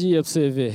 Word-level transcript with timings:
dia 0.00 0.22
para 0.22 0.30
você 0.30 0.48
ver. 0.48 0.74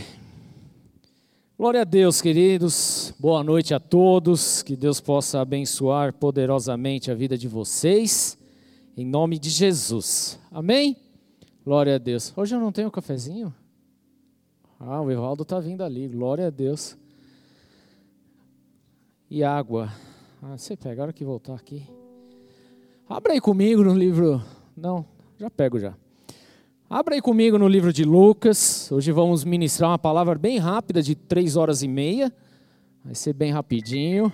Glória 1.58 1.82
a 1.82 1.84
Deus, 1.84 2.22
queridos. 2.22 3.12
Boa 3.20 3.44
noite 3.44 3.74
a 3.74 3.80
todos. 3.80 4.62
Que 4.62 4.76
Deus 4.76 5.02
possa 5.02 5.42
abençoar 5.42 6.14
poderosamente 6.14 7.10
a 7.10 7.16
vida 7.16 7.36
de 7.36 7.48
vocês. 7.48 8.38
Em 8.96 9.04
nome 9.04 9.40
de 9.40 9.50
Jesus. 9.50 10.40
Amém? 10.52 10.96
Glória 11.66 11.96
a 11.96 11.98
Deus. 11.98 12.32
Hoje 12.38 12.56
eu 12.56 12.60
não 12.60 12.72
tenho 12.72 12.92
cafezinho? 12.92 13.52
Ah, 14.80 15.02
o 15.02 15.10
Evaldo 15.10 15.42
está 15.42 15.60
vindo 15.60 15.84
ali. 15.84 16.08
Glória 16.08 16.46
a 16.46 16.52
Deus. 16.52 16.96
E 19.28 19.44
água. 19.44 19.92
Ah, 20.40 20.56
você 20.56 20.78
pega 20.78 21.02
a 21.02 21.04
hora 21.06 21.14
que 21.14 21.26
voltar 21.26 21.56
aqui. 21.56 21.84
Abra 23.10 23.34
aí 23.34 23.42
comigo 23.42 23.84
no 23.84 23.96
livro. 23.96 24.40
Não, 24.78 25.04
já 25.40 25.50
pego 25.50 25.80
já. 25.80 25.96
Abra 26.88 27.16
aí 27.16 27.22
comigo 27.22 27.58
no 27.58 27.68
livro 27.68 27.92
de 27.92 28.04
Lucas. 28.04 28.92
Hoje 28.92 29.12
vamos 29.12 29.44
ministrar 29.44 29.90
uma 29.90 29.98
palavra 29.98 30.38
bem 30.38 30.60
rápida, 30.60 31.02
de 31.02 31.16
três 31.16 31.56
horas 31.56 31.82
e 31.82 31.88
meia. 31.88 32.32
Vai 33.04 33.16
ser 33.16 33.34
bem 33.34 33.52
rapidinho. 33.52 34.32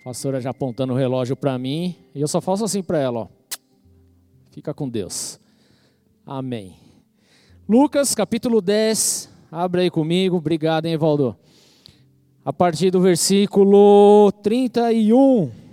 A 0.00 0.04
pastora 0.06 0.40
já 0.40 0.50
apontando 0.50 0.92
o 0.92 0.96
relógio 0.96 1.36
para 1.36 1.56
mim. 1.56 1.94
E 2.12 2.20
eu 2.20 2.26
só 2.26 2.40
faço 2.40 2.64
assim 2.64 2.82
para 2.82 2.98
ela, 2.98 3.20
ó. 3.20 3.28
Fica 4.50 4.74
com 4.74 4.88
Deus. 4.88 5.38
Amém. 6.26 6.74
Lucas, 7.68 8.16
capítulo 8.16 8.60
10. 8.60 9.30
Abra 9.50 9.82
aí 9.82 9.90
comigo. 9.90 10.38
Obrigado, 10.38 10.86
hein, 10.86 10.94
Evaldo. 10.94 11.36
A 12.44 12.52
partir 12.52 12.90
do 12.90 13.00
versículo 13.00 14.32
31. 14.42 15.65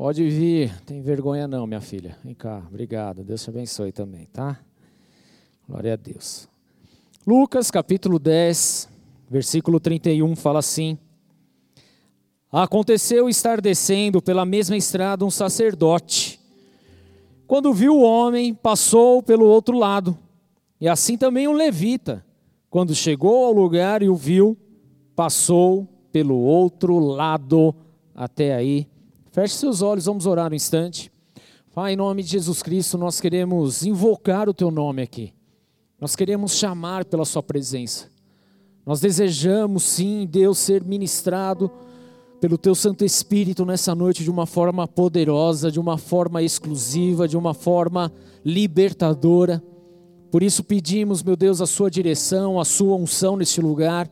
Pode 0.00 0.26
vir, 0.30 0.74
tem 0.86 1.02
vergonha 1.02 1.46
não, 1.46 1.66
minha 1.66 1.82
filha. 1.82 2.16
Vem 2.24 2.34
cá, 2.34 2.62
obrigado. 2.66 3.22
Deus 3.22 3.44
te 3.44 3.50
abençoe 3.50 3.92
também, 3.92 4.24
tá? 4.32 4.58
Glória 5.68 5.92
a 5.92 5.96
Deus. 5.96 6.48
Lucas, 7.26 7.70
capítulo 7.70 8.18
10, 8.18 8.88
versículo 9.28 9.78
31, 9.78 10.34
fala 10.36 10.60
assim: 10.60 10.96
Aconteceu 12.50 13.28
estar 13.28 13.60
descendo 13.60 14.22
pela 14.22 14.46
mesma 14.46 14.74
estrada 14.74 15.22
um 15.22 15.30
sacerdote. 15.30 16.40
Quando 17.46 17.74
viu 17.74 17.96
o 17.96 18.02
homem, 18.02 18.54
passou 18.54 19.22
pelo 19.22 19.44
outro 19.44 19.76
lado. 19.76 20.16
E 20.80 20.88
assim 20.88 21.18
também 21.18 21.46
um 21.46 21.52
levita. 21.52 22.24
Quando 22.70 22.94
chegou 22.94 23.44
ao 23.44 23.52
lugar 23.52 24.02
e 24.02 24.08
o 24.08 24.16
viu, 24.16 24.56
passou 25.14 25.86
pelo 26.10 26.38
outro 26.38 26.98
lado. 26.98 27.74
Até 28.14 28.54
aí 28.54 28.88
Feche 29.32 29.54
seus 29.54 29.80
olhos, 29.80 30.06
vamos 30.06 30.26
orar 30.26 30.50
um 30.50 30.56
instante. 30.56 31.10
Pai, 31.72 31.92
em 31.92 31.96
nome 31.96 32.20
de 32.20 32.30
Jesus 32.30 32.64
Cristo, 32.64 32.98
nós 32.98 33.20
queremos 33.20 33.84
invocar 33.84 34.48
o 34.48 34.54
Teu 34.54 34.72
nome 34.72 35.02
aqui. 35.02 35.32
Nós 36.00 36.16
queremos 36.16 36.56
chamar 36.56 37.04
pela 37.04 37.24
Sua 37.24 37.40
presença. 37.40 38.08
Nós 38.84 38.98
desejamos, 38.98 39.84
sim, 39.84 40.26
Deus, 40.28 40.58
ser 40.58 40.82
ministrado 40.82 41.70
pelo 42.40 42.58
Teu 42.58 42.74
Santo 42.74 43.04
Espírito 43.04 43.64
nessa 43.64 43.94
noite 43.94 44.24
de 44.24 44.30
uma 44.30 44.46
forma 44.46 44.88
poderosa, 44.88 45.70
de 45.70 45.78
uma 45.78 45.96
forma 45.96 46.42
exclusiva, 46.42 47.28
de 47.28 47.36
uma 47.36 47.54
forma 47.54 48.12
libertadora. 48.44 49.62
Por 50.28 50.42
isso 50.42 50.64
pedimos, 50.64 51.22
meu 51.22 51.36
Deus, 51.36 51.60
a 51.60 51.66
Sua 51.66 51.88
direção, 51.88 52.58
a 52.58 52.64
Sua 52.64 52.96
unção 52.96 53.36
neste 53.36 53.60
lugar 53.60 54.10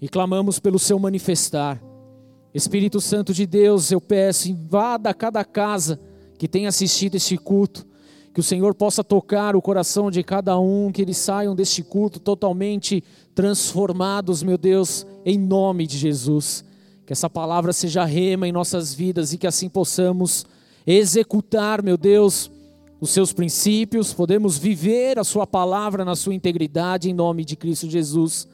e 0.00 0.08
clamamos 0.08 0.60
pelo 0.60 0.78
Seu 0.78 1.00
manifestar. 1.00 1.82
Espírito 2.56 3.02
Santo 3.02 3.34
de 3.34 3.44
Deus, 3.44 3.92
eu 3.92 4.00
peço, 4.00 4.50
invada 4.50 5.12
cada 5.12 5.44
casa 5.44 6.00
que 6.38 6.48
tenha 6.48 6.70
assistido 6.70 7.14
este 7.14 7.36
culto, 7.36 7.86
que 8.32 8.40
o 8.40 8.42
Senhor 8.42 8.74
possa 8.74 9.04
tocar 9.04 9.54
o 9.54 9.60
coração 9.60 10.10
de 10.10 10.22
cada 10.22 10.58
um, 10.58 10.90
que 10.90 11.02
eles 11.02 11.18
saiam 11.18 11.54
deste 11.54 11.82
culto 11.82 12.18
totalmente 12.18 13.04
transformados, 13.34 14.42
meu 14.42 14.56
Deus, 14.56 15.06
em 15.22 15.38
nome 15.38 15.86
de 15.86 15.98
Jesus. 15.98 16.64
Que 17.04 17.12
essa 17.12 17.28
palavra 17.28 17.74
seja 17.74 18.06
rema 18.06 18.48
em 18.48 18.52
nossas 18.52 18.94
vidas 18.94 19.34
e 19.34 19.38
que 19.38 19.46
assim 19.46 19.68
possamos 19.68 20.46
executar, 20.86 21.82
meu 21.82 21.98
Deus, 21.98 22.50
os 22.98 23.10
seus 23.10 23.34
princípios, 23.34 24.14
podemos 24.14 24.56
viver 24.56 25.18
a 25.18 25.24
sua 25.24 25.46
palavra 25.46 26.06
na 26.06 26.16
sua 26.16 26.34
integridade 26.34 27.10
em 27.10 27.12
nome 27.12 27.44
de 27.44 27.54
Cristo 27.54 27.86
Jesus. 27.86 28.48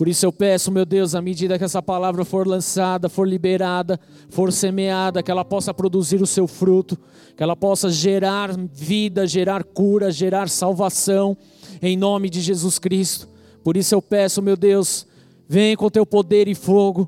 Por 0.00 0.08
isso 0.08 0.24
eu 0.24 0.32
peço, 0.32 0.72
meu 0.72 0.86
Deus, 0.86 1.14
à 1.14 1.20
medida 1.20 1.58
que 1.58 1.64
essa 1.64 1.82
palavra 1.82 2.24
for 2.24 2.48
lançada, 2.48 3.06
for 3.06 3.28
liberada, 3.28 4.00
for 4.30 4.50
semeada, 4.50 5.22
que 5.22 5.30
ela 5.30 5.44
possa 5.44 5.74
produzir 5.74 6.22
o 6.22 6.26
seu 6.26 6.46
fruto, 6.46 6.96
que 7.36 7.42
ela 7.42 7.54
possa 7.54 7.90
gerar 7.90 8.50
vida, 8.72 9.26
gerar 9.26 9.62
cura, 9.62 10.10
gerar 10.10 10.48
salvação, 10.48 11.36
em 11.82 11.98
nome 11.98 12.30
de 12.30 12.40
Jesus 12.40 12.78
Cristo. 12.78 13.28
Por 13.62 13.76
isso 13.76 13.94
eu 13.94 14.00
peço, 14.00 14.40
meu 14.40 14.56
Deus, 14.56 15.06
vem 15.46 15.76
com 15.76 15.90
teu 15.90 16.06
poder 16.06 16.48
e 16.48 16.54
fogo, 16.54 17.06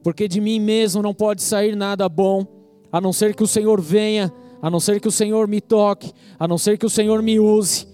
porque 0.00 0.28
de 0.28 0.40
mim 0.40 0.60
mesmo 0.60 1.02
não 1.02 1.12
pode 1.12 1.42
sair 1.42 1.74
nada 1.74 2.08
bom, 2.08 2.46
a 2.92 3.00
não 3.00 3.12
ser 3.12 3.34
que 3.34 3.42
o 3.42 3.48
Senhor 3.48 3.80
venha, 3.80 4.32
a 4.62 4.70
não 4.70 4.78
ser 4.78 5.00
que 5.00 5.08
o 5.08 5.12
Senhor 5.12 5.48
me 5.48 5.60
toque, 5.60 6.12
a 6.38 6.46
não 6.46 6.58
ser 6.58 6.78
que 6.78 6.86
o 6.86 6.90
Senhor 6.90 7.24
me 7.24 7.40
use. 7.40 7.88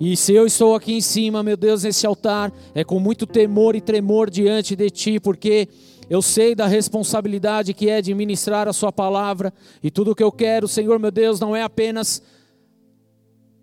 E 0.00 0.16
se 0.16 0.32
eu 0.32 0.46
estou 0.46 0.74
aqui 0.74 0.94
em 0.94 1.00
cima, 1.02 1.42
meu 1.42 1.58
Deus, 1.58 1.82
nesse 1.82 2.06
altar, 2.06 2.50
é 2.74 2.82
com 2.82 2.98
muito 2.98 3.26
temor 3.26 3.76
e 3.76 3.82
tremor 3.82 4.30
diante 4.30 4.74
de 4.74 4.88
Ti, 4.88 5.20
porque 5.20 5.68
eu 6.08 6.22
sei 6.22 6.54
da 6.54 6.66
responsabilidade 6.66 7.74
que 7.74 7.90
é 7.90 8.00
de 8.00 8.14
ministrar 8.14 8.66
a 8.66 8.72
Sua 8.72 8.90
palavra, 8.90 9.52
e 9.82 9.90
tudo 9.90 10.12
o 10.12 10.14
que 10.14 10.22
eu 10.24 10.32
quero, 10.32 10.66
Senhor, 10.66 10.98
meu 10.98 11.10
Deus, 11.10 11.38
não 11.38 11.54
é 11.54 11.62
apenas 11.62 12.22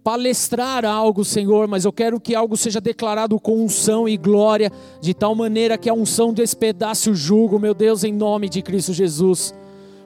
palestrar 0.04 0.86
algo, 0.86 1.26
Senhor, 1.26 1.68
mas 1.68 1.86
eu 1.86 1.92
quero 1.92 2.20
que 2.20 2.36
algo 2.36 2.56
seja 2.56 2.80
declarado 2.80 3.40
com 3.40 3.64
unção 3.64 4.08
e 4.08 4.16
glória, 4.16 4.72
de 5.02 5.16
tal 5.16 5.34
maneira 5.34 5.76
que 5.76 5.90
a 5.90 5.94
unção 5.94 6.32
despedace 6.32 7.10
o 7.10 7.16
jugo, 7.16 7.58
meu 7.58 7.74
Deus, 7.74 8.04
em 8.04 8.14
nome 8.14 8.48
de 8.48 8.62
Cristo 8.62 8.94
Jesus. 8.94 9.56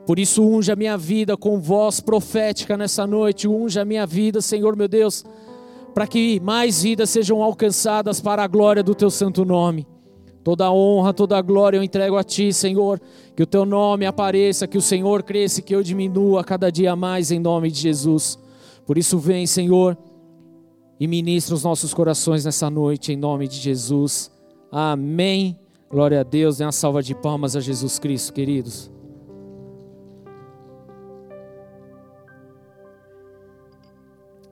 Por 0.08 0.18
isso, 0.18 0.42
unja 0.42 0.74
a 0.74 0.78
minha 0.78 0.98
vida 0.98 1.36
com 1.36 1.60
voz 1.60 2.00
profética 2.00 2.78
nessa 2.78 3.06
noite, 3.06 3.50
unja 3.50 3.82
a 3.82 3.86
minha 3.86 4.08
vida, 4.08 4.40
Senhor, 4.40 4.78
meu 4.78 4.88
Deus 4.88 5.26
para 5.94 6.08
que 6.08 6.40
mais 6.40 6.84
vidas 6.84 7.10
sejam 7.10 7.42
alcançadas 7.42 8.20
para 8.22 8.44
a 8.44 8.48
glória 8.48 8.82
do 8.84 8.96
teu 8.96 9.10
santo 9.10 9.44
nome. 9.46 9.88
Toda 10.44 10.66
a 10.66 10.74
honra, 10.74 11.14
toda 11.14 11.38
a 11.38 11.42
glória 11.42 11.78
eu 11.78 11.84
entrego 11.84 12.18
a 12.18 12.24
ti, 12.24 12.52
Senhor. 12.52 13.00
Que 13.36 13.44
o 13.44 13.48
teu 13.48 13.66
nome 13.66 14.06
apareça, 14.06 14.68
que 14.68 14.78
o 14.78 14.82
Senhor 14.82 15.24
cresça, 15.24 15.62
que 15.62 15.76
eu 15.76 15.84
diminua 15.84 16.44
cada 16.44 16.72
dia 16.72 16.96
mais 16.96 17.32
em 17.32 17.40
nome 17.40 17.70
de 17.70 17.80
Jesus. 17.80 18.40
Por 18.86 18.98
isso, 18.98 19.20
vem, 19.20 19.46
Senhor, 19.46 19.98
e 21.00 21.08
ministra 21.08 21.54
os 21.54 21.64
nossos 21.64 21.94
corações 21.94 22.46
nessa 22.46 22.70
noite 22.70 23.14
em 23.14 23.16
nome 23.16 23.48
de 23.48 23.58
Jesus. 23.58 24.32
Amém. 24.72 25.60
Glória 25.90 26.22
a 26.22 26.24
Deus. 26.24 26.58
Dê 26.58 26.64
uma 26.66 26.72
salva 26.72 27.04
de 27.04 27.14
palmas 27.14 27.56
a 27.56 27.60
Jesus 27.60 28.00
Cristo, 28.00 28.34
queridos. 28.34 28.90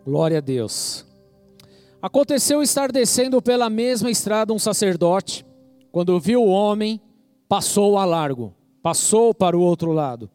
Glória 0.06 0.38
a 0.38 0.42
Deus. 0.42 1.09
Aconteceu 2.02 2.64
estar 2.64 2.92
descendo 2.94 3.42
pela 3.42 3.70
mesma 3.70 4.10
estrada 4.10 4.54
um 4.54 4.60
sacerdote, 4.60 5.46
quando 5.92 6.18
viu 6.18 6.42
o 6.42 6.48
homem, 6.48 7.02
passou 7.48 7.98
a 7.98 8.06
largo, 8.06 8.54
passou 8.82 9.34
para 9.34 9.58
o 9.58 9.62
outro 9.62 9.92
lado. 9.92 10.30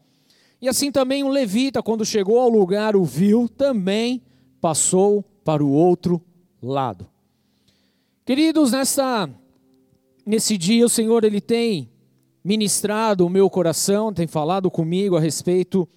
E 0.61 0.69
assim 0.69 0.91
também 0.91 1.23
um 1.23 1.29
levita, 1.29 1.81
quando 1.81 2.05
chegou 2.05 2.39
ao 2.39 2.49
lugar, 2.49 2.95
o 2.95 3.03
viu, 3.03 3.49
também 3.49 4.21
passou 4.61 5.23
para 5.43 5.63
o 5.63 5.71
outro 5.71 6.21
lado. 6.61 7.07
Queridos, 8.23 8.71
nessa, 8.71 9.27
nesse 10.25 10.57
dia 10.59 10.85
o 10.85 10.89
Senhor 10.89 11.23
ele 11.23 11.41
tem 11.41 11.89
ministrado 12.43 13.25
o 13.25 13.29
meu 13.29 13.49
coração, 13.49 14.13
tem 14.13 14.27
falado 14.27 14.69
comigo 14.69 15.17
a 15.17 15.19
respeito 15.19 15.87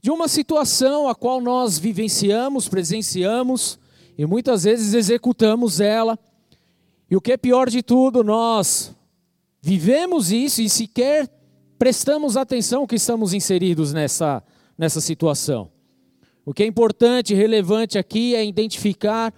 de 0.00 0.10
uma 0.10 0.26
situação 0.26 1.06
a 1.06 1.14
qual 1.14 1.38
nós 1.38 1.78
vivenciamos, 1.78 2.66
presenciamos, 2.66 3.78
e 4.16 4.24
muitas 4.24 4.64
vezes 4.64 4.94
executamos 4.94 5.80
ela. 5.80 6.18
E 7.10 7.16
o 7.16 7.20
que 7.20 7.32
é 7.32 7.36
pior 7.36 7.68
de 7.68 7.82
tudo, 7.82 8.24
nós 8.24 8.94
vivemos 9.60 10.32
isso 10.32 10.62
e 10.62 10.68
sequer 10.68 11.28
prestamos 11.78 12.36
atenção 12.36 12.86
que 12.86 12.96
estamos 12.96 13.34
inseridos 13.34 13.92
nessa, 13.92 14.42
nessa 14.78 15.00
situação. 15.00 15.70
O 16.44 16.54
que 16.54 16.62
é 16.62 16.66
importante 16.66 17.32
e 17.32 17.36
relevante 17.36 17.98
aqui 17.98 18.34
é 18.34 18.44
identificar 18.44 19.34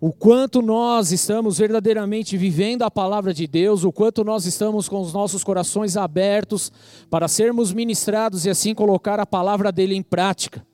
o 0.00 0.12
quanto 0.12 0.62
nós 0.62 1.12
estamos 1.12 1.58
verdadeiramente 1.58 2.36
vivendo 2.36 2.82
a 2.82 2.90
palavra 2.90 3.34
de 3.34 3.46
Deus, 3.46 3.84
o 3.84 3.92
quanto 3.92 4.24
nós 4.24 4.46
estamos 4.46 4.88
com 4.88 5.00
os 5.00 5.12
nossos 5.12 5.44
corações 5.44 5.96
abertos 5.96 6.72
para 7.10 7.28
sermos 7.28 7.72
ministrados 7.72 8.46
e 8.46 8.50
assim 8.50 8.74
colocar 8.74 9.20
a 9.20 9.26
palavra 9.26 9.70
dele 9.70 9.94
em 9.94 10.02
prática. 10.02 10.64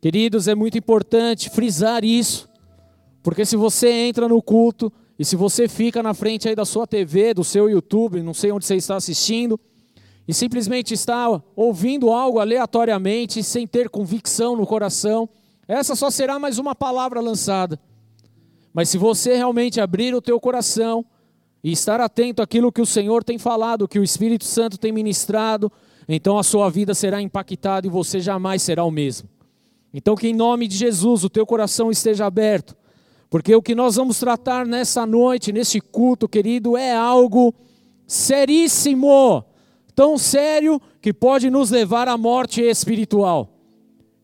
Queridos, 0.00 0.48
é 0.48 0.54
muito 0.54 0.78
importante 0.78 1.50
frisar 1.50 2.04
isso. 2.04 2.49
Porque 3.22 3.44
se 3.44 3.56
você 3.56 3.90
entra 3.90 4.28
no 4.28 4.40
culto 4.40 4.92
e 5.18 5.24
se 5.24 5.36
você 5.36 5.68
fica 5.68 6.02
na 6.02 6.14
frente 6.14 6.48
aí 6.48 6.54
da 6.54 6.64
sua 6.64 6.86
TV, 6.86 7.34
do 7.34 7.44
seu 7.44 7.68
YouTube, 7.68 8.22
não 8.22 8.32
sei 8.32 8.50
onde 8.52 8.64
você 8.64 8.76
está 8.76 8.96
assistindo, 8.96 9.60
e 10.26 10.32
simplesmente 10.32 10.94
está 10.94 11.26
ouvindo 11.56 12.10
algo 12.10 12.38
aleatoriamente, 12.38 13.42
sem 13.42 13.66
ter 13.66 13.88
convicção 13.88 14.56
no 14.56 14.66
coração, 14.66 15.28
essa 15.66 15.94
só 15.94 16.10
será 16.10 16.38
mais 16.38 16.58
uma 16.58 16.74
palavra 16.74 17.20
lançada. 17.20 17.78
Mas 18.72 18.88
se 18.88 18.96
você 18.96 19.36
realmente 19.36 19.80
abrir 19.80 20.14
o 20.14 20.22
teu 20.22 20.40
coração 20.40 21.04
e 21.62 21.72
estar 21.72 22.00
atento 22.00 22.40
àquilo 22.40 22.72
que 22.72 22.80
o 22.80 22.86
Senhor 22.86 23.22
tem 23.24 23.38
falado, 23.38 23.88
que 23.88 23.98
o 23.98 24.04
Espírito 24.04 24.44
Santo 24.44 24.78
tem 24.78 24.92
ministrado, 24.92 25.70
então 26.08 26.38
a 26.38 26.42
sua 26.42 26.70
vida 26.70 26.94
será 26.94 27.20
impactada 27.20 27.86
e 27.86 27.90
você 27.90 28.20
jamais 28.20 28.62
será 28.62 28.84
o 28.84 28.90
mesmo. 28.90 29.28
Então 29.92 30.14
que 30.14 30.28
em 30.28 30.34
nome 30.34 30.66
de 30.66 30.76
Jesus 30.76 31.24
o 31.24 31.30
teu 31.30 31.44
coração 31.44 31.90
esteja 31.90 32.26
aberto, 32.26 32.76
porque 33.30 33.54
o 33.54 33.62
que 33.62 33.76
nós 33.76 33.94
vamos 33.94 34.18
tratar 34.18 34.66
nessa 34.66 35.06
noite, 35.06 35.52
nesse 35.52 35.80
culto, 35.80 36.28
querido, 36.28 36.76
é 36.76 36.92
algo 36.92 37.54
seríssimo, 38.04 39.44
tão 39.94 40.18
sério 40.18 40.82
que 41.00 41.12
pode 41.12 41.48
nos 41.48 41.70
levar 41.70 42.08
à 42.08 42.18
morte 42.18 42.60
espiritual. 42.60 43.48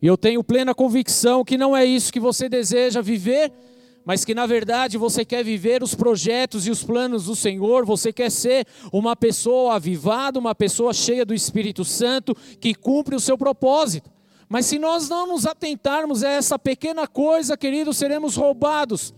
E 0.03 0.09
eu 0.09 0.17
tenho 0.17 0.43
plena 0.43 0.75
convicção 0.75 1.45
que 1.45 1.57
não 1.57 1.77
é 1.77 1.85
isso 1.85 2.13
que 2.13 2.19
você 2.19 2.49
deseja 2.49 3.01
viver, 3.01 3.53
mas 4.05 4.25
que 4.25 4.35
na 4.35 4.45
verdade 4.45 4.99
você 4.99 5.25
quer 5.25 5.45
viver 5.45 5.85
os 5.85 5.95
projetos 5.95 6.67
e 6.67 6.71
os 6.71 6.83
planos 6.83 7.27
do 7.27 7.37
Senhor, 7.37 7.87
você 7.87 8.13
quer 8.13 8.31
ser 8.31 8.67
uma 8.93 9.15
pessoa 9.15 9.77
avivada, 9.77 10.39
uma 10.39 10.55
pessoa 10.55 10.93
cheia 10.93 11.25
do 11.25 11.33
Espírito 11.33 11.85
Santo, 11.85 12.37
que 12.61 12.75
cumpre 12.75 13.15
o 13.15 13.21
seu 13.21 13.39
propósito. 13.39 14.11
Mas 14.49 14.67
se 14.67 14.79
nós 14.79 15.09
não 15.09 15.27
nos 15.27 15.47
atentarmos 15.47 16.23
a 16.23 16.31
essa 16.31 16.59
pequena 16.59 17.07
coisa, 17.07 17.57
queridos, 17.57 17.97
seremos 17.97 18.37
roubados 18.37 19.13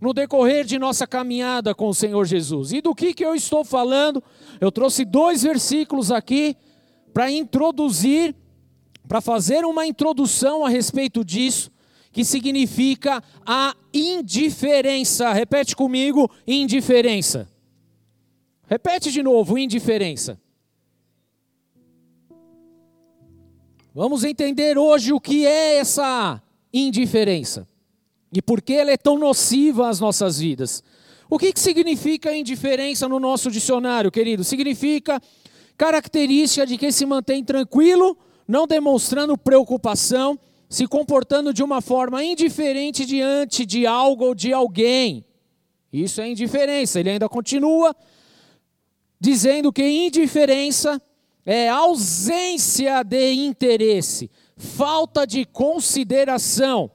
no 0.00 0.12
decorrer 0.12 0.64
de 0.64 0.78
nossa 0.78 1.06
caminhada 1.06 1.74
com 1.74 1.88
o 1.88 1.94
Senhor 1.94 2.24
Jesus. 2.24 2.72
E 2.72 2.80
do 2.80 2.94
que, 2.94 3.14
que 3.14 3.24
eu 3.24 3.34
estou 3.34 3.64
falando? 3.64 4.22
Eu 4.60 4.72
trouxe 4.72 5.04
dois 5.04 5.42
versículos 5.42 6.10
aqui 6.10 6.56
para 7.12 7.30
introduzir 7.30 8.34
para 9.12 9.20
fazer 9.20 9.64
uma 9.64 9.86
introdução 9.86 10.64
a 10.64 10.68
respeito 10.68 11.24
disso, 11.24 11.70
que 12.10 12.24
significa 12.24 13.22
a 13.44 13.74
indiferença. 13.92 15.32
Repete 15.32 15.74
comigo: 15.74 16.30
indiferença. 16.46 17.48
Repete 18.66 19.10
de 19.10 19.22
novo: 19.22 19.58
indiferença. 19.58 20.40
Vamos 23.94 24.24
entender 24.24 24.78
hoje 24.78 25.12
o 25.12 25.20
que 25.20 25.46
é 25.46 25.76
essa 25.76 26.42
indiferença 26.72 27.68
e 28.32 28.40
por 28.40 28.62
que 28.62 28.72
ela 28.72 28.90
é 28.90 28.96
tão 28.96 29.18
nociva 29.18 29.90
às 29.90 30.00
nossas 30.00 30.38
vidas. 30.38 30.82
O 31.28 31.38
que, 31.38 31.52
que 31.52 31.60
significa 31.60 32.34
indiferença 32.34 33.06
no 33.06 33.20
nosso 33.20 33.50
dicionário, 33.50 34.10
querido? 34.10 34.44
Significa 34.44 35.20
característica 35.76 36.66
de 36.66 36.78
quem 36.78 36.90
se 36.90 37.04
mantém 37.04 37.44
tranquilo 37.44 38.16
não 38.48 38.66
demonstrando 38.66 39.36
preocupação, 39.36 40.38
se 40.68 40.86
comportando 40.86 41.52
de 41.52 41.62
uma 41.62 41.82
forma 41.82 42.24
indiferente 42.24 43.04
diante 43.04 43.66
de 43.66 43.86
algo 43.86 44.24
ou 44.24 44.34
de 44.34 44.54
alguém. 44.54 45.24
Isso 45.92 46.22
é 46.22 46.30
indiferença. 46.30 46.98
Ele 46.98 47.10
ainda 47.10 47.28
continua 47.28 47.94
dizendo 49.20 49.70
que 49.70 49.86
indiferença 49.86 51.00
é 51.44 51.68
ausência 51.68 53.02
de 53.02 53.32
interesse, 53.32 54.30
falta 54.56 55.26
de 55.26 55.44
consideração. 55.44 56.90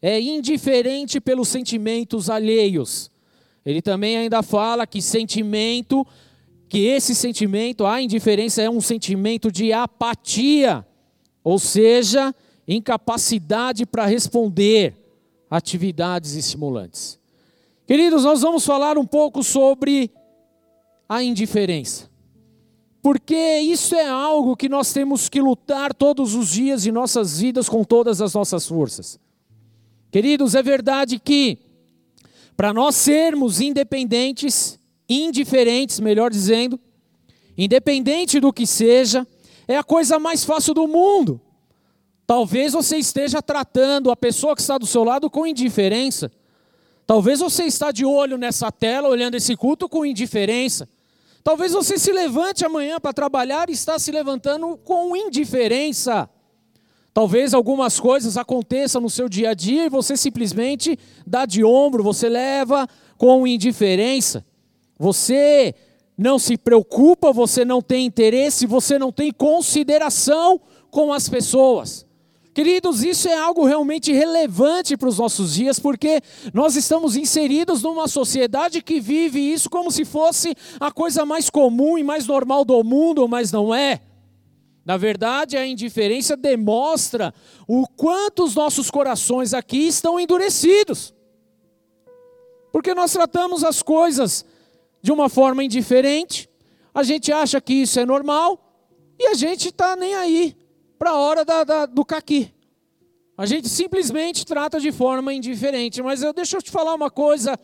É 0.00 0.20
indiferente 0.20 1.20
pelos 1.20 1.48
sentimentos 1.48 2.28
alheios. 2.28 3.10
Ele 3.64 3.80
também 3.80 4.16
ainda 4.16 4.42
fala 4.42 4.86
que 4.86 5.00
sentimento 5.00 6.06
que 6.72 6.86
esse 6.86 7.14
sentimento, 7.14 7.84
a 7.84 8.00
indiferença, 8.00 8.62
é 8.62 8.70
um 8.70 8.80
sentimento 8.80 9.52
de 9.52 9.74
apatia, 9.74 10.86
ou 11.44 11.58
seja, 11.58 12.34
incapacidade 12.66 13.84
para 13.84 14.06
responder 14.06 14.96
atividades 15.50 16.34
estimulantes. 16.34 17.20
Queridos, 17.86 18.24
nós 18.24 18.40
vamos 18.40 18.64
falar 18.64 18.96
um 18.96 19.04
pouco 19.04 19.42
sobre 19.42 20.10
a 21.06 21.22
indiferença. 21.22 22.08
Porque 23.02 23.58
isso 23.58 23.96
é 23.96 24.08
algo 24.08 24.56
que 24.56 24.68
nós 24.68 24.92
temos 24.92 25.28
que 25.28 25.40
lutar 25.40 25.92
todos 25.92 26.36
os 26.36 26.48
dias 26.50 26.84
de 26.84 26.92
nossas 26.92 27.40
vidas 27.40 27.68
com 27.68 27.82
todas 27.82 28.20
as 28.20 28.32
nossas 28.32 28.66
forças. 28.66 29.18
Queridos, 30.12 30.54
é 30.54 30.62
verdade 30.62 31.18
que 31.18 31.58
para 32.56 32.72
nós 32.72 32.94
sermos 32.94 33.60
independentes, 33.60 34.78
indiferentes, 35.08 35.98
melhor 35.98 36.30
dizendo, 36.30 36.78
independente 37.58 38.38
do 38.38 38.52
que 38.52 38.66
seja, 38.66 39.26
é 39.66 39.76
a 39.76 39.82
coisa 39.82 40.20
mais 40.20 40.44
fácil 40.44 40.72
do 40.72 40.86
mundo. 40.86 41.40
Talvez 42.24 42.72
você 42.72 42.98
esteja 42.98 43.42
tratando 43.42 44.12
a 44.12 44.16
pessoa 44.16 44.54
que 44.54 44.60
está 44.60 44.78
do 44.78 44.86
seu 44.86 45.02
lado 45.02 45.28
com 45.28 45.44
indiferença. 45.44 46.30
Talvez 47.04 47.40
você 47.40 47.64
está 47.64 47.90
de 47.90 48.04
olho 48.04 48.38
nessa 48.38 48.70
tela, 48.70 49.08
olhando 49.08 49.34
esse 49.34 49.56
culto 49.56 49.88
com 49.88 50.06
indiferença. 50.06 50.88
Talvez 51.42 51.72
você 51.72 51.98
se 51.98 52.12
levante 52.12 52.64
amanhã 52.64 53.00
para 53.00 53.12
trabalhar 53.12 53.68
e 53.68 53.72
está 53.72 53.98
se 53.98 54.12
levantando 54.12 54.76
com 54.76 55.16
indiferença. 55.16 56.28
Talvez 57.12 57.52
algumas 57.52 57.98
coisas 58.00 58.36
aconteçam 58.36 59.00
no 59.00 59.10
seu 59.10 59.28
dia 59.28 59.50
a 59.50 59.54
dia 59.54 59.86
e 59.86 59.90
você 59.90 60.16
simplesmente 60.16 60.98
dá 61.26 61.44
de 61.44 61.64
ombro, 61.64 62.02
você 62.02 62.28
leva 62.28 62.88
com 63.18 63.46
indiferença. 63.46 64.44
Você 64.98 65.74
não 66.16 66.38
se 66.38 66.56
preocupa, 66.56 67.32
você 67.32 67.64
não 67.64 67.82
tem 67.82 68.06
interesse, 68.06 68.66
você 68.66 68.98
não 68.98 69.10
tem 69.10 69.32
consideração 69.32 70.60
com 70.90 71.12
as 71.12 71.28
pessoas. 71.28 72.06
Queridos, 72.54 73.02
isso 73.02 73.28
é 73.28 73.34
algo 73.34 73.64
realmente 73.64 74.12
relevante 74.12 74.94
para 74.94 75.08
os 75.08 75.18
nossos 75.18 75.54
dias, 75.54 75.78
porque 75.78 76.20
nós 76.52 76.76
estamos 76.76 77.16
inseridos 77.16 77.82
numa 77.82 78.06
sociedade 78.06 78.82
que 78.82 79.00
vive 79.00 79.40
isso 79.40 79.70
como 79.70 79.90
se 79.90 80.04
fosse 80.04 80.54
a 80.78 80.92
coisa 80.92 81.24
mais 81.24 81.48
comum 81.48 81.96
e 81.96 82.02
mais 82.02 82.26
normal 82.26 82.62
do 82.62 82.84
mundo, 82.84 83.26
mas 83.26 83.50
não 83.50 83.74
é. 83.74 84.02
Na 84.84 84.98
verdade, 84.98 85.56
a 85.56 85.66
indiferença 85.66 86.36
demonstra 86.36 87.32
o 87.66 87.86
quanto 87.86 88.44
os 88.44 88.54
nossos 88.54 88.90
corações 88.90 89.54
aqui 89.54 89.86
estão 89.86 90.20
endurecidos. 90.20 91.14
Porque 92.70 92.94
nós 92.94 93.12
tratamos 93.12 93.64
as 93.64 93.80
coisas 93.80 94.44
de 95.00 95.10
uma 95.10 95.30
forma 95.30 95.64
indiferente, 95.64 96.50
a 96.92 97.02
gente 97.02 97.32
acha 97.32 97.60
que 97.62 97.72
isso 97.72 97.98
é 97.98 98.04
normal 98.04 98.58
e 99.18 99.28
a 99.28 99.34
gente 99.34 99.68
está 99.68 99.96
nem 99.96 100.14
aí 100.14 100.61
para 101.02 101.10
a 101.10 101.18
hora 101.18 101.44
da, 101.44 101.64
da, 101.64 101.84
do 101.84 102.04
caqui. 102.04 102.54
A 103.36 103.44
gente 103.44 103.68
simplesmente 103.68 104.46
trata 104.46 104.78
de 104.78 104.92
forma 104.92 105.34
indiferente. 105.34 106.00
Mas 106.00 106.22
eu, 106.22 106.32
deixa 106.32 106.58
eu 106.58 106.62
te 106.62 106.70
falar 106.70 106.94
uma 106.94 107.10
coisa 107.10 107.58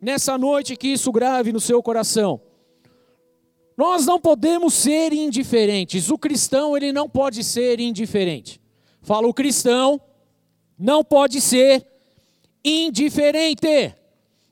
nessa 0.00 0.36
noite 0.36 0.74
que 0.74 0.88
isso 0.88 1.12
grave 1.12 1.52
no 1.52 1.60
seu 1.60 1.80
coração. 1.80 2.40
Nós 3.76 4.04
não 4.04 4.18
podemos 4.18 4.74
ser 4.74 5.12
indiferentes. 5.12 6.10
O 6.10 6.18
cristão, 6.18 6.76
ele 6.76 6.92
não 6.92 7.08
pode 7.08 7.44
ser 7.44 7.78
indiferente. 7.78 8.60
Fala, 9.00 9.28
o 9.28 9.34
cristão 9.34 10.00
não 10.76 11.04
pode 11.04 11.40
ser 11.40 11.86
indiferente. 12.64 13.94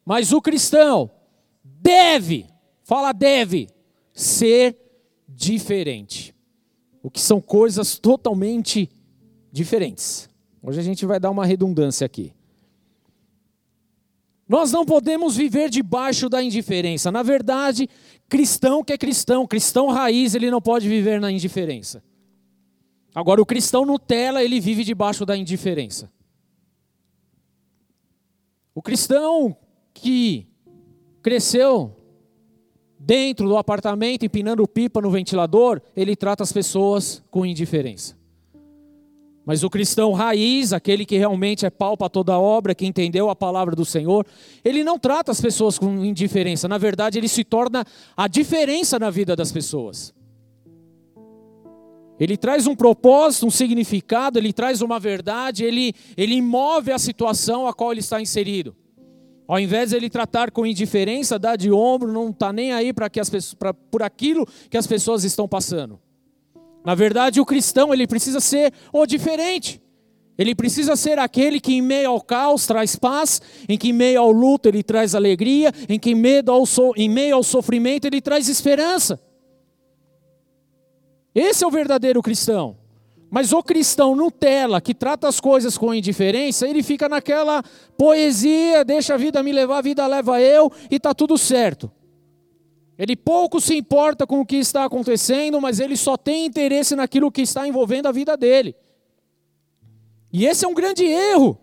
Mas 0.05 0.33
o 0.33 0.41
cristão, 0.41 1.11
deve, 1.65 2.47
fala 2.85 3.11
deve, 3.11 3.69
ser 4.15 4.79
diferente. 5.29 6.33
O 7.03 7.11
que 7.11 7.21
são 7.21 7.41
coisas 7.41 7.99
totalmente 7.99 8.91
diferentes. 9.51 10.29
Hoje 10.63 10.81
a 10.81 10.83
gente 10.83 11.07
vai 11.07 11.19
dar 11.19 11.31
uma 11.31 11.47
redundância 11.47 12.05
aqui. 12.05 12.33
Nós 14.49 14.73
não 14.73 14.85
podemos 14.85 15.37
viver 15.37 15.71
debaixo 15.71 16.29
da 16.29 16.43
indiferença. 16.43 17.11
Na 17.13 17.23
verdade, 17.23 17.89
cristão 18.29 18.83
que 18.83 18.93
é 18.93 18.99
cristão, 18.99 19.47
cristão 19.47 19.89
raiz, 19.89 20.35
ele 20.35 20.51
não 20.51 20.61
pode 20.61 20.89
viver 20.89 21.21
na 21.21 21.31
indiferença. 21.31 22.03
Agora, 23.15 23.41
o 23.41 23.47
cristão 23.47 23.85
Nutella, 23.87 24.43
ele 24.43 24.61
vive 24.61 24.85
debaixo 24.85 25.25
da 25.25 25.37
indiferença. 25.37 26.11
O 28.75 28.83
cristão 28.83 29.57
que 29.95 30.47
cresceu 31.23 31.97
dentro 33.03 33.49
do 33.49 33.57
apartamento, 33.57 34.27
empinando 34.27 34.69
pipa 34.69 35.01
no 35.01 35.11
ventilador, 35.11 35.81
ele 35.97 36.15
trata 36.15 36.43
as 36.43 36.53
pessoas 36.53 37.23
com 37.31 37.47
indiferença. 37.47 38.21
Mas 39.47 39.65
o 39.65 39.71
cristão 39.71 40.13
raiz, 40.13 40.75
aquele 40.75 41.07
que 41.07 41.17
realmente 41.17 41.65
é 41.65 41.71
pau 41.71 41.97
para 41.97 42.11
toda 42.11 42.39
obra, 42.39 42.75
que 42.75 42.85
entendeu 42.85 43.31
a 43.31 43.35
palavra 43.35 43.75
do 43.75 43.87
Senhor, 43.87 44.27
ele 44.63 44.85
não 44.85 44.99
trata 44.99 45.33
as 45.33 45.41
pessoas 45.41 45.79
com 45.79 46.05
indiferença. 46.05 46.69
Na 46.69 46.77
verdade, 46.77 47.19
ele 47.19 47.27
se 47.27 47.43
torna 47.43 47.85
a 48.15 48.29
diferença 48.29 48.99
na 48.99 49.09
vida 49.09 49.35
das 49.35 49.51
pessoas. 49.51 50.13
Ele 52.19 52.37
traz 52.37 52.67
um 52.67 52.77
propósito, 52.77 53.47
um 53.47 53.51
significado, 53.51 54.39
ele 54.39 54.53
traz 54.53 54.83
uma 54.83 55.01
verdade, 55.01 55.65
ele, 55.65 55.95
ele 56.19 56.43
move 56.43 56.93
a 56.93 56.99
situação 56.99 57.67
a 57.67 57.73
qual 57.73 57.93
ele 57.93 58.01
está 58.01 58.21
inserido. 58.21 58.77
Ao 59.51 59.59
invés 59.59 59.91
de 59.91 59.97
ele 59.97 60.09
tratar 60.09 60.53
com 60.53 60.65
indiferença, 60.65 61.37
dar 61.37 61.57
de 61.57 61.73
ombro, 61.73 62.13
não 62.13 62.31
está 62.31 62.53
nem 62.53 62.73
aí 62.73 62.93
para 62.93 63.11
que 63.11 63.19
as 63.19 63.29
pessoas, 63.29 63.55
pra, 63.55 63.75
por 63.75 64.01
aquilo 64.01 64.47
que 64.71 64.77
as 64.77 64.87
pessoas 64.87 65.25
estão 65.25 65.49
passando. 65.49 65.99
Na 66.85 66.95
verdade, 66.95 67.41
o 67.41 67.45
cristão 67.45 67.93
ele 67.93 68.07
precisa 68.07 68.39
ser 68.39 68.73
o 68.93 69.05
diferente. 69.05 69.83
Ele 70.39 70.55
precisa 70.55 70.95
ser 70.95 71.19
aquele 71.19 71.59
que 71.59 71.75
em 71.75 71.83
meio 71.83 72.11
ao 72.11 72.21
caos 72.21 72.65
traz 72.65 72.95
paz, 72.95 73.43
em 73.69 73.77
que 73.77 73.89
em 73.89 73.93
meio 73.93 74.21
ao 74.21 74.31
luto 74.31 74.69
ele 74.69 74.85
traz 74.85 75.17
alegria, 75.17 75.73
em 75.89 75.99
que 75.99 76.15
ao, 76.47 76.65
so, 76.65 76.93
em 76.97 77.09
meio 77.09 77.35
ao 77.35 77.43
sofrimento 77.43 78.05
ele 78.05 78.21
traz 78.21 78.49
esperança. 78.49 79.21
Esse 81.35 81.65
é 81.65 81.67
o 81.67 81.73
verdadeiro 81.73 82.23
cristão. 82.23 82.80
Mas 83.31 83.53
o 83.53 83.63
cristão 83.63 84.17
Nutella, 84.17 84.81
que 84.81 84.93
trata 84.93 85.29
as 85.29 85.39
coisas 85.39 85.79
com 85.79 85.95
indiferença, 85.95 86.67
ele 86.67 86.83
fica 86.83 87.09
naquela 87.09 87.63
poesia, 87.97 88.85
deixa 88.85 89.15
a 89.15 89.17
vida 89.17 89.41
me 89.43 89.53
levar, 89.53 89.79
a 89.79 89.83
vida 89.83 90.07
leva 90.07 90.41
eu, 90.41 90.71
e 90.91 90.97
está 90.97 91.15
tudo 91.15 91.39
certo. 91.39 91.91
Ele 92.99 93.15
pouco 93.15 93.61
se 93.61 93.77
importa 93.77 94.27
com 94.27 94.41
o 94.41 94.47
que 94.47 94.57
está 94.57 94.85
acontecendo, 94.85 95.61
mas 95.61 95.79
ele 95.79 95.97
só 95.97 96.17
tem 96.17 96.45
interesse 96.45 96.97
naquilo 96.97 97.31
que 97.31 97.43
está 97.43 97.67
envolvendo 97.67 98.07
a 98.07 98.13
vida 98.13 98.37
dele. 98.37 98.75
E 100.33 100.45
esse 100.45 100.65
é 100.65 100.69
um 100.69 100.75
grande 100.75 101.05
erro, 101.05 101.57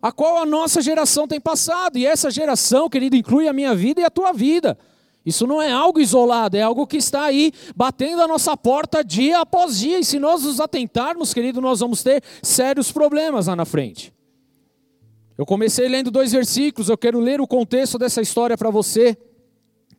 a 0.00 0.12
qual 0.12 0.36
a 0.36 0.46
nossa 0.46 0.82
geração 0.82 1.26
tem 1.26 1.40
passado. 1.40 1.96
E 1.96 2.06
essa 2.06 2.30
geração, 2.30 2.90
querido, 2.90 3.16
inclui 3.16 3.48
a 3.48 3.52
minha 3.52 3.74
vida 3.74 4.02
e 4.02 4.04
a 4.04 4.10
tua 4.10 4.32
vida. 4.32 4.78
Isso 5.24 5.46
não 5.46 5.60
é 5.60 5.72
algo 5.72 6.00
isolado, 6.00 6.56
é 6.56 6.60
algo 6.60 6.86
que 6.86 6.98
está 6.98 7.22
aí 7.22 7.50
batendo 7.74 8.20
a 8.20 8.28
nossa 8.28 8.54
porta 8.56 9.02
dia 9.02 9.40
após 9.40 9.78
dia. 9.78 9.98
E 9.98 10.04
se 10.04 10.18
nós 10.18 10.42
nos 10.42 10.60
atentarmos, 10.60 11.32
querido, 11.32 11.62
nós 11.62 11.80
vamos 11.80 12.02
ter 12.02 12.22
sérios 12.42 12.92
problemas 12.92 13.46
lá 13.46 13.56
na 13.56 13.64
frente. 13.64 14.12
Eu 15.36 15.46
comecei 15.46 15.88
lendo 15.88 16.10
dois 16.10 16.30
versículos, 16.30 16.88
eu 16.88 16.98
quero 16.98 17.18
ler 17.18 17.40
o 17.40 17.46
contexto 17.46 17.98
dessa 17.98 18.20
história 18.20 18.56
para 18.56 18.70
você, 18.70 19.16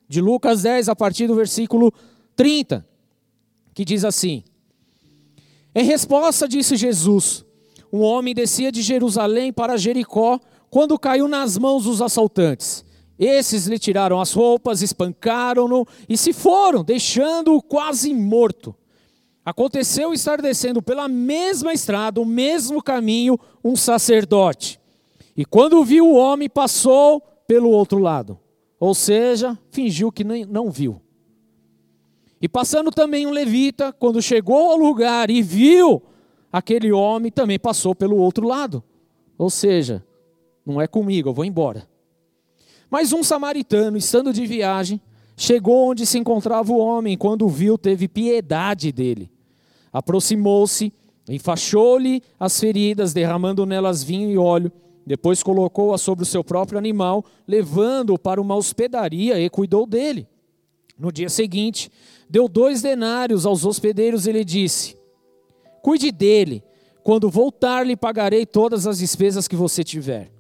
de 0.08 0.22
Lucas 0.22 0.62
10, 0.62 0.90
a 0.90 0.96
partir 0.96 1.28
do 1.28 1.36
versículo 1.36 1.92
30, 2.36 2.86
que 3.74 3.84
diz 3.84 4.06
assim: 4.06 4.44
Em 5.74 5.84
resposta, 5.84 6.48
disse 6.48 6.78
Jesus: 6.78 7.44
Um 7.92 8.02
homem 8.02 8.36
descia 8.36 8.72
de 8.72 8.84
Jerusalém 8.84 9.52
para 9.52 9.76
Jericó 9.76 10.40
quando 10.70 11.00
caiu 11.00 11.28
nas 11.28 11.58
mãos 11.58 11.86
dos 11.86 12.00
assaltantes 12.02 12.86
esses 13.18 13.66
lhe 13.68 13.80
tiraram 13.80 14.20
as 14.20 14.34
roupas, 14.34 14.82
espancaram-no 14.82 15.88
e 16.08 16.18
se 16.18 16.34
foram, 16.34 16.84
deixando-o 16.84 17.62
quase 17.62 18.14
morto. 18.14 18.76
Aconteceu 19.46 20.14
estar 20.14 20.42
descendo 20.42 20.82
pela 20.82 21.08
mesma 21.08 21.72
estrada, 21.72 22.20
o 22.20 22.26
mesmo 22.26 22.82
caminho, 22.82 23.40
um 23.64 23.76
sacerdote. 23.76 24.80
E 25.38 25.46
quando 25.46 25.84
viu 25.84 26.08
o 26.08 26.16
homem, 26.16 26.50
passou 26.50 27.22
pelo 27.48 27.70
outro 27.70 28.00
lado. 28.00 28.40
Ou 28.80 28.94
seja, 28.94 29.58
fingiu 29.72 30.12
que 30.12 30.24
nem, 30.24 30.46
não 30.46 30.72
viu. 30.72 31.00
E 32.42 32.50
passando 32.50 32.92
também 32.92 33.26
um 33.26 33.32
levita, 33.32 33.94
quando 33.94 34.22
chegou 34.22 34.72
ao 34.72 34.78
lugar 34.78 35.30
e 35.30 35.42
viu 35.42 36.02
aquele 36.52 36.92
homem, 36.92 37.32
também 37.32 37.60
passou 37.60 37.96
pelo 37.96 38.18
outro 38.18 38.48
lado. 38.48 38.84
Ou 39.38 39.50
seja, 39.50 40.04
não 40.66 40.82
é 40.82 40.88
comigo, 40.88 41.30
eu 41.30 41.34
vou 41.34 41.46
embora. 41.46 41.88
Mas 42.90 43.14
um 43.14 43.24
samaritano, 43.24 43.98
estando 43.98 44.32
de 44.32 44.46
viagem, 44.46 45.02
chegou 45.36 45.90
onde 45.90 46.06
se 46.06 46.18
encontrava 46.18 46.72
o 46.72 46.78
homem, 46.78 47.18
quando 47.18 47.46
o 47.46 47.50
viu, 47.50 47.78
teve 47.78 48.08
piedade 48.08 48.92
dele. 48.92 49.32
Aproximou-se, 49.92 50.94
enfaixou-lhe 51.30 52.22
as 52.40 52.60
feridas, 52.60 53.14
derramando 53.14 53.66
nelas 53.66 54.04
vinho 54.04 54.30
e 54.30 54.38
óleo. 54.38 54.72
Depois 55.06 55.44
colocou-a 55.44 55.98
sobre 55.98 56.24
o 56.24 56.26
seu 56.26 56.44
próprio 56.44 56.80
animal, 56.80 57.24
levando-o 57.48 58.18
para 58.18 58.42
uma 58.42 58.56
hospedaria 58.56 59.40
e 59.40 59.50
cuidou 59.50 59.86
dele. 59.86 60.28
No 60.98 61.12
dia 61.12 61.30
seguinte, 61.30 61.92
deu 62.30 62.48
dois 62.48 62.82
denários 62.82 63.46
aos 63.46 63.66
hospedeiros 63.66 64.26
e 64.26 64.32
lhe 64.32 64.46
disse: 64.46 64.98
Cuide 65.82 66.12
dele, 66.12 66.64
quando 67.04 67.30
voltar 67.30 67.86
lhe 67.86 67.96
pagarei 67.96 68.46
todas 68.46 68.88
as 68.88 68.98
despesas 68.98 69.48
que 69.48 69.56
você 69.56 69.84
tiver. 69.84 70.32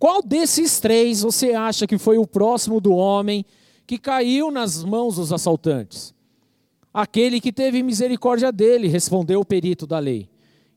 Qual 0.00 0.22
desses 0.22 0.80
três 0.80 1.20
você 1.20 1.52
acha 1.52 1.86
que 1.86 1.98
foi 1.98 2.16
o 2.16 2.26
próximo 2.26 2.80
do 2.80 2.90
homem 2.94 3.44
que 3.86 3.98
caiu 3.98 4.50
nas 4.50 4.82
mãos 4.82 5.16
dos 5.16 5.30
assaltantes? 5.30 6.14
Aquele 6.92 7.38
que 7.38 7.52
teve 7.52 7.82
misericórdia 7.82 8.50
dele, 8.50 8.88
respondeu 8.88 9.40
o 9.40 9.44
perito 9.44 9.86
da 9.86 9.98
lei. 9.98 10.26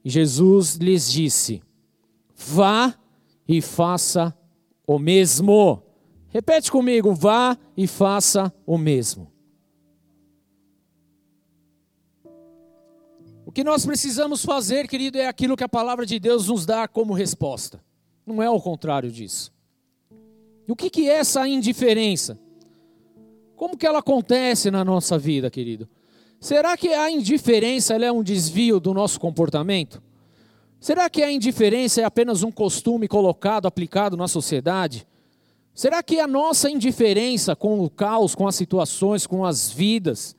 E 0.04 0.10
Jesus 0.10 0.76
lhes 0.76 1.10
disse: 1.10 1.64
Vá 2.36 2.94
e 3.48 3.62
faça 3.62 4.38
o 4.86 5.00
mesmo. 5.00 5.82
Repete 6.28 6.70
comigo: 6.70 7.14
vá 7.14 7.58
e 7.78 7.88
faça 7.88 8.54
o 8.66 8.78
mesmo. 8.78 9.32
O 13.46 13.54
que 13.54 13.64
nós 13.64 13.86
precisamos 13.86 14.44
fazer, 14.44 14.86
querido, 14.86 15.18
é 15.18 15.28
aquilo 15.28 15.56
que 15.56 15.64
a 15.64 15.70
palavra 15.70 16.06
de 16.06 16.20
Deus 16.20 16.50
nos 16.50 16.66
dá 16.66 16.90
como 16.90 17.14
resposta. 17.14 17.82
Não 18.26 18.42
é 18.42 18.50
o 18.50 18.60
contrário 18.60 19.12
disso. 19.12 19.52
E 20.68 20.72
o 20.72 20.76
que, 20.76 21.10
é 21.10 21.16
essa 21.16 21.48
indiferença? 21.48 22.40
Como 23.56 23.78
que 23.78 23.86
ela 23.86 24.00
acontece 24.00 24.72
na 24.72 24.84
nossa 24.84 25.18
vida, 25.18 25.50
querido? 25.50 25.88
Será 26.40 26.76
que 26.76 26.90
a 26.90 27.10
indiferença 27.10 27.96
é 27.96 28.12
um 28.12 28.24
desvio 28.24 28.80
do 28.80 28.94
nosso 28.94 29.20
comportamento? 29.20 30.02
Será 30.80 31.10
que 31.10 31.24
a 31.24 31.32
indiferença 31.32 32.02
é 32.02 32.04
apenas 32.04 32.44
um 32.44 32.52
costume 32.52 33.08
colocado, 33.08 33.66
aplicado 33.66 34.18
na 34.18 34.28
sociedade? 34.28 35.08
Será 35.74 36.04
que 36.04 36.20
a 36.20 36.28
nossa 36.28 36.70
indiferença 36.70 37.56
com 37.56 37.80
o 37.80 37.90
caos, 37.90 38.36
com 38.36 38.48
as 38.48 38.56
situações, 38.56 39.26
com 39.26 39.46
as 39.46 39.72
vidas, 39.72 40.36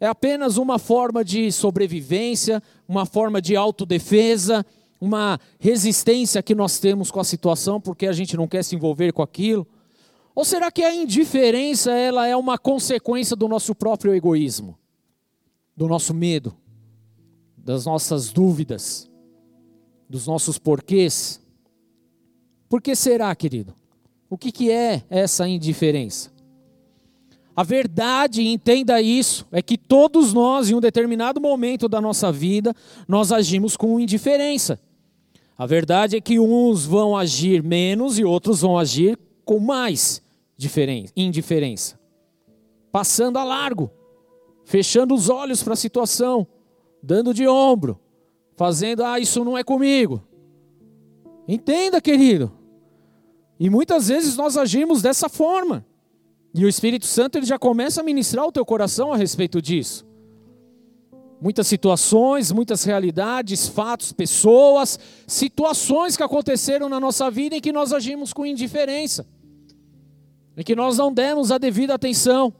é 0.00 0.06
apenas 0.06 0.56
uma 0.56 0.78
forma 0.78 1.24
de 1.24 1.50
sobrevivência, 1.52 2.62
uma 2.88 3.06
forma 3.06 3.40
de 3.40 3.54
autodefesa, 3.54 4.64
uma 5.00 5.38
resistência 5.58 6.42
que 6.42 6.54
nós 6.54 6.78
temos 6.78 7.10
com 7.10 7.20
a 7.20 7.24
situação 7.24 7.80
porque 7.80 8.06
a 8.06 8.12
gente 8.12 8.36
não 8.36 8.48
quer 8.48 8.62
se 8.62 8.74
envolver 8.74 9.12
com 9.12 9.22
aquilo? 9.22 9.66
Ou 10.34 10.44
será 10.44 10.70
que 10.70 10.82
a 10.84 10.94
indiferença 10.94 11.90
ela 11.92 12.26
é 12.26 12.36
uma 12.36 12.58
consequência 12.58 13.34
do 13.34 13.48
nosso 13.48 13.74
próprio 13.74 14.14
egoísmo, 14.14 14.78
do 15.76 15.88
nosso 15.88 16.12
medo, 16.12 16.54
das 17.56 17.86
nossas 17.86 18.30
dúvidas, 18.30 19.10
dos 20.08 20.26
nossos 20.26 20.58
porquês? 20.58 21.40
Por 22.68 22.82
que 22.82 22.94
será, 22.94 23.34
querido? 23.34 23.74
O 24.28 24.36
que, 24.36 24.52
que 24.52 24.70
é 24.70 25.04
essa 25.08 25.48
indiferença? 25.48 26.30
A 27.56 27.62
verdade, 27.62 28.46
entenda 28.46 29.00
isso, 29.00 29.46
é 29.50 29.62
que 29.62 29.78
todos 29.78 30.34
nós, 30.34 30.68
em 30.68 30.74
um 30.74 30.80
determinado 30.80 31.40
momento 31.40 31.88
da 31.88 32.02
nossa 32.02 32.30
vida, 32.30 32.74
nós 33.08 33.32
agimos 33.32 33.74
com 33.74 33.98
indiferença. 33.98 34.78
A 35.58 35.64
verdade 35.64 36.16
é 36.16 36.20
que 36.20 36.38
uns 36.38 36.84
vão 36.84 37.16
agir 37.16 37.62
menos 37.62 38.18
e 38.18 38.24
outros 38.24 38.60
vão 38.60 38.78
agir 38.78 39.18
com 39.44 39.58
mais 39.58 40.22
indiferença. 41.16 41.98
Passando 42.92 43.38
a 43.38 43.44
largo, 43.44 43.90
fechando 44.64 45.14
os 45.14 45.28
olhos 45.28 45.62
para 45.62 45.74
a 45.74 45.76
situação, 45.76 46.46
dando 47.02 47.32
de 47.32 47.46
ombro, 47.46 47.98
fazendo, 48.54 49.04
ah, 49.04 49.18
isso 49.18 49.44
não 49.44 49.56
é 49.56 49.62
comigo. 49.62 50.22
Entenda, 51.48 52.00
querido. 52.00 52.52
E 53.58 53.70
muitas 53.70 54.08
vezes 54.08 54.36
nós 54.36 54.56
agimos 54.56 55.02
dessa 55.02 55.28
forma. 55.28 55.86
E 56.54 56.64
o 56.64 56.68
Espírito 56.68 57.06
Santo 57.06 57.36
ele 57.38 57.46
já 57.46 57.58
começa 57.58 58.00
a 58.00 58.04
ministrar 58.04 58.46
o 58.46 58.52
teu 58.52 58.64
coração 58.64 59.12
a 59.12 59.16
respeito 59.16 59.60
disso. 59.60 60.05
Muitas 61.40 61.66
situações, 61.66 62.50
muitas 62.50 62.82
realidades, 62.84 63.68
fatos, 63.68 64.12
pessoas, 64.12 64.98
situações 65.26 66.16
que 66.16 66.22
aconteceram 66.22 66.88
na 66.88 66.98
nossa 66.98 67.30
vida 67.30 67.56
em 67.56 67.60
que 67.60 67.72
nós 67.72 67.92
agimos 67.92 68.32
com 68.32 68.46
indiferença, 68.46 69.26
em 70.56 70.62
que 70.62 70.74
nós 70.74 70.96
não 70.96 71.12
demos 71.12 71.52
a 71.52 71.58
devida 71.58 71.94
atenção, 71.94 72.54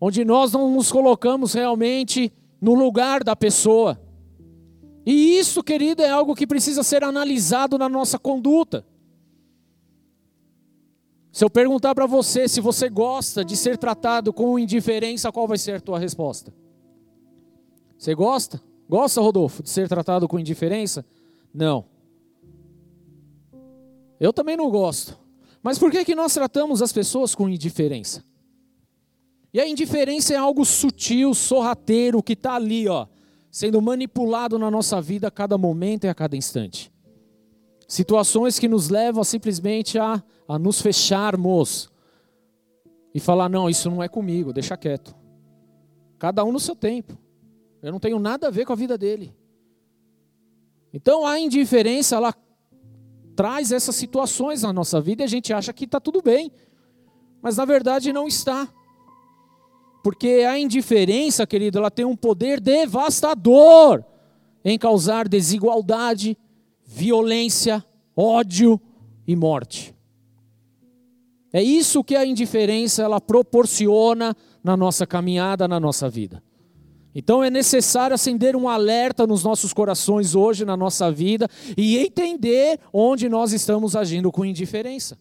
onde 0.00 0.24
nós 0.24 0.52
não 0.52 0.70
nos 0.70 0.92
colocamos 0.92 1.54
realmente 1.54 2.32
no 2.60 2.74
lugar 2.74 3.24
da 3.24 3.34
pessoa. 3.34 4.00
E 5.04 5.36
isso, 5.38 5.62
querido, 5.62 6.02
é 6.02 6.10
algo 6.10 6.34
que 6.34 6.46
precisa 6.46 6.82
ser 6.82 7.02
analisado 7.02 7.76
na 7.76 7.88
nossa 7.88 8.18
conduta. 8.18 8.86
Se 11.32 11.44
eu 11.44 11.50
perguntar 11.50 11.96
para 11.96 12.06
você 12.06 12.46
se 12.46 12.60
você 12.60 12.88
gosta 12.88 13.44
de 13.44 13.56
ser 13.56 13.76
tratado 13.76 14.32
com 14.32 14.56
indiferença, 14.56 15.32
qual 15.32 15.48
vai 15.48 15.58
ser 15.58 15.74
a 15.76 15.80
tua 15.80 15.98
resposta? 15.98 16.54
Você 18.04 18.14
gosta? 18.14 18.60
Gosta, 18.86 19.18
Rodolfo, 19.18 19.62
de 19.62 19.70
ser 19.70 19.88
tratado 19.88 20.28
com 20.28 20.38
indiferença? 20.38 21.06
Não. 21.54 21.86
Eu 24.20 24.30
também 24.30 24.58
não 24.58 24.70
gosto. 24.70 25.18
Mas 25.62 25.78
por 25.78 25.90
que, 25.90 26.04
que 26.04 26.14
nós 26.14 26.34
tratamos 26.34 26.82
as 26.82 26.92
pessoas 26.92 27.34
com 27.34 27.48
indiferença? 27.48 28.22
E 29.54 29.58
a 29.58 29.66
indiferença 29.66 30.34
é 30.34 30.36
algo 30.36 30.66
sutil, 30.66 31.32
sorrateiro, 31.32 32.22
que 32.22 32.34
está 32.34 32.56
ali, 32.56 32.86
ó, 32.86 33.06
sendo 33.50 33.80
manipulado 33.80 34.58
na 34.58 34.70
nossa 34.70 35.00
vida 35.00 35.28
a 35.28 35.30
cada 35.30 35.56
momento 35.56 36.04
e 36.04 36.08
a 36.08 36.14
cada 36.14 36.36
instante. 36.36 36.92
Situações 37.88 38.58
que 38.58 38.68
nos 38.68 38.90
levam 38.90 39.24
simplesmente 39.24 39.98
a, 39.98 40.22
a 40.46 40.58
nos 40.58 40.78
fecharmos 40.78 41.90
e 43.14 43.18
falar: 43.18 43.48
não, 43.48 43.70
isso 43.70 43.90
não 43.90 44.02
é 44.02 44.08
comigo, 44.08 44.52
deixa 44.52 44.76
quieto. 44.76 45.16
Cada 46.18 46.44
um 46.44 46.52
no 46.52 46.60
seu 46.60 46.76
tempo. 46.76 47.23
Eu 47.84 47.92
não 47.92 48.00
tenho 48.00 48.18
nada 48.18 48.48
a 48.48 48.50
ver 48.50 48.64
com 48.64 48.72
a 48.72 48.76
vida 48.76 48.96
dele. 48.96 49.36
Então 50.90 51.26
a 51.26 51.38
indiferença, 51.38 52.16
ela 52.16 52.34
traz 53.36 53.70
essas 53.70 53.94
situações 53.94 54.62
na 54.62 54.72
nossa 54.72 55.02
vida 55.02 55.22
e 55.22 55.24
a 55.24 55.28
gente 55.28 55.52
acha 55.52 55.70
que 55.70 55.84
está 55.84 56.00
tudo 56.00 56.22
bem, 56.22 56.50
mas 57.42 57.58
na 57.58 57.66
verdade 57.66 58.10
não 58.10 58.26
está. 58.26 58.66
Porque 60.02 60.46
a 60.48 60.58
indiferença, 60.58 61.46
querido, 61.46 61.76
ela 61.76 61.90
tem 61.90 62.06
um 62.06 62.16
poder 62.16 62.58
devastador 62.58 64.02
em 64.64 64.78
causar 64.78 65.28
desigualdade, 65.28 66.38
violência, 66.86 67.84
ódio 68.16 68.80
e 69.26 69.36
morte. 69.36 69.94
É 71.52 71.62
isso 71.62 72.02
que 72.02 72.16
a 72.16 72.24
indiferença 72.24 73.02
ela 73.02 73.20
proporciona 73.20 74.34
na 74.62 74.74
nossa 74.74 75.06
caminhada, 75.06 75.68
na 75.68 75.78
nossa 75.78 76.08
vida. 76.08 76.42
Então 77.14 77.44
é 77.44 77.48
necessário 77.48 78.14
acender 78.14 78.56
um 78.56 78.68
alerta 78.68 79.26
nos 79.26 79.44
nossos 79.44 79.72
corações 79.72 80.34
hoje, 80.34 80.64
na 80.64 80.76
nossa 80.76 81.12
vida, 81.12 81.48
e 81.76 81.96
entender 81.96 82.80
onde 82.92 83.28
nós 83.28 83.52
estamos 83.52 83.94
agindo 83.94 84.32
com 84.32 84.44
indiferença. 84.44 85.16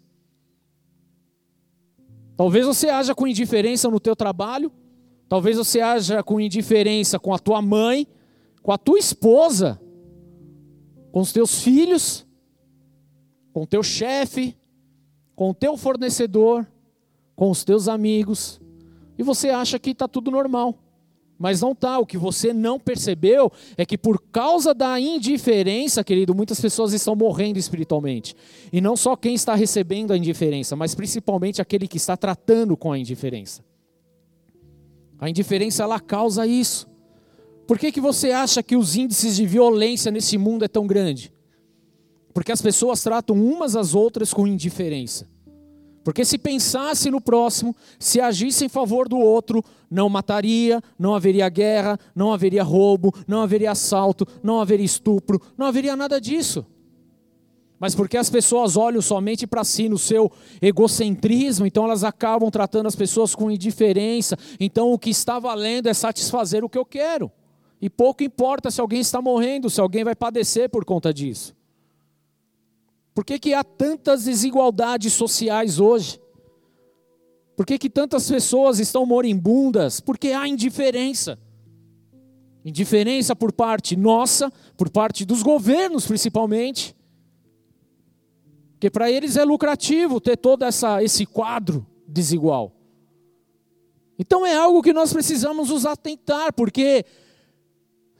Talvez 2.35 2.65
você 2.65 2.89
haja 2.89 3.13
com 3.13 3.27
indiferença 3.27 3.89
no 3.89 3.99
teu 3.99 4.15
trabalho, 4.15 4.71
talvez 5.29 5.55
você 5.55 5.81
haja 5.81 6.23
com 6.23 6.41
indiferença 6.41 7.19
com 7.19 7.31
a 7.31 7.37
tua 7.37 7.61
mãe, 7.61 8.07
com 8.63 8.71
a 8.71 8.77
tua 8.77 8.97
esposa, 8.97 9.79
com 11.11 11.19
os 11.19 11.31
teus 11.31 11.61
filhos, 11.61 12.25
com 13.53 13.63
o 13.63 13.67
teu 13.67 13.83
chefe, 13.83 14.57
com 15.35 15.51
o 15.51 15.53
teu 15.53 15.77
fornecedor, 15.77 16.65
com 17.35 17.51
os 17.51 17.63
teus 17.63 17.87
amigos, 17.87 18.59
e 19.15 19.21
você 19.21 19.49
acha 19.49 19.77
que 19.77 19.91
está 19.91 20.07
tudo 20.07 20.31
normal. 20.31 20.82
Mas 21.37 21.61
não 21.61 21.71
está. 21.71 21.99
O 21.99 22.05
que 22.05 22.17
você 22.17 22.53
não 22.53 22.79
percebeu 22.79 23.51
é 23.77 23.85
que 23.85 23.97
por 23.97 24.21
causa 24.31 24.73
da 24.73 24.99
indiferença, 24.99 26.03
querido, 26.03 26.33
muitas 26.33 26.59
pessoas 26.59 26.93
estão 26.93 27.15
morrendo 27.15 27.59
espiritualmente. 27.59 28.35
E 28.71 28.79
não 28.79 28.95
só 28.95 29.15
quem 29.15 29.33
está 29.33 29.55
recebendo 29.55 30.11
a 30.11 30.17
indiferença, 30.17 30.75
mas 30.75 30.95
principalmente 30.95 31.61
aquele 31.61 31.87
que 31.87 31.97
está 31.97 32.15
tratando 32.15 32.77
com 32.77 32.91
a 32.91 32.97
indiferença. 32.97 33.63
A 35.19 35.29
indiferença 35.29 35.83
ela 35.83 35.99
causa 35.99 36.45
isso. 36.45 36.87
Por 37.65 37.79
que, 37.79 37.91
que 37.91 38.01
você 38.01 38.31
acha 38.31 38.61
que 38.61 38.75
os 38.75 38.95
índices 38.95 39.35
de 39.35 39.45
violência 39.45 40.11
nesse 40.11 40.37
mundo 40.37 40.65
é 40.65 40.67
tão 40.67 40.85
grande? 40.85 41.33
Porque 42.33 42.51
as 42.51 42.61
pessoas 42.61 43.01
tratam 43.01 43.35
umas 43.35 43.75
às 43.75 43.95
outras 43.95 44.33
com 44.33 44.45
indiferença. 44.45 45.32
Porque 46.03 46.25
se 46.25 46.37
pensasse 46.37 47.09
no 47.09 47.21
próximo, 47.21 47.75
se 47.97 48.19
agisse 48.19 48.65
em 48.65 48.69
favor 48.69 49.07
do 49.07 49.17
outro, 49.17 49.63
não 49.89 50.09
mataria, 50.09 50.81
não 50.99 51.15
haveria 51.15 51.47
guerra, 51.47 51.97
não 52.13 52.33
haveria 52.33 52.63
roubo, 52.63 53.13
não 53.27 53.41
haveria 53.41 53.71
assalto, 53.71 54.27
não 54.43 54.59
haveria 54.59 54.85
estupro, 54.85 55.41
não 55.57 55.65
haveria 55.65 55.95
nada 55.95 56.19
disso. 56.19 56.65
Mas 57.79 57.95
porque 57.95 58.17
as 58.17 58.29
pessoas 58.29 58.77
olham 58.77 59.01
somente 59.01 59.45
para 59.45 59.63
si 59.63 59.89
no 59.89 59.97
seu 59.97 60.31
egocentrismo, 60.61 61.65
então 61.65 61.85
elas 61.85 62.03
acabam 62.03 62.49
tratando 62.49 62.87
as 62.87 62.95
pessoas 62.95 63.35
com 63.35 63.51
indiferença. 63.51 64.37
Então 64.59 64.91
o 64.91 64.99
que 64.99 65.09
está 65.09 65.39
valendo 65.39 65.87
é 65.87 65.93
satisfazer 65.93 66.63
o 66.63 66.69
que 66.69 66.77
eu 66.77 66.85
quero. 66.85 67.31
E 67.81 67.89
pouco 67.89 68.23
importa 68.23 68.71
se 68.71 68.79
alguém 68.79 69.01
está 69.01 69.21
morrendo, 69.21 69.69
se 69.69 69.81
alguém 69.81 70.03
vai 70.03 70.15
padecer 70.15 70.69
por 70.69 70.85
conta 70.85 71.13
disso. 71.13 71.53
Por 73.13 73.23
que, 73.23 73.37
que 73.37 73.53
há 73.53 73.63
tantas 73.63 74.23
desigualdades 74.23 75.13
sociais 75.13 75.79
hoje? 75.79 76.19
Por 77.55 77.65
que, 77.65 77.77
que 77.77 77.89
tantas 77.89 78.29
pessoas 78.29 78.79
estão 78.79 79.05
moribundas? 79.05 79.99
Porque 79.99 80.29
há 80.29 80.47
indiferença. 80.47 81.37
Indiferença 82.65 83.35
por 83.35 83.51
parte 83.51 83.95
nossa, 83.95 84.51
por 84.75 84.89
parte 84.89 85.25
dos 85.25 85.43
governos 85.43 86.07
principalmente. 86.07 86.95
Porque 88.73 88.89
para 88.89 89.11
eles 89.11 89.37
é 89.37 89.45
lucrativo 89.45 90.19
ter 90.19 90.37
todo 90.37 90.63
essa, 90.63 91.03
esse 91.03 91.25
quadro 91.25 91.85
desigual. 92.07 92.73
Então 94.17 94.45
é 94.45 94.55
algo 94.55 94.81
que 94.81 94.93
nós 94.93 95.13
precisamos 95.13 95.69
nos 95.69 95.85
atentar, 95.85 96.53
porque 96.53 97.05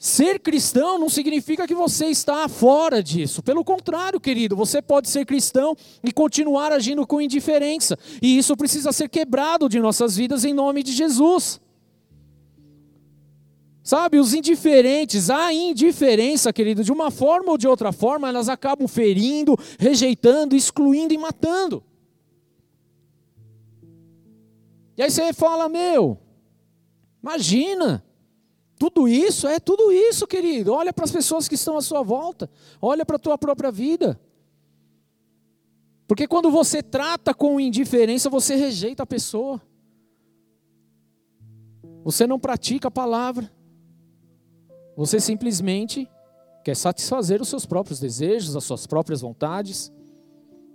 Ser 0.04 0.38
cristão 0.38 1.00
não 1.00 1.08
significa 1.08 1.66
que 1.66 1.74
você 1.74 2.08
está 2.08 2.50
fora 2.50 3.02
disso. 3.02 3.42
Pelo 3.42 3.63
contrário, 3.63 4.20
querido, 4.20 4.54
você 4.54 4.82
pode 4.82 5.08
ser 5.08 5.26
cristão 5.26 5.78
e 6.04 6.12
continuar 6.12 6.74
agindo 6.74 7.08
com 7.08 7.22
indiferença. 7.22 7.98
E 8.22 8.38
isso 8.38 8.58
precisa 8.58 8.92
ser 8.92 9.08
quebrado 9.08 9.70
de 9.70 9.80
nossas 9.80 10.18
vidas 10.18 10.44
em 10.44 10.54
nome 10.54 10.84
de 10.84 10.92
Jesus. 10.92 11.62
Sabe, 13.82 14.20
os 14.20 14.34
indiferentes, 14.34 15.30
a 15.30 15.54
indiferença, 15.54 16.52
querido, 16.52 16.84
de 16.84 16.92
uma 16.92 17.10
forma 17.10 17.52
ou 17.52 17.58
de 17.58 17.70
outra 17.70 17.94
forma, 17.94 18.28
elas 18.28 18.50
acabam 18.50 18.89
ferindo, 18.89 19.58
rejeitando, 19.80 20.54
excluindo 20.54 21.13
e 21.13 21.18
matando. 21.18 21.82
E 24.98 25.02
aí 25.02 25.10
você 25.10 25.32
fala, 25.32 25.70
meu, 25.70 26.20
imagina, 27.24 28.04
tudo 28.77 29.07
isso 29.07 29.47
é 29.47 29.59
tudo 29.59 29.91
isso, 29.91 30.27
querido. 30.27 30.73
Olha 30.73 30.91
para 30.91 31.05
as 31.05 31.12
pessoas 31.12 31.47
que 31.47 31.55
estão 31.55 31.77
à 31.77 31.81
sua 31.81 32.01
volta. 32.01 32.49
Olha 32.81 33.05
para 33.05 33.15
a 33.15 33.19
tua 33.19 33.38
própria 33.38 33.71
vida. 33.71 34.19
Porque 36.07 36.27
quando 36.27 36.51
você 36.51 36.83
trata 36.83 37.33
com 37.33 37.59
indiferença, 37.59 38.29
você 38.29 38.55
rejeita 38.55 39.03
a 39.03 39.05
pessoa. 39.05 39.62
Você 42.03 42.27
não 42.27 42.39
pratica 42.39 42.89
a 42.89 42.91
palavra. 42.91 43.51
Você 44.95 45.19
simplesmente 45.19 46.09
quer 46.63 46.75
satisfazer 46.75 47.41
os 47.41 47.49
seus 47.49 47.65
próprios 47.65 47.99
desejos, 47.99 48.55
as 48.55 48.63
suas 48.63 48.86
próprias 48.86 49.21
vontades. 49.21 49.91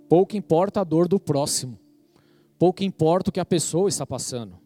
Pouco 0.09 0.35
importa 0.35 0.81
a 0.81 0.83
dor 0.83 1.07
do 1.07 1.19
próximo. 1.19 1.79
Pouco 2.57 2.83
importa 2.83 3.29
o 3.29 3.33
que 3.33 3.39
a 3.39 3.45
pessoa 3.45 3.87
está 3.87 4.05
passando. 4.05 4.59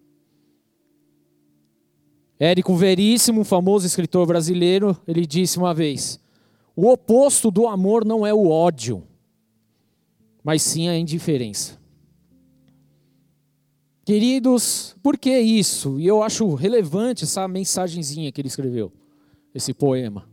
Érico 2.43 2.75
Veríssimo, 2.75 3.45
famoso 3.45 3.88
escritor 3.88 4.27
brasileiro, 4.27 4.97
ele 5.08 5.25
disse 5.25 5.58
uma 5.58 5.73
vez: 5.73 6.19
o 6.75 6.91
oposto 6.91 7.49
do 7.49 7.69
amor 7.69 8.03
não 8.03 8.27
é 8.27 8.34
o 8.34 8.49
ódio, 8.49 9.01
mas 10.43 10.62
sim 10.62 10.89
a 10.89 10.97
indiferença. 10.97 11.79
Queridos, 14.03 14.93
por 15.01 15.17
que 15.17 15.39
isso? 15.39 15.97
E 16.01 16.06
eu 16.06 16.21
acho 16.21 16.53
relevante 16.53 17.23
essa 17.23 17.47
mensagenzinha 17.47 18.29
que 18.29 18.41
ele 18.41 18.49
escreveu, 18.49 18.91
esse 19.56 19.73
poema. 19.73 20.27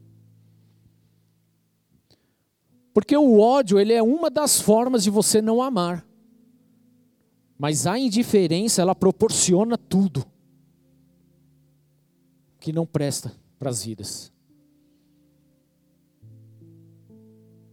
Porque 2.92 3.16
o 3.16 3.38
ódio, 3.38 3.78
ele 3.78 3.92
é 3.92 4.02
uma 4.02 4.28
das 4.28 4.60
formas 4.60 5.04
de 5.04 5.10
você 5.10 5.40
não 5.40 5.62
amar. 5.62 6.04
Mas 7.56 7.86
a 7.86 7.96
indiferença, 7.96 8.82
ela 8.82 8.96
proporciona 8.96 9.78
tudo 9.78 10.26
que 12.60 12.72
não 12.72 12.86
presta 12.86 13.32
para 13.58 13.70
as 13.70 13.82
vidas. 13.82 14.30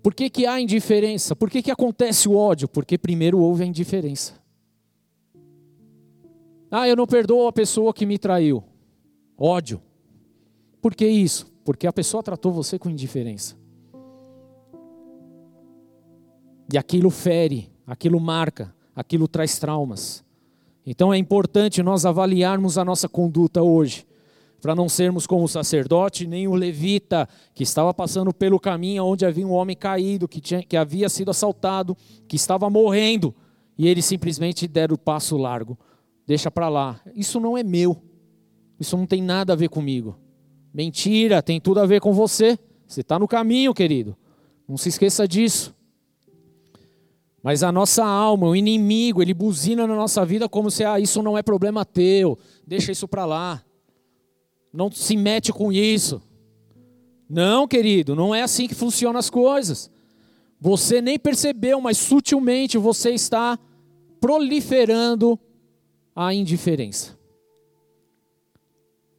Por 0.01 0.15
que, 0.15 0.29
que 0.29 0.45
há 0.45 0.59
indiferença? 0.59 1.35
Por 1.35 1.49
que, 1.49 1.61
que 1.61 1.69
acontece 1.69 2.29
o 2.29 2.35
ódio? 2.35 2.69
Porque 2.69 2.97
primeiro 2.97 3.39
houve 3.39 3.63
a 3.63 3.67
indiferença. 3.67 4.33
Ah, 6.71 6.87
eu 6.87 6.95
não 6.95 7.05
perdoo 7.05 7.47
a 7.47 7.51
pessoa 7.51 7.93
que 7.93 8.05
me 8.05 8.17
traiu. 8.17 8.63
Ódio. 9.37 9.81
Por 10.81 10.95
que 10.95 11.05
isso? 11.05 11.51
Porque 11.65 11.85
a 11.85 11.91
pessoa 11.91 12.23
tratou 12.23 12.53
você 12.53 12.79
com 12.79 12.89
indiferença. 12.89 13.57
E 16.71 16.77
aquilo 16.77 17.09
fere, 17.09 17.69
aquilo 17.85 18.19
marca, 18.19 18.73
aquilo 18.95 19.27
traz 19.27 19.59
traumas. 19.59 20.23
Então 20.85 21.13
é 21.13 21.17
importante 21.17 21.83
nós 21.83 22.05
avaliarmos 22.05 22.77
a 22.77 22.85
nossa 22.85 23.09
conduta 23.09 23.61
hoje 23.61 24.06
para 24.67 24.75
não 24.75 24.89
sermos 24.89 25.25
como 25.25 25.45
o 25.45 25.47
sacerdote, 25.47 26.27
nem 26.27 26.45
o 26.45 26.53
levita, 26.53 27.25
que 27.55 27.63
estava 27.63 27.93
passando 27.93 28.33
pelo 28.33 28.59
caminho 28.59 29.05
onde 29.05 29.25
havia 29.25 29.47
um 29.47 29.53
homem 29.53 29.77
caído, 29.77 30.27
que, 30.27 30.41
tinha, 30.41 30.61
que 30.61 30.75
havia 30.75 31.07
sido 31.07 31.31
assaltado, 31.31 31.95
que 32.27 32.35
estava 32.35 32.69
morrendo, 32.69 33.33
e 33.77 33.87
eles 33.87 34.03
simplesmente 34.03 34.67
deram 34.67 34.95
o 34.95 34.97
passo 34.97 35.37
largo. 35.37 35.79
Deixa 36.25 36.51
para 36.51 36.67
lá. 36.67 36.99
Isso 37.15 37.39
não 37.39 37.57
é 37.57 37.63
meu. 37.63 37.95
Isso 38.77 38.97
não 38.97 39.05
tem 39.05 39.21
nada 39.21 39.53
a 39.53 39.55
ver 39.55 39.69
comigo. 39.69 40.19
Mentira, 40.73 41.41
tem 41.41 41.61
tudo 41.61 41.79
a 41.79 41.85
ver 41.85 42.01
com 42.01 42.11
você. 42.11 42.59
Você 42.85 42.99
está 42.99 43.17
no 43.17 43.25
caminho, 43.25 43.73
querido. 43.73 44.17
Não 44.67 44.75
se 44.75 44.89
esqueça 44.89 45.25
disso. 45.25 45.73
Mas 47.41 47.63
a 47.63 47.71
nossa 47.71 48.03
alma, 48.03 48.47
o 48.47 48.53
inimigo, 48.53 49.21
ele 49.21 49.33
buzina 49.33 49.87
na 49.87 49.95
nossa 49.95 50.25
vida 50.25 50.49
como 50.49 50.69
se 50.69 50.83
ah, 50.83 50.99
isso 50.99 51.23
não 51.23 51.37
é 51.37 51.41
problema 51.41 51.85
teu, 51.85 52.37
deixa 52.67 52.91
isso 52.91 53.07
para 53.07 53.25
lá 53.25 53.63
não 54.73 54.91
se 54.91 55.15
mete 55.17 55.51
com 55.51 55.71
isso. 55.71 56.21
Não, 57.29 57.67
querido, 57.67 58.15
não 58.15 58.33
é 58.33 58.41
assim 58.41 58.67
que 58.67 58.75
funcionam 58.75 59.19
as 59.19 59.29
coisas. 59.29 59.91
Você 60.59 61.01
nem 61.01 61.19
percebeu, 61.19 61.79
mas 61.81 61.97
sutilmente 61.97 62.77
você 62.77 63.11
está 63.11 63.59
proliferando 64.19 65.39
a 66.15 66.33
indiferença. 66.33 67.17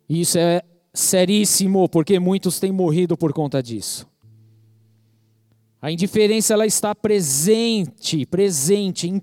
Isso 0.09 0.39
é 0.39 0.63
seríssimo, 0.93 1.89
porque 1.89 2.19
muitos 2.19 2.59
têm 2.59 2.73
morrido 2.73 3.17
por 3.17 3.33
conta 3.33 3.63
disso. 3.63 4.09
A 5.81 5.93
indiferença 5.93 6.55
ela 6.55 6.67
está 6.67 6.95
presente, 6.95 8.27
presente 8.27 9.07
em 9.09 9.23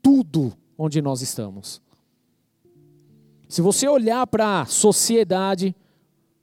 tudo 0.00 0.52
onde 0.76 1.02
nós 1.02 1.22
estamos. 1.22 1.82
Se 3.48 3.62
você 3.62 3.88
olhar 3.88 4.26
para 4.26 4.60
a 4.60 4.66
sociedade, 4.66 5.74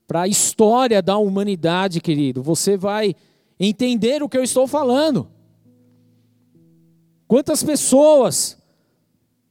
para 0.08 0.22
a 0.22 0.28
história 0.28 1.02
da 1.02 1.18
humanidade, 1.18 2.02
querido, 2.02 2.42
você 2.42 2.76
vai 2.76 3.16
entender 3.60 4.24
o 4.24 4.30
que 4.30 4.38
eu 4.38 4.44
estou 4.44 4.68
falando. 4.68 5.28
Quantas 7.28 7.64
pessoas 7.64 8.58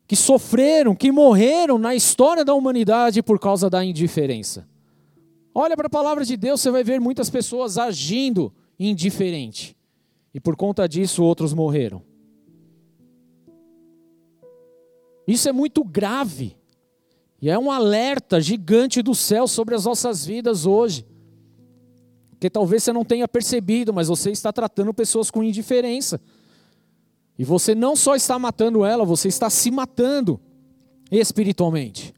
que 0.06 0.16
sofreram, 0.16 0.94
que 0.94 1.10
morreram 1.10 1.78
na 1.78 1.94
história 1.94 2.44
da 2.44 2.54
humanidade 2.54 3.22
por 3.22 3.38
causa 3.38 3.70
da 3.70 3.84
indiferença. 3.84 4.68
Olha 5.54 5.76
para 5.76 5.86
a 5.86 5.90
palavra 5.90 6.24
de 6.24 6.36
Deus, 6.36 6.60
você 6.60 6.70
vai 6.70 6.84
ver 6.84 7.00
muitas 7.00 7.30
pessoas 7.30 7.78
agindo 7.78 8.52
indiferente. 8.78 9.76
E 10.34 10.40
por 10.40 10.56
conta 10.56 10.88
disso 10.88 11.22
outros 11.22 11.54
morreram. 11.54 12.02
Isso 15.26 15.48
é 15.48 15.52
muito 15.52 15.82
grave. 15.82 16.56
E 17.44 17.50
é 17.50 17.58
um 17.58 17.70
alerta 17.70 18.40
gigante 18.40 19.02
do 19.02 19.14
céu 19.14 19.46
sobre 19.46 19.74
as 19.74 19.84
nossas 19.84 20.24
vidas 20.24 20.64
hoje. 20.64 21.06
Que 22.40 22.48
talvez 22.48 22.82
você 22.82 22.90
não 22.90 23.04
tenha 23.04 23.28
percebido, 23.28 23.92
mas 23.92 24.08
você 24.08 24.30
está 24.30 24.50
tratando 24.50 24.94
pessoas 24.94 25.30
com 25.30 25.42
indiferença. 25.42 26.18
E 27.38 27.44
você 27.44 27.74
não 27.74 27.94
só 27.96 28.16
está 28.16 28.38
matando 28.38 28.82
ela, 28.82 29.04
você 29.04 29.28
está 29.28 29.50
se 29.50 29.70
matando 29.70 30.40
espiritualmente. 31.10 32.14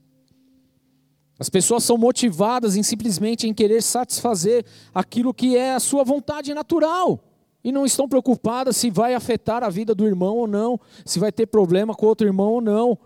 As 1.41 1.51
pessoas 1.51 1.83
são 1.83 1.99
motivadas 1.99 2.77
em 2.77 2.85
simplesmente 2.85 3.49
em 3.49 3.53
querer 3.53 3.83
satisfazer 3.83 4.65
aquilo 4.95 5.35
que 5.35 5.57
é 5.57 5.75
a 5.75 5.81
sua 5.81 6.05
vontade 6.05 6.55
natural 6.55 7.21
e 7.65 7.73
não 7.73 7.85
estão 7.85 8.09
preocupadas 8.09 8.77
se 8.77 8.91
vai 8.91 9.13
afetar 9.13 9.65
a 9.65 9.69
vida 9.69 9.93
do 9.93 10.07
irmão 10.07 10.37
ou 10.37 10.47
não, 10.47 10.79
se 11.05 11.19
vai 11.19 11.33
ter 11.33 11.47
problema 11.47 11.97
com 11.97 12.07
outro 12.07 12.29
irmão 12.29 12.53
ou 12.53 12.61
não. 12.61 12.97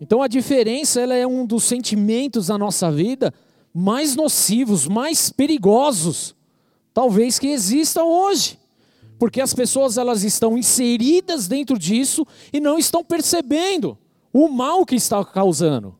Então 0.00 0.22
a 0.22 0.28
diferença 0.28 1.00
ela 1.00 1.14
é 1.14 1.26
um 1.26 1.44
dos 1.44 1.64
sentimentos 1.64 2.46
da 2.46 2.56
nossa 2.56 2.90
vida 2.90 3.32
mais 3.74 4.16
nocivos, 4.16 4.86
mais 4.86 5.30
perigosos, 5.30 6.34
talvez 6.92 7.38
que 7.38 7.48
exista 7.48 8.02
hoje 8.02 8.58
porque 9.18 9.40
as 9.40 9.52
pessoas 9.52 9.98
elas 9.98 10.22
estão 10.22 10.56
inseridas 10.56 11.48
dentro 11.48 11.78
disso 11.78 12.24
e 12.52 12.60
não 12.60 12.78
estão 12.78 13.04
percebendo 13.04 13.98
o 14.32 14.48
mal 14.48 14.86
que 14.86 14.94
está 14.94 15.24
causando. 15.24 15.96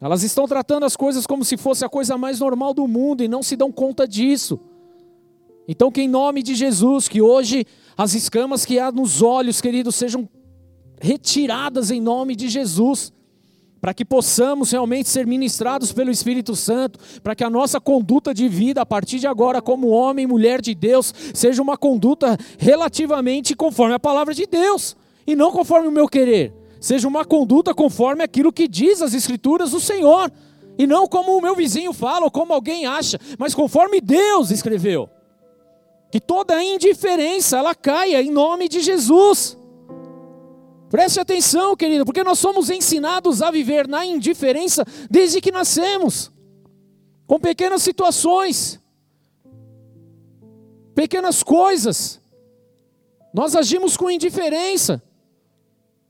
Elas 0.00 0.22
estão 0.22 0.46
tratando 0.46 0.84
as 0.84 0.96
coisas 0.96 1.26
como 1.26 1.44
se 1.44 1.56
fosse 1.56 1.84
a 1.84 1.88
coisa 1.88 2.18
mais 2.18 2.40
normal 2.40 2.74
do 2.74 2.86
mundo 2.88 3.22
e 3.22 3.28
não 3.28 3.42
se 3.42 3.56
dão 3.56 3.70
conta 3.70 4.06
disso. 4.06 4.58
Então, 5.68 5.90
que 5.90 6.02
em 6.02 6.08
nome 6.08 6.42
de 6.42 6.54
Jesus, 6.54 7.08
que 7.08 7.22
hoje 7.22 7.64
as 7.96 8.14
escamas 8.14 8.64
que 8.64 8.78
há 8.78 8.90
nos 8.92 9.22
olhos, 9.22 9.60
queridos, 9.60 9.94
sejam 9.94 10.28
retiradas 11.00 11.90
em 11.90 12.00
nome 12.00 12.34
de 12.36 12.48
Jesus 12.48 13.12
para 13.80 13.94
que 13.94 14.04
possamos 14.04 14.72
realmente 14.72 15.08
ser 15.08 15.26
ministrados 15.26 15.92
pelo 15.92 16.10
Espírito 16.10 16.56
Santo, 16.56 16.98
para 17.22 17.36
que 17.36 17.44
a 17.44 17.50
nossa 17.50 17.80
conduta 17.80 18.34
de 18.34 18.48
vida 18.48 18.80
a 18.80 18.86
partir 18.86 19.20
de 19.20 19.28
agora, 19.28 19.62
como 19.62 19.88
homem 19.88 20.24
e 20.24 20.26
mulher 20.26 20.60
de 20.60 20.74
Deus, 20.74 21.14
seja 21.32 21.62
uma 21.62 21.76
conduta 21.76 22.36
relativamente 22.58 23.54
conforme 23.54 23.94
a 23.94 24.00
palavra 24.00 24.34
de 24.34 24.44
Deus 24.44 24.96
e 25.24 25.36
não 25.36 25.52
conforme 25.52 25.86
o 25.86 25.92
meu 25.92 26.08
querer, 26.08 26.52
seja 26.80 27.06
uma 27.06 27.24
conduta 27.24 27.74
conforme 27.74 28.24
aquilo 28.24 28.52
que 28.52 28.66
diz 28.66 29.02
as 29.02 29.14
Escrituras 29.14 29.70
do 29.70 29.78
Senhor 29.78 30.32
e 30.78 30.86
não 30.86 31.06
como 31.06 31.36
o 31.36 31.40
meu 31.40 31.54
vizinho 31.54 31.92
fala 31.92 32.24
ou 32.24 32.30
como 32.30 32.52
alguém 32.52 32.86
acha, 32.86 33.20
mas 33.38 33.54
conforme 33.54 34.00
Deus 34.00 34.50
escreveu. 34.50 35.08
Que 36.10 36.20
toda 36.20 36.62
indiferença 36.62 37.58
ela 37.58 37.74
caia 37.74 38.22
em 38.22 38.30
nome 38.30 38.68
de 38.68 38.80
Jesus. 38.80 39.56
Preste 40.88 41.18
atenção, 41.18 41.76
querido, 41.76 42.04
porque 42.04 42.22
nós 42.22 42.38
somos 42.38 42.70
ensinados 42.70 43.42
a 43.42 43.50
viver 43.50 43.88
na 43.88 44.06
indiferença 44.06 44.84
desde 45.10 45.40
que 45.40 45.50
nascemos, 45.50 46.30
com 47.26 47.40
pequenas 47.40 47.82
situações, 47.82 48.80
pequenas 50.94 51.42
coisas. 51.42 52.20
Nós 53.34 53.56
agimos 53.56 53.96
com 53.96 54.10
indiferença. 54.10 55.02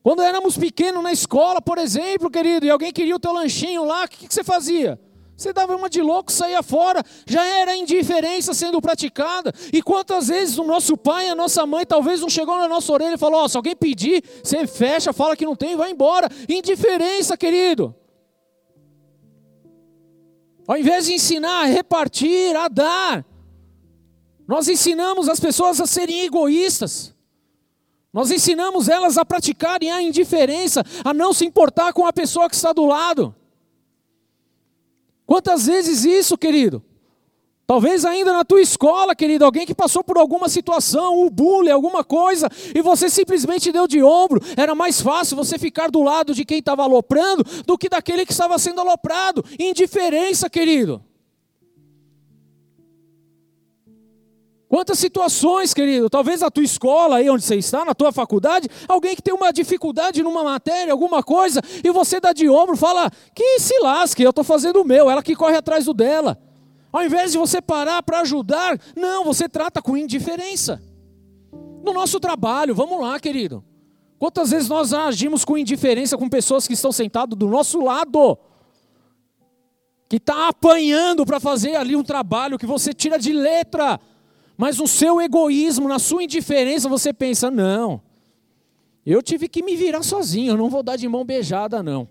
Quando 0.03 0.23
éramos 0.23 0.57
pequenos 0.57 1.03
na 1.03 1.11
escola, 1.11 1.61
por 1.61 1.79
exemplo, 1.79 2.31
querido, 2.31 2.67
e 2.67 2.71
alguém 2.71 2.93
queria 2.93 3.17
o 3.17 3.19
teu 3.19 3.33
lanchinho 3.33 3.85
lá, 3.85 4.05
o 4.05 4.09
que, 4.09 4.29
que 4.29 4.35
você 4.35 4.45
fazia? 4.45 5.01
Você 5.37 5.53
dava 5.53 5.77
uma 5.77 5.91
de 5.91 6.01
louco, 6.01 6.33
saía 6.33 6.63
fora, 6.63 7.05
já 7.27 7.45
era 7.45 7.77
indiferença 7.77 8.55
sendo 8.55 8.81
praticada. 8.81 9.53
E 9.71 9.83
quantas 9.83 10.29
vezes 10.29 10.57
o 10.57 10.65
nosso 10.65 10.97
pai, 10.97 11.29
a 11.29 11.35
nossa 11.35 11.67
mãe, 11.67 11.85
talvez 11.85 12.23
não 12.23 12.31
chegou 12.31 12.57
na 12.59 12.67
nossa 12.67 12.91
orelha 12.91 13.15
e 13.15 13.19
falou: 13.19 13.45
oh, 13.45 13.49
se 13.49 13.57
alguém 13.57 13.77
pedir, 13.77 14.25
você 14.43 14.67
fecha, 14.67 15.13
fala 15.13 15.37
que 15.37 15.45
não 15.45 15.55
tem 15.55 15.73
e 15.73 15.77
vai 15.77 15.91
embora. 15.91 16.29
Indiferença, 16.49 17.37
querido. 17.37 17.95
Ao 20.67 20.79
invés 20.79 21.05
de 21.05 21.13
ensinar 21.13 21.65
a 21.65 21.67
repartir, 21.67 22.57
a 22.57 22.67
dar, 22.69 23.25
nós 24.49 24.69
ensinamos 24.69 25.29
as 25.29 25.39
pessoas 25.39 25.81
a 25.83 25.87
serem 25.87 26.23
egoístas. 26.23 27.15
Nós 28.11 28.31
ensinamos 28.31 28.89
elas 28.89 29.19
a 29.19 29.25
praticarem 29.25 29.91
a 29.91 30.01
indiferença, 30.01 30.83
a 31.05 31.13
não 31.13 31.35
se 31.35 31.45
importar 31.45 31.93
com 31.93 32.07
a 32.07 32.13
pessoa 32.13 32.49
que 32.49 32.55
está 32.55 32.73
do 32.73 32.87
lado. 32.87 33.35
Quantas 35.27 35.67
vezes 35.67 36.05
isso, 36.05 36.39
querido? 36.39 36.83
Talvez 37.67 38.05
ainda 38.05 38.33
na 38.33 38.45
tua 38.45 38.61
escola, 38.61 39.13
querido, 39.17 39.45
alguém 39.45 39.67
que 39.67 39.75
passou 39.75 40.05
por 40.05 40.17
alguma 40.17 40.49
situação, 40.49 41.21
um 41.21 41.29
bullying, 41.29 41.71
alguma 41.71 42.05
coisa, 42.05 42.49
e 42.73 42.81
você 42.81 43.11
simplesmente 43.11 43.73
deu 43.73 43.89
de 43.89 44.01
ombro. 44.01 44.41
Era 44.57 44.73
mais 44.73 45.01
fácil 45.01 45.37
você 45.37 45.59
ficar 45.59 45.91
do 45.91 46.01
lado 46.01 46.33
de 46.33 46.45
quem 46.45 46.61
estava 46.61 46.85
aloprando 46.85 47.45
do 47.67 47.77
que 47.77 47.89
daquele 47.89 48.25
que 48.25 48.31
estava 48.31 48.57
sendo 48.57 48.81
aloprado. 48.81 49.45
Indiferença, 49.59 50.49
querido. 50.49 51.03
Quantas 54.69 54.99
situações, 54.99 55.73
querido, 55.73 56.11
talvez 56.11 56.41
na 56.41 56.51
tua 56.51 56.65
escola, 56.65 57.17
aí 57.17 57.31
onde 57.31 57.45
você 57.45 57.55
está, 57.55 57.85
na 57.85 57.95
tua 57.95 58.11
faculdade, 58.11 58.69
alguém 58.89 59.15
que 59.15 59.23
tem 59.23 59.33
uma 59.33 59.53
dificuldade 59.53 60.25
numa 60.25 60.43
matéria, 60.43 60.93
alguma 60.93 61.23
coisa, 61.23 61.61
e 61.85 61.91
você 61.91 62.19
dá 62.19 62.33
de 62.33 62.49
ombro, 62.49 62.77
fala, 62.77 63.09
que 63.33 63.61
se 63.61 63.79
lasque, 63.81 64.25
eu 64.25 64.31
estou 64.31 64.43
fazendo 64.43 64.81
o 64.81 64.85
meu, 64.85 65.09
ela 65.09 65.23
que 65.23 65.37
corre 65.37 65.57
atrás 65.57 65.85
do 65.85 65.95
dela. 65.95 66.37
Ao 66.93 67.05
invés 67.05 67.31
de 67.31 67.39
você 67.39 67.63
parar 67.63 68.03
para 68.03 68.21
ajudar, 68.21 68.81
não, 68.97 69.25
você 69.25 69.49
trata 69.49 69.81
com 69.81 69.97
indiferença. 69.97 70.83
No 71.85 71.93
nosso 71.93 72.19
trabalho, 72.19 72.75
vamos 72.75 73.01
lá, 73.01 73.21
querido. 73.21 73.63
Quantas 74.19 74.51
vezes 74.51 74.69
nós 74.69 74.93
agimos 74.93 75.45
com 75.45 75.57
indiferença 75.57 76.17
com 76.17 76.29
pessoas 76.29 76.67
que 76.67 76.73
estão 76.73 76.91
sentadas 76.91 77.39
do 77.39 77.47
nosso 77.47 77.81
lado? 77.81 78.37
Que 80.09 80.17
está 80.17 80.49
apanhando 80.49 81.25
para 81.25 81.39
fazer 81.39 81.77
ali 81.77 81.95
um 81.95 82.03
trabalho 82.03 82.59
que 82.59 82.67
você 82.67 82.93
tira 82.93 83.19
de 83.19 83.33
letra 83.33 84.01
mas 84.57 84.79
no 84.79 84.87
seu 84.87 85.21
egoísmo, 85.21 85.89
na 85.89 85.99
sua 85.99 86.23
indiferença, 86.23 86.89
você 86.89 87.13
pensa: 87.13 87.51
não, 87.51 88.03
eu 89.05 89.23
tive 89.23 89.49
que 89.49 89.63
me 89.63 89.77
virar 89.77 90.03
sozinho, 90.03 90.53
eu 90.53 90.57
não 90.57 90.71
vou 90.71 90.83
dar 90.83 90.97
de 90.97 91.09
mão 91.09 91.25
beijada, 91.25 91.83
não. 91.83 92.09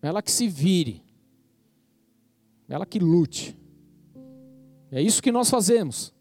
Ela 0.00 0.22
que 0.22 0.30
se 0.30 0.46
vire, 0.46 1.02
ela 2.68 2.86
que 2.86 2.98
lute. 2.98 3.56
É 4.92 5.02
isso 5.02 5.22
que 5.22 5.32
nós 5.32 5.50
fazemos. 5.50 6.14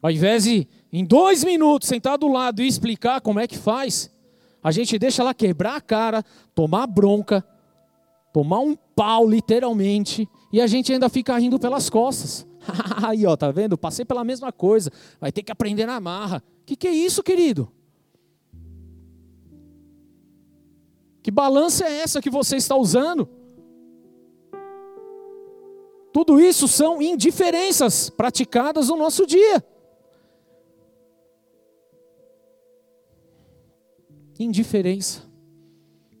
Ao 0.00 0.10
invés 0.10 0.44
de, 0.44 0.68
em 0.92 1.04
dois 1.04 1.42
minutos, 1.42 1.88
sentar 1.88 2.16
do 2.16 2.28
lado 2.28 2.62
e 2.62 2.68
explicar 2.68 3.20
como 3.20 3.40
é 3.40 3.48
que 3.48 3.58
faz, 3.58 4.14
a 4.62 4.70
gente 4.70 4.98
deixa 4.98 5.22
ela 5.22 5.34
quebrar 5.34 5.76
a 5.76 5.80
cara, 5.80 6.24
tomar 6.54 6.86
bronca, 6.86 7.44
tomar 8.36 8.58
um 8.58 8.76
pau, 8.76 9.26
literalmente, 9.26 10.28
e 10.52 10.60
a 10.60 10.66
gente 10.66 10.92
ainda 10.92 11.08
fica 11.08 11.38
rindo 11.38 11.58
pelas 11.58 11.88
costas. 11.88 12.46
Aí, 13.02 13.24
ó, 13.24 13.34
tá 13.34 13.50
vendo? 13.50 13.78
Passei 13.78 14.04
pela 14.04 14.22
mesma 14.22 14.52
coisa. 14.52 14.92
Vai 15.18 15.32
ter 15.32 15.42
que 15.42 15.50
aprender 15.50 15.86
na 15.86 15.98
marra. 15.98 16.42
Que 16.66 16.76
que 16.76 16.86
é 16.86 16.92
isso, 16.92 17.22
querido? 17.22 17.72
Que 21.22 21.30
balança 21.30 21.86
é 21.86 22.00
essa 22.00 22.20
que 22.20 22.28
você 22.28 22.56
está 22.56 22.76
usando? 22.76 23.26
Tudo 26.12 26.38
isso 26.38 26.68
são 26.68 27.00
indiferenças 27.00 28.10
praticadas 28.10 28.90
no 28.90 28.98
nosso 28.98 29.26
dia. 29.26 29.64
Indiferença. 34.38 35.25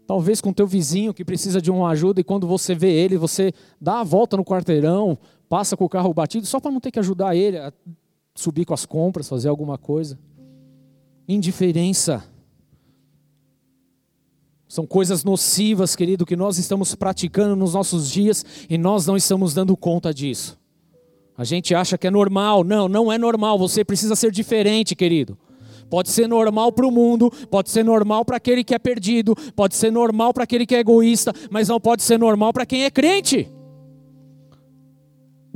Talvez 0.06 0.40
com 0.40 0.52
teu 0.52 0.66
vizinho 0.66 1.12
que 1.12 1.24
precisa 1.24 1.60
de 1.60 1.70
uma 1.70 1.88
ajuda 1.90 2.20
e 2.20 2.24
quando 2.24 2.46
você 2.46 2.74
vê 2.74 2.92
ele, 2.92 3.16
você 3.16 3.52
dá 3.80 4.00
a 4.00 4.04
volta 4.04 4.36
no 4.36 4.44
quarteirão, 4.44 5.18
passa 5.48 5.76
com 5.76 5.84
o 5.84 5.88
carro 5.88 6.14
batido 6.14 6.46
só 6.46 6.60
para 6.60 6.70
não 6.70 6.80
ter 6.80 6.92
que 6.92 6.98
ajudar 6.98 7.34
ele 7.34 7.58
a 7.58 7.72
subir 8.34 8.64
com 8.64 8.74
as 8.74 8.86
compras, 8.86 9.28
fazer 9.28 9.48
alguma 9.48 9.76
coisa. 9.76 10.18
Indiferença. 11.28 12.22
São 14.68 14.86
coisas 14.86 15.24
nocivas, 15.24 15.96
querido, 15.96 16.26
que 16.26 16.36
nós 16.36 16.58
estamos 16.58 16.94
praticando 16.94 17.56
nos 17.56 17.74
nossos 17.74 18.10
dias 18.10 18.44
e 18.70 18.78
nós 18.78 19.06
não 19.06 19.16
estamos 19.16 19.54
dando 19.54 19.76
conta 19.76 20.14
disso. 20.14 20.58
A 21.36 21.44
gente 21.44 21.74
acha 21.74 21.98
que 21.98 22.06
é 22.06 22.10
normal. 22.10 22.62
Não, 22.62 22.88
não 22.88 23.12
é 23.12 23.18
normal. 23.18 23.58
Você 23.58 23.84
precisa 23.84 24.14
ser 24.14 24.30
diferente, 24.30 24.94
querido. 24.94 25.36
Pode 25.90 26.10
ser 26.10 26.28
normal 26.28 26.72
para 26.72 26.86
o 26.86 26.90
mundo, 26.90 27.30
pode 27.50 27.70
ser 27.70 27.84
normal 27.84 28.24
para 28.24 28.36
aquele 28.36 28.64
que 28.64 28.74
é 28.74 28.78
perdido, 28.78 29.34
pode 29.54 29.74
ser 29.74 29.90
normal 29.90 30.34
para 30.34 30.44
aquele 30.44 30.66
que 30.66 30.74
é 30.74 30.80
egoísta, 30.80 31.32
mas 31.50 31.68
não 31.68 31.80
pode 31.80 32.02
ser 32.02 32.18
normal 32.18 32.52
para 32.52 32.66
quem 32.66 32.84
é 32.84 32.90
crente. 32.90 33.50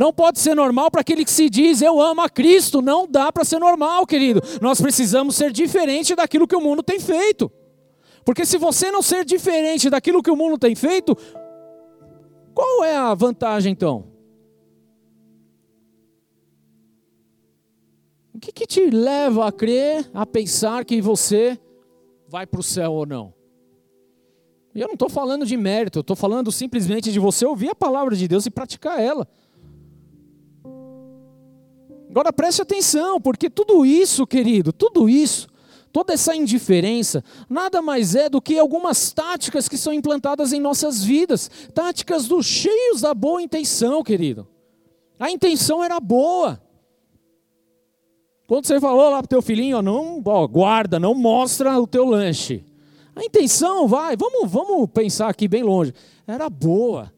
Não 0.00 0.14
pode 0.14 0.38
ser 0.38 0.54
normal 0.54 0.90
para 0.90 1.02
aquele 1.02 1.26
que 1.26 1.30
se 1.30 1.50
diz 1.50 1.82
eu 1.82 2.00
amo 2.00 2.22
a 2.22 2.28
Cristo. 2.30 2.80
Não 2.80 3.06
dá 3.06 3.30
para 3.30 3.44
ser 3.44 3.58
normal, 3.58 4.06
querido. 4.06 4.40
Nós 4.58 4.80
precisamos 4.80 5.36
ser 5.36 5.52
diferente 5.52 6.14
daquilo 6.14 6.48
que 6.48 6.56
o 6.56 6.60
mundo 6.60 6.82
tem 6.82 6.98
feito. 6.98 7.52
Porque 8.24 8.46
se 8.46 8.56
você 8.56 8.90
não 8.90 9.02
ser 9.02 9.26
diferente 9.26 9.90
daquilo 9.90 10.22
que 10.22 10.30
o 10.30 10.36
mundo 10.36 10.56
tem 10.56 10.74
feito, 10.74 11.14
qual 12.54 12.82
é 12.82 12.96
a 12.96 13.12
vantagem 13.12 13.72
então? 13.72 14.10
O 18.40 18.42
que, 18.42 18.53
que 18.53 18.66
te 18.66 18.88
leva 18.88 19.46
a 19.46 19.53
crer, 19.53 20.11
a 20.14 20.24
pensar 20.24 20.83
que 20.87 20.98
você 21.03 21.61
vai 22.26 22.46
para 22.46 22.61
o 22.61 22.62
céu 22.62 22.90
ou 22.94 23.05
não? 23.05 23.35
E 24.74 24.81
eu 24.81 24.87
não 24.87 24.94
estou 24.94 25.11
falando 25.11 25.44
de 25.44 25.59
mérito, 25.59 25.98
eu 25.98 26.00
estou 26.00 26.16
falando 26.16 26.50
simplesmente 26.50 27.12
de 27.12 27.18
você 27.18 27.44
ouvir 27.44 27.68
a 27.68 27.74
palavra 27.74 28.16
de 28.16 28.26
Deus 28.26 28.46
e 28.46 28.50
praticar 28.50 28.98
ela. 28.98 29.29
Agora 32.09 32.33
preste 32.33 32.62
atenção, 32.62 33.20
porque 33.20 33.50
tudo 33.50 33.85
isso, 33.85 34.26
querido, 34.26 34.72
tudo 34.72 35.07
isso 35.07 35.46
Toda 35.92 36.14
essa 36.14 36.35
indiferença 36.35 37.22
nada 37.46 37.83
mais 37.83 38.14
é 38.14 38.31
do 38.31 38.40
que 38.40 38.59
algumas 38.59 39.12
táticas 39.12 39.68
que 39.68 39.76
são 39.76 39.92
implantadas 39.92 40.53
em 40.53 40.61
nossas 40.61 41.03
vidas, 41.03 41.50
táticas 41.74 42.26
dos 42.26 42.46
cheios 42.46 43.00
da 43.00 43.12
boa 43.12 43.42
intenção, 43.42 44.03
querido. 44.03 44.48
A 45.18 45.31
intenção 45.31 45.83
era 45.83 45.98
boa. 45.98 46.62
Quando 48.50 48.66
você 48.66 48.80
falou 48.80 49.10
lá 49.10 49.18
para 49.18 49.26
o 49.26 49.28
teu 49.28 49.42
filhinho, 49.42 49.76
ó, 49.76 49.82
não, 49.82 50.20
ó, 50.24 50.44
guarda, 50.48 50.98
não 50.98 51.14
mostra 51.14 51.80
o 51.80 51.86
teu 51.86 52.04
lanche. 52.04 52.64
A 53.14 53.24
intenção, 53.24 53.86
vai, 53.86 54.16
vamos, 54.16 54.50
vamos 54.50 54.90
pensar 54.90 55.28
aqui 55.28 55.46
bem 55.46 55.62
longe, 55.62 55.94
era 56.26 56.50
boa. 56.50 57.12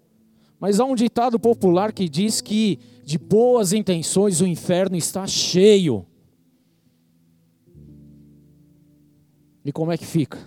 Mas 0.60 0.78
há 0.78 0.84
um 0.84 0.94
ditado 0.94 1.40
popular 1.40 1.90
que 1.90 2.06
diz 2.06 2.42
que 2.42 2.78
de 3.02 3.16
boas 3.16 3.72
intenções 3.72 4.42
o 4.42 4.46
inferno 4.46 4.94
está 4.94 5.26
cheio. 5.26 6.04
E 9.64 9.72
como 9.72 9.90
é 9.90 9.96
que 9.96 10.04
fica? 10.04 10.38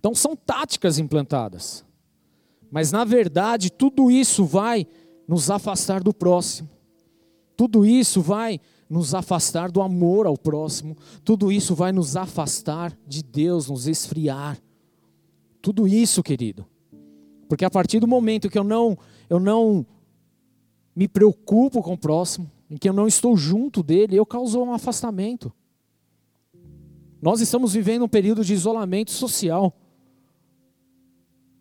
Então 0.00 0.14
são 0.14 0.34
táticas 0.34 0.98
implantadas. 0.98 1.84
Mas 2.70 2.90
na 2.90 3.04
verdade, 3.04 3.70
tudo 3.70 4.10
isso 4.10 4.46
vai 4.46 4.86
nos 5.28 5.50
afastar 5.50 6.02
do 6.02 6.14
próximo. 6.14 6.70
Tudo 7.54 7.84
isso 7.84 8.22
vai 8.22 8.58
nos 8.88 9.14
afastar 9.14 9.70
do 9.70 9.82
amor 9.82 10.26
ao 10.26 10.36
próximo. 10.36 10.96
Tudo 11.24 11.52
isso 11.52 11.74
vai 11.74 11.92
nos 11.92 12.16
afastar 12.16 12.96
de 13.06 13.22
Deus, 13.22 13.68
nos 13.68 13.86
esfriar. 13.86 14.58
Tudo 15.60 15.86
isso, 15.86 16.22
querido. 16.22 16.66
Porque 17.48 17.64
a 17.64 17.70
partir 17.70 18.00
do 18.00 18.06
momento 18.06 18.48
que 18.48 18.58
eu 18.58 18.64
não 18.64 18.96
eu 19.28 19.38
não 19.38 19.86
me 20.96 21.06
preocupo 21.06 21.82
com 21.82 21.92
o 21.92 21.98
próximo, 21.98 22.50
em 22.70 22.76
que 22.76 22.88
eu 22.88 22.92
não 22.92 23.06
estou 23.06 23.36
junto 23.36 23.82
dele, 23.82 24.16
eu 24.16 24.26
causo 24.26 24.60
um 24.60 24.72
afastamento. 24.72 25.52
Nós 27.20 27.40
estamos 27.40 27.72
vivendo 27.72 28.04
um 28.04 28.08
período 28.08 28.44
de 28.44 28.54
isolamento 28.54 29.10
social. 29.10 29.76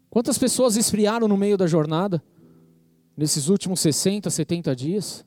Quantas 0.09 0.37
pessoas 0.37 0.77
esfriaram 0.77 1.27
no 1.27 1.37
meio 1.37 1.57
da 1.57 1.67
jornada, 1.67 2.23
nesses 3.15 3.49
últimos 3.49 3.79
60, 3.79 4.29
70 4.29 4.75
dias? 4.75 5.25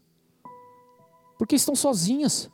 Porque 1.40 1.56
estão 1.56 1.74
sozinhas. 1.74 2.50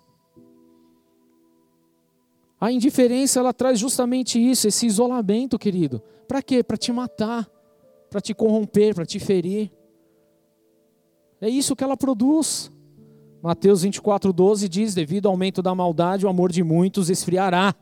A 2.61 2.71
indiferença, 2.71 3.41
ela 3.41 3.53
traz 3.53 3.81
justamente 3.81 4.39
isso, 4.39 4.69
esse 4.69 4.87
isolamento, 4.87 5.59
querido. 5.59 6.01
Para 6.29 6.41
quê? 6.41 6.63
Para 6.63 6.77
te 6.77 6.93
matar, 6.93 7.51
para 8.09 8.21
te 8.21 8.33
corromper, 8.33 8.95
para 8.95 9.05
te 9.05 9.19
ferir. 9.19 9.73
É 11.41 11.49
isso 11.49 11.75
que 11.75 11.83
ela 11.83 11.97
produz. 11.97 12.71
Mateus 13.43 13.83
24, 13.83 14.33
12 14.33 14.69
diz: 14.69 14.95
devido 14.95 15.27
ao 15.27 15.33
aumento 15.33 15.61
da 15.61 15.75
maldade, 15.75 16.25
o 16.25 16.29
amor 16.29 16.53
de 16.53 16.63
muitos 16.63 17.11
esfriará. 17.11 17.75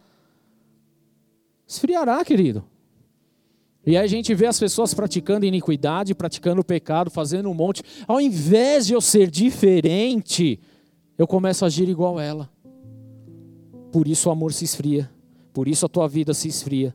Esfriará, 1.69 2.25
querido. 2.25 2.65
E 3.85 3.95
aí 3.95 4.05
a 4.05 4.07
gente 4.07 4.35
vê 4.35 4.47
as 4.47 4.59
pessoas 4.59 4.95
praticando 4.95 5.45
iniquidade, 5.45 6.15
praticando 6.15 6.65
pecado, 6.65 7.11
fazendo 7.11 7.51
um 7.51 7.55
monte. 7.55 7.83
Ao 8.09 8.19
invés 8.19 8.87
de 8.87 8.95
eu 8.95 9.03
ser 9.03 9.31
diferente, 9.31 10.59
eu 11.17 11.27
começo 11.27 11.65
a 11.65 11.69
agir 11.69 11.89
igual 11.89 12.19
ela. 12.19 12.51
Por 13.93 14.09
isso 14.09 14.29
o 14.29 14.33
amor 14.33 14.53
se 14.53 14.65
esfria. 14.65 15.11
Por 15.53 15.69
isso 15.69 15.87
a 15.87 15.89
tua 15.89 16.09
vida 16.09 16.35
se 16.35 16.49
esfria. 16.49 16.95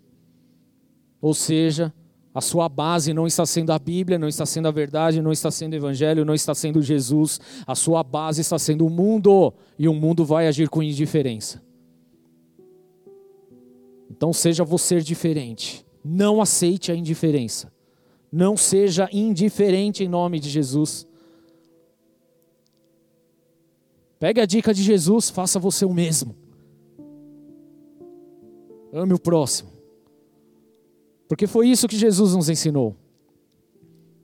Ou 1.22 1.34
seja, 1.34 1.94
a 2.34 2.42
sua 2.42 2.70
base 2.70 3.14
não 3.14 3.26
está 3.26 3.46
sendo 3.46 3.72
a 3.72 3.80
Bíblia, 3.80 4.20
não 4.20 4.28
está 4.28 4.46
sendo 4.46 4.68
a 4.68 4.72
verdade, 4.72 5.22
não 5.22 5.32
está 5.32 5.50
sendo 5.50 5.74
o 5.74 5.76
Evangelho, 5.76 6.26
não 6.26 6.34
está 6.34 6.54
sendo 6.54 6.82
Jesus. 6.82 7.40
A 7.66 7.74
sua 7.74 8.04
base 8.04 8.42
está 8.42 8.60
sendo 8.60 8.86
o 8.86 8.90
mundo. 8.90 9.54
E 9.78 9.88
o 9.88 9.94
mundo 9.94 10.24
vai 10.24 10.48
agir 10.48 10.70
com 10.70 10.84
indiferença. 10.84 11.62
Então 14.12 14.32
seja 14.34 14.64
você 14.64 15.02
diferente. 15.02 15.86
Não 16.04 16.42
aceite 16.42 16.92
a 16.92 16.96
indiferença. 16.96 17.72
Não 18.32 18.56
seja 18.56 19.10
indiferente 19.12 20.04
em 20.04 20.08
nome 20.08 20.40
de 20.40 20.50
Jesus. 20.50 21.08
Pegue 24.20 24.42
a 24.42 24.46
dica 24.46 24.74
de 24.74 24.84
Jesus, 24.84 25.30
faça 25.30 25.58
você 25.58 25.86
o 25.86 25.94
mesmo. 25.94 26.36
Ame 28.92 29.14
o 29.14 29.20
próximo. 29.20 29.70
Porque 31.28 31.48
foi 31.48 31.70
isso 31.70 31.88
que 31.88 31.96
Jesus 31.96 32.36
nos 32.36 32.50
ensinou. 32.50 32.96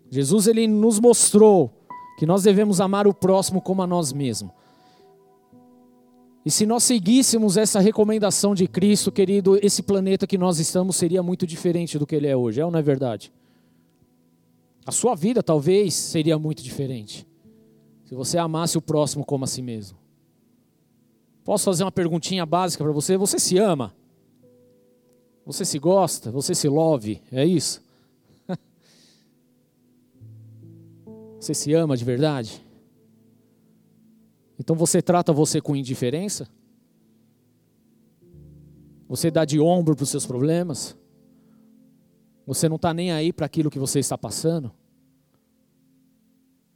Jesus 0.10 0.48
ele 0.48 0.68
nos 0.68 1.00
mostrou 1.00 1.72
que 2.18 2.26
nós 2.26 2.44
devemos 2.44 2.82
amar 2.82 3.08
o 3.08 3.14
próximo 3.14 3.62
como 3.62 3.82
a 3.82 3.88
nós 3.88 4.12
mesmos. 4.12 4.52
E 6.46 6.52
se 6.52 6.66
nós 6.66 6.84
seguíssemos 6.84 7.58
essa 7.58 7.80
recomendação 7.80 8.54
de 8.54 8.68
Cristo, 8.68 9.12
querido, 9.12 9.58
esse 9.64 9.82
planeta 9.82 10.28
que 10.28 10.38
nós 10.38 10.60
estamos 10.60 10.96
seria 10.96 11.24
muito 11.24 11.48
diferente 11.48 11.98
do 11.98 12.06
que 12.06 12.16
ele 12.16 12.28
é 12.28 12.36
hoje, 12.36 12.62
é 12.62 12.66
ou 12.66 12.70
não 12.70 12.80
é 12.80 12.84
verdade? 12.84 13.34
A 14.86 14.92
sua 14.92 15.16
vida 15.16 15.42
talvez 15.42 15.96
seria 15.96 16.38
muito 16.38 16.62
diferente. 16.62 17.28
Se 18.06 18.16
você 18.16 18.38
amasse 18.38 18.78
o 18.78 18.82
próximo 18.82 19.26
como 19.26 19.44
a 19.44 19.48
si 19.48 19.62
mesmo. 19.62 19.98
Posso 21.44 21.66
fazer 21.66 21.84
uma 21.84 21.92
perguntinha 21.92 22.46
básica 22.46 22.84
para 22.84 22.94
você? 22.94 23.18
Você 23.18 23.38
se 23.38 23.58
ama? 23.58 23.94
Você 25.46 25.64
se 25.64 25.78
gosta, 25.78 26.32
você 26.32 26.56
se 26.56 26.68
love, 26.68 27.22
é 27.32 27.46
isso? 27.46 27.84
Você 31.40 31.54
se 31.54 31.72
ama 31.74 31.96
de 31.96 32.04
verdade? 32.04 32.66
Então 34.58 34.76
você 34.76 35.00
trata 35.00 35.32
você 35.32 35.62
com 35.62 35.76
indiferença? 35.76 36.50
Você 39.08 39.30
dá 39.30 39.46
de 39.46 39.60
ombro 39.60 39.96
para 39.96 40.02
os 40.02 40.10
seus 40.10 40.26
problemas? 40.26 40.98
Você 42.48 42.68
não 42.68 42.78
está 42.78 42.92
nem 42.92 43.12
aí 43.12 43.32
para 43.32 43.46
aquilo 43.46 43.70
que 43.70 43.78
você 43.78 44.00
está 44.00 44.18
passando? 44.18 44.72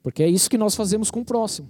Porque 0.01 0.23
é 0.23 0.27
isso 0.27 0.49
que 0.49 0.57
nós 0.57 0.75
fazemos 0.75 1.11
com 1.11 1.21
o 1.21 1.25
próximo. 1.25 1.69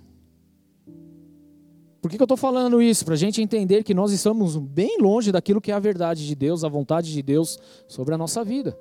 Por 2.02 2.10
que, 2.10 2.16
que 2.16 2.24
eu 2.24 2.26
estou 2.26 2.38
falando 2.38 2.82
isso? 2.82 3.04
Para 3.04 3.16
a 3.16 3.18
gente 3.18 3.42
entender 3.42 3.84
que 3.84 3.94
nós 3.94 4.12
estamos 4.12 4.56
bem 4.56 4.98
longe 5.02 5.32
daquilo 5.32 5.60
que 5.60 5.72
é 5.72 5.76
a 5.76 5.80
verdade 5.80 6.26
de 6.26 6.34
Deus, 6.34 6.64
a 6.64 6.70
vontade 6.70 7.12
de 7.12 7.22
Deus 7.22 7.60
sobre 7.88 8.14
a 8.16 8.18
nossa 8.18 8.44
vida. 8.44 8.78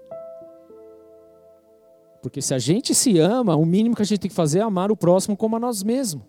Porque 2.22 2.40
se 2.40 2.54
a 2.54 2.58
gente 2.58 2.94
se 2.94 3.18
ama, 3.18 3.56
o 3.56 3.64
mínimo 3.64 3.96
que 3.96 4.02
a 4.02 4.04
gente 4.04 4.20
tem 4.20 4.28
que 4.28 4.34
fazer 4.34 4.60
é 4.60 4.62
amar 4.62 4.90
o 4.90 4.96
próximo 4.96 5.36
como 5.36 5.56
a 5.56 5.60
nós 5.60 5.82
mesmos. 5.82 6.24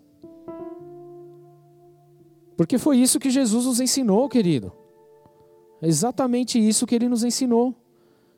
Porque 2.56 2.76
foi 2.76 2.98
isso 2.98 3.18
que 3.18 3.30
Jesus 3.30 3.64
nos 3.64 3.80
ensinou, 3.80 4.28
querido. 4.28 4.72
É 5.80 5.88
exatamente 5.88 6.58
isso 6.58 6.86
que 6.86 6.94
ele 6.94 7.08
nos 7.08 7.24
ensinou. 7.24 7.74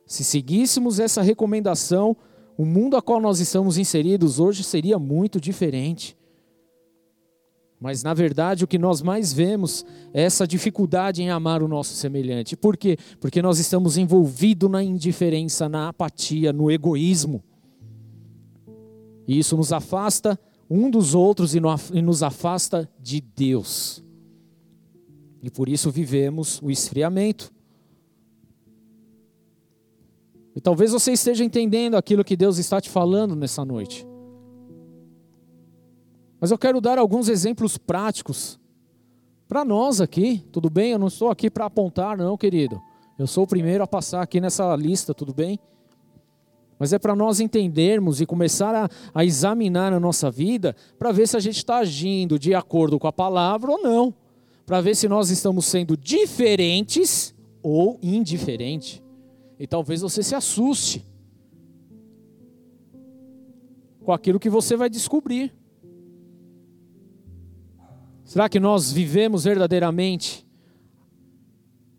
Se 0.07 0.23
seguíssemos 0.23 1.01
essa 1.01 1.23
recomendação, 1.23 2.17
o 2.57 2.65
mundo 2.65 2.97
a 2.97 3.03
qual 3.03 3.21
nós 3.21 3.41
estamos 3.41 3.79
inseridos 3.79 4.39
hoje 4.39 4.63
seria 4.63 4.99
muito 4.99 5.41
diferente. 5.41 6.17
Mas 7.81 8.03
na 8.03 8.15
verdade 8.15 8.63
o 8.63 8.69
que 8.69 8.79
nós 8.79 9.03
mais 9.03 9.33
vemos 9.33 9.85
é 10.15 10.23
essa 10.23 10.47
dificuldade 10.47 11.21
em 11.23 11.31
amar 11.31 11.63
o 11.63 11.69
nosso 11.69 11.95
semelhante. 11.95 12.57
Por 12.57 12.77
quê? 12.77 12.97
Porque 13.19 13.43
nós 13.43 13.59
estamos 13.59 13.97
envolvidos 13.97 14.71
na 14.71 14.83
indiferença, 14.85 15.69
na 15.69 15.89
apatia, 15.89 16.53
no 16.53 16.71
egoísmo. 16.71 17.43
E 19.27 19.39
isso 19.39 19.57
nos 19.57 19.73
afasta 19.73 20.39
um 20.71 20.91
dos 20.91 21.15
outros 21.15 21.55
e 21.55 21.61
nos 22.01 22.23
afasta 22.23 22.89
de 23.01 23.21
Deus. 23.21 24.03
E 25.43 25.51
por 25.51 25.69
isso 25.69 25.91
vivemos 25.91 26.63
o 26.63 26.71
esfriamento. 26.71 27.53
E 30.55 30.61
talvez 30.61 30.93
você 30.93 31.13
esteja 31.13 31.45
entendendo 31.45 31.97
aquilo 31.97 32.25
que 32.25 32.37
Deus 32.37 32.59
está 32.59 32.81
te 32.81 32.91
falando 32.91 33.35
nessa 33.35 33.65
noite. 33.65 34.07
Mas 36.41 36.51
eu 36.51 36.59
quero 36.59 36.81
dar 36.81 36.99
alguns 36.99 37.29
exemplos 37.29 37.79
práticos 37.79 38.59
para 39.49 39.65
nós 39.65 40.01
aqui, 40.01 40.45
tudo 40.51 40.69
bem? 40.69 40.93
Eu 40.93 40.99
não 40.99 41.09
estou 41.09 41.31
aqui 41.31 41.51
para 41.51 41.67
apontar, 41.67 42.17
não, 42.17 42.37
querido. 42.37 42.81
Eu 43.19 43.27
sou 43.27 43.45
o 43.45 43.47
primeiro 43.47 43.85
a 43.85 43.87
passar 43.87 44.23
aqui 44.23 44.41
nessa 44.41 44.75
lista, 44.75 45.15
tudo 45.15 45.33
bem? 45.33 45.59
Mas 46.79 46.93
é 46.93 46.99
para 46.99 47.15
nós 47.15 47.39
entendermos 47.39 48.21
e 48.21 48.27
começar 48.27 48.75
a, 48.75 48.89
a 49.15 49.25
examinar 49.25 49.93
a 49.93 50.01
nossa 50.01 50.31
vida 50.31 50.75
para 50.99 51.13
ver 51.13 51.29
se 51.29 51.37
a 51.37 51.41
gente 51.41 51.59
está 51.59 51.77
agindo 51.77 52.39
de 52.39 52.55
acordo 52.55 52.99
com 52.99 53.07
a 53.07 53.13
palavra 53.13 53.71
ou 53.71 53.81
não. 53.81 54.13
Para 54.67 54.81
ver 54.81 54.97
se 54.97 55.09
nós 55.09 55.31
estamos 55.31 55.65
sendo 55.67 55.97
diferentes 55.97 57.33
ou 57.63 58.01
indiferentes. 58.03 59.01
E 59.63 59.67
talvez 59.69 60.01
você 60.01 60.25
se 60.25 60.35
assuste 60.35 61.07
com 64.01 64.13
aquilo 64.13 64.41
que 64.41 64.51
você 64.51 64.77
vai 64.77 64.91
descobrir. 64.91 65.55
Será 68.25 68.49
que 68.49 68.59
nós 68.59 68.91
vivemos 68.91 69.45
verdadeiramente 69.45 70.45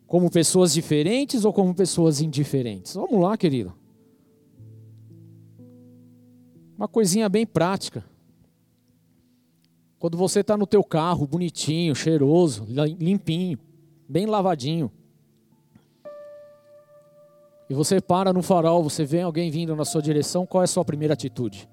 como 0.06 0.30
pessoas 0.30 0.74
diferentes 0.74 1.46
ou 1.46 1.54
como 1.54 1.74
pessoas 1.74 2.20
indiferentes? 2.20 2.96
Vamos 2.96 3.22
lá, 3.22 3.38
querido. 3.38 3.74
Uma 6.76 6.90
coisinha 6.90 7.30
bem 7.30 7.46
prática. 7.46 8.04
Quando 9.98 10.18
você 10.18 10.42
está 10.42 10.58
no 10.58 10.68
teu 10.68 10.84
carro, 10.84 11.26
bonitinho, 11.26 11.96
cheiroso, 11.96 12.68
limpinho, 13.00 13.58
bem 14.10 14.26
lavadinho, 14.26 14.92
e 17.74 17.76
você 17.76 18.00
para 18.00 18.32
no 18.32 18.44
farol, 18.44 18.84
você 18.84 19.04
vê 19.04 19.22
alguém 19.22 19.50
vindo 19.50 19.76
na 19.76 19.84
sua 19.84 20.00
direção, 20.00 20.46
qual 20.46 20.62
é 20.62 20.66
a 20.66 20.68
sua 20.68 20.86
primeira 20.86 21.16
atitude? 21.16 21.68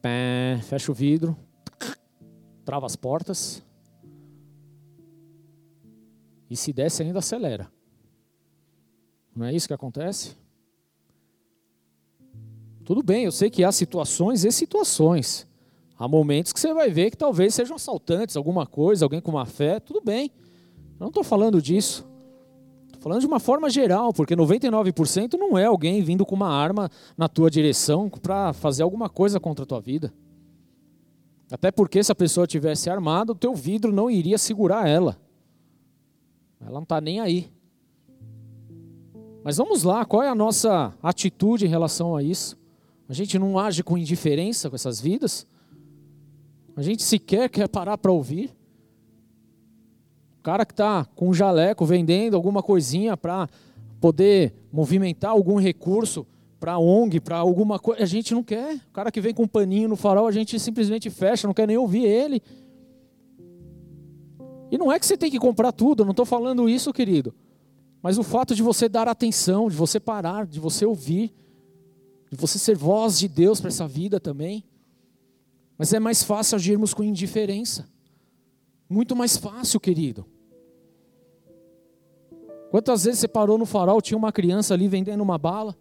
Pé, 0.00 0.58
fecha 0.62 0.90
o 0.90 0.94
vidro, 0.94 1.36
trava 2.64 2.86
as 2.86 2.96
portas, 2.96 3.62
e 6.48 6.56
se 6.56 6.72
desce 6.72 7.02
ainda 7.02 7.18
acelera. 7.18 7.70
Não 9.36 9.44
é 9.44 9.52
isso 9.52 9.68
que 9.68 9.74
acontece? 9.74 10.34
Tudo 12.86 13.02
bem, 13.02 13.26
eu 13.26 13.32
sei 13.32 13.50
que 13.50 13.62
há 13.64 13.70
situações 13.70 14.46
e 14.46 14.50
situações. 14.50 15.46
Há 15.98 16.08
momentos 16.08 16.54
que 16.54 16.60
você 16.60 16.72
vai 16.72 16.88
ver 16.88 17.10
que 17.10 17.18
talvez 17.18 17.54
sejam 17.54 17.76
assaltantes, 17.76 18.34
alguma 18.34 18.66
coisa, 18.66 19.04
alguém 19.04 19.20
com 19.20 19.32
má 19.32 19.44
fé, 19.44 19.78
tudo 19.78 20.00
bem. 20.00 20.30
Eu 20.92 21.00
não 21.00 21.08
estou 21.08 21.22
falando 21.22 21.60
disso. 21.60 22.15
Falando 22.98 23.20
de 23.20 23.26
uma 23.26 23.38
forma 23.38 23.70
geral, 23.70 24.12
porque 24.12 24.34
99% 24.34 25.34
não 25.34 25.56
é 25.56 25.66
alguém 25.66 26.02
vindo 26.02 26.24
com 26.24 26.34
uma 26.34 26.48
arma 26.48 26.90
na 27.16 27.28
tua 27.28 27.50
direção 27.50 28.08
para 28.08 28.52
fazer 28.52 28.82
alguma 28.82 29.08
coisa 29.08 29.38
contra 29.38 29.64
a 29.64 29.66
tua 29.66 29.80
vida. 29.80 30.12
Até 31.50 31.70
porque 31.70 32.02
se 32.02 32.10
a 32.10 32.14
pessoa 32.14 32.46
tivesse 32.46 32.90
armada, 32.90 33.32
o 33.32 33.36
teu 33.36 33.54
vidro 33.54 33.92
não 33.92 34.10
iria 34.10 34.38
segurar 34.38 34.88
ela. 34.88 35.16
Ela 36.60 36.72
não 36.72 36.82
está 36.82 37.00
nem 37.00 37.20
aí. 37.20 37.50
Mas 39.44 39.58
vamos 39.58 39.84
lá, 39.84 40.04
qual 40.04 40.22
é 40.22 40.28
a 40.28 40.34
nossa 40.34 40.92
atitude 41.00 41.66
em 41.66 41.68
relação 41.68 42.16
a 42.16 42.22
isso? 42.22 42.58
A 43.08 43.12
gente 43.12 43.38
não 43.38 43.58
age 43.58 43.84
com 43.84 43.96
indiferença 43.96 44.68
com 44.68 44.74
essas 44.74 45.00
vidas. 45.00 45.46
A 46.74 46.82
gente 46.82 47.02
sequer 47.02 47.48
quer 47.48 47.68
parar 47.68 47.96
para 47.96 48.10
ouvir. 48.10 48.55
Cara 50.46 50.64
que 50.64 50.72
está 50.72 51.04
com 51.16 51.30
um 51.30 51.34
jaleco 51.34 51.84
vendendo 51.84 52.36
alguma 52.36 52.62
coisinha 52.62 53.16
para 53.16 53.48
poder 54.00 54.54
movimentar 54.70 55.32
algum 55.32 55.58
recurso 55.58 56.24
para 56.60 56.78
ONG, 56.78 57.18
para 57.18 57.38
alguma 57.38 57.80
coisa, 57.80 58.04
a 58.04 58.06
gente 58.06 58.32
não 58.32 58.44
quer. 58.44 58.76
O 58.76 58.92
cara 58.92 59.10
que 59.10 59.20
vem 59.20 59.34
com 59.34 59.42
um 59.42 59.48
paninho 59.48 59.88
no 59.88 59.96
farol, 59.96 60.28
a 60.28 60.30
gente 60.30 60.56
simplesmente 60.60 61.10
fecha, 61.10 61.48
não 61.48 61.52
quer 61.52 61.66
nem 61.66 61.76
ouvir 61.76 62.04
ele. 62.04 62.40
E 64.70 64.78
não 64.78 64.92
é 64.92 65.00
que 65.00 65.06
você 65.06 65.16
tem 65.16 65.32
que 65.32 65.38
comprar 65.40 65.72
tudo, 65.72 66.04
não 66.04 66.12
estou 66.12 66.24
falando 66.24 66.68
isso, 66.68 66.92
querido. 66.92 67.34
Mas 68.00 68.16
o 68.16 68.22
fato 68.22 68.54
de 68.54 68.62
você 68.62 68.88
dar 68.88 69.08
atenção, 69.08 69.68
de 69.68 69.74
você 69.74 69.98
parar, 69.98 70.46
de 70.46 70.60
você 70.60 70.86
ouvir, 70.86 71.34
de 72.30 72.36
você 72.36 72.56
ser 72.56 72.76
voz 72.76 73.18
de 73.18 73.26
Deus 73.26 73.60
para 73.60 73.66
essa 73.66 73.88
vida 73.88 74.20
também. 74.20 74.62
Mas 75.76 75.92
é 75.92 75.98
mais 75.98 76.22
fácil 76.22 76.54
agirmos 76.54 76.94
com 76.94 77.02
indiferença. 77.02 77.88
Muito 78.88 79.16
mais 79.16 79.36
fácil, 79.36 79.80
querido. 79.80 80.24
Quantas 82.76 83.04
vezes 83.04 83.20
você 83.20 83.26
parou 83.26 83.56
no 83.56 83.64
farol, 83.64 84.02
tinha 84.02 84.18
uma 84.18 84.30
criança 84.30 84.74
ali 84.74 84.86
vendendo 84.86 85.22
uma 85.22 85.38
bala, 85.38 85.74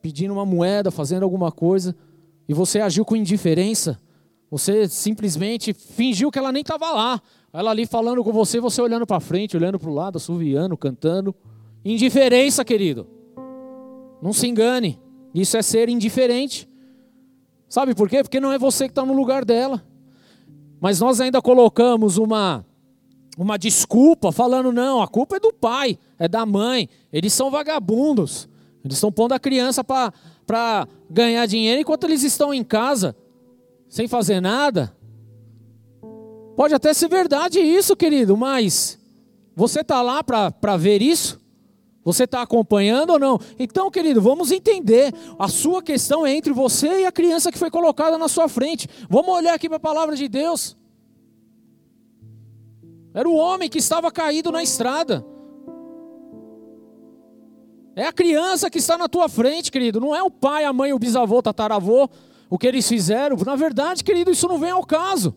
pedindo 0.00 0.32
uma 0.32 0.46
moeda, 0.46 0.88
fazendo 0.88 1.24
alguma 1.24 1.50
coisa, 1.50 1.96
e 2.48 2.54
você 2.54 2.80
agiu 2.80 3.04
com 3.04 3.16
indiferença? 3.16 4.00
Você 4.48 4.86
simplesmente 4.86 5.74
fingiu 5.74 6.30
que 6.30 6.38
ela 6.38 6.52
nem 6.52 6.60
estava 6.60 6.92
lá. 6.92 7.20
Ela 7.52 7.72
ali 7.72 7.86
falando 7.86 8.22
com 8.22 8.32
você, 8.32 8.60
você 8.60 8.80
olhando 8.80 9.04
para 9.04 9.18
frente, 9.18 9.56
olhando 9.56 9.80
para 9.80 9.90
o 9.90 9.92
lado, 9.92 10.14
assoviando, 10.14 10.76
cantando. 10.76 11.34
Indiferença, 11.84 12.64
querido. 12.64 13.08
Não 14.22 14.32
se 14.32 14.46
engane. 14.46 14.96
Isso 15.34 15.56
é 15.56 15.62
ser 15.62 15.88
indiferente. 15.88 16.68
Sabe 17.68 17.96
por 17.96 18.08
quê? 18.08 18.22
Porque 18.22 18.38
não 18.38 18.52
é 18.52 18.58
você 18.60 18.84
que 18.84 18.92
está 18.92 19.04
no 19.04 19.12
lugar 19.12 19.44
dela. 19.44 19.84
Mas 20.80 21.00
nós 21.00 21.20
ainda 21.20 21.42
colocamos 21.42 22.16
uma, 22.16 22.64
uma 23.36 23.58
desculpa, 23.58 24.32
falando: 24.32 24.72
não, 24.72 25.02
a 25.02 25.08
culpa 25.08 25.36
é 25.36 25.40
do 25.40 25.52
pai, 25.52 25.98
é 26.18 26.28
da 26.28 26.44
mãe. 26.44 26.88
Eles 27.12 27.32
são 27.32 27.50
vagabundos. 27.50 28.48
Eles 28.84 28.96
estão 28.96 29.12
pondo 29.12 29.32
a 29.32 29.38
criança 29.38 29.84
para 29.84 30.88
ganhar 31.08 31.46
dinheiro 31.46 31.80
enquanto 31.80 32.04
eles 32.04 32.22
estão 32.22 32.52
em 32.52 32.64
casa, 32.64 33.16
sem 33.88 34.08
fazer 34.08 34.40
nada. 34.40 34.94
Pode 36.56 36.74
até 36.74 36.92
ser 36.92 37.08
verdade 37.08 37.60
isso, 37.60 37.96
querido, 37.96 38.36
mas 38.36 38.98
você 39.54 39.80
está 39.80 40.02
lá 40.02 40.22
para 40.22 40.76
ver 40.76 41.00
isso? 41.00 41.40
Você 42.04 42.24
está 42.24 42.42
acompanhando 42.42 43.10
ou 43.10 43.18
não? 43.18 43.38
Então, 43.56 43.88
querido, 43.88 44.20
vamos 44.20 44.50
entender. 44.50 45.14
A 45.38 45.46
sua 45.46 45.80
questão 45.80 46.26
é 46.26 46.34
entre 46.34 46.52
você 46.52 47.02
e 47.02 47.06
a 47.06 47.12
criança 47.12 47.52
que 47.52 47.58
foi 47.58 47.70
colocada 47.70 48.18
na 48.18 48.26
sua 48.26 48.48
frente. 48.48 48.88
Vamos 49.08 49.32
olhar 49.32 49.54
aqui 49.54 49.68
para 49.68 49.76
a 49.76 49.80
palavra 49.80 50.16
de 50.16 50.28
Deus. 50.28 50.76
Era 53.14 53.28
o 53.28 53.34
homem 53.34 53.68
que 53.68 53.78
estava 53.78 54.10
caído 54.10 54.50
na 54.50 54.62
estrada. 54.62 55.24
É 57.94 58.06
a 58.06 58.12
criança 58.12 58.70
que 58.70 58.78
está 58.78 58.96
na 58.96 59.08
tua 59.08 59.28
frente, 59.28 59.70
querido. 59.70 60.00
Não 60.00 60.16
é 60.16 60.22
o 60.22 60.30
pai, 60.30 60.64
a 60.64 60.72
mãe, 60.72 60.92
o 60.92 60.98
bisavô, 60.98 61.38
o 61.38 61.42
tataravô, 61.42 62.08
o 62.48 62.58
que 62.58 62.66
eles 62.66 62.88
fizeram. 62.88 63.36
Na 63.44 63.54
verdade, 63.54 64.02
querido, 64.02 64.30
isso 64.30 64.48
não 64.48 64.58
vem 64.58 64.70
ao 64.70 64.84
caso. 64.84 65.34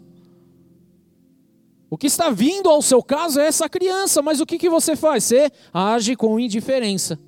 O 1.90 1.98
que 1.98 2.08
está 2.08 2.30
vindo 2.30 2.70
ao 2.70 2.82
seu 2.82 3.04
caso 3.04 3.40
é 3.40 3.48
essa 3.48 3.70
criança, 3.70 4.22
mas 4.22 4.40
o 4.40 4.46
que, 4.46 4.58
que 4.58 4.70
você 4.70 4.96
faz? 4.96 5.24
Você 5.26 5.52
age 5.74 6.16
com 6.16 6.40
indiferença. 6.40 7.20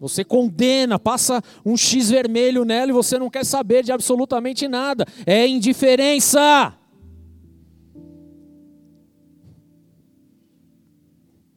Você 0.00 0.24
condena, 0.24 0.98
passa 0.98 1.42
um 1.64 1.76
X 1.76 2.10
vermelho 2.10 2.64
nela 2.64 2.90
e 2.90 2.94
você 2.94 3.18
não 3.18 3.30
quer 3.30 3.44
saber 3.44 3.82
de 3.82 3.90
absolutamente 3.90 4.68
nada. 4.68 5.04
É 5.26 5.46
indiferença. 5.46 6.74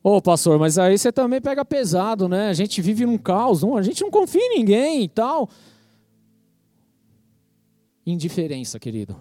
Ô 0.04 0.20
pastor, 0.20 0.58
mas 0.58 0.80
aí 0.80 0.98
você 0.98 1.12
também 1.12 1.40
pega 1.40 1.64
pesado, 1.64 2.28
né? 2.28 2.50
A 2.50 2.54
gente 2.54 2.82
vive 2.82 3.06
num 3.06 3.20
caos, 3.20 3.62
não, 3.62 3.78
a 3.78 3.84
gente 3.84 4.02
não 4.02 4.10
confia 4.10 4.42
em 4.42 4.58
ninguém 4.58 5.04
e 5.04 5.08
tal. 5.08 5.48
Indiferença, 8.06 8.80
querido. 8.80 9.16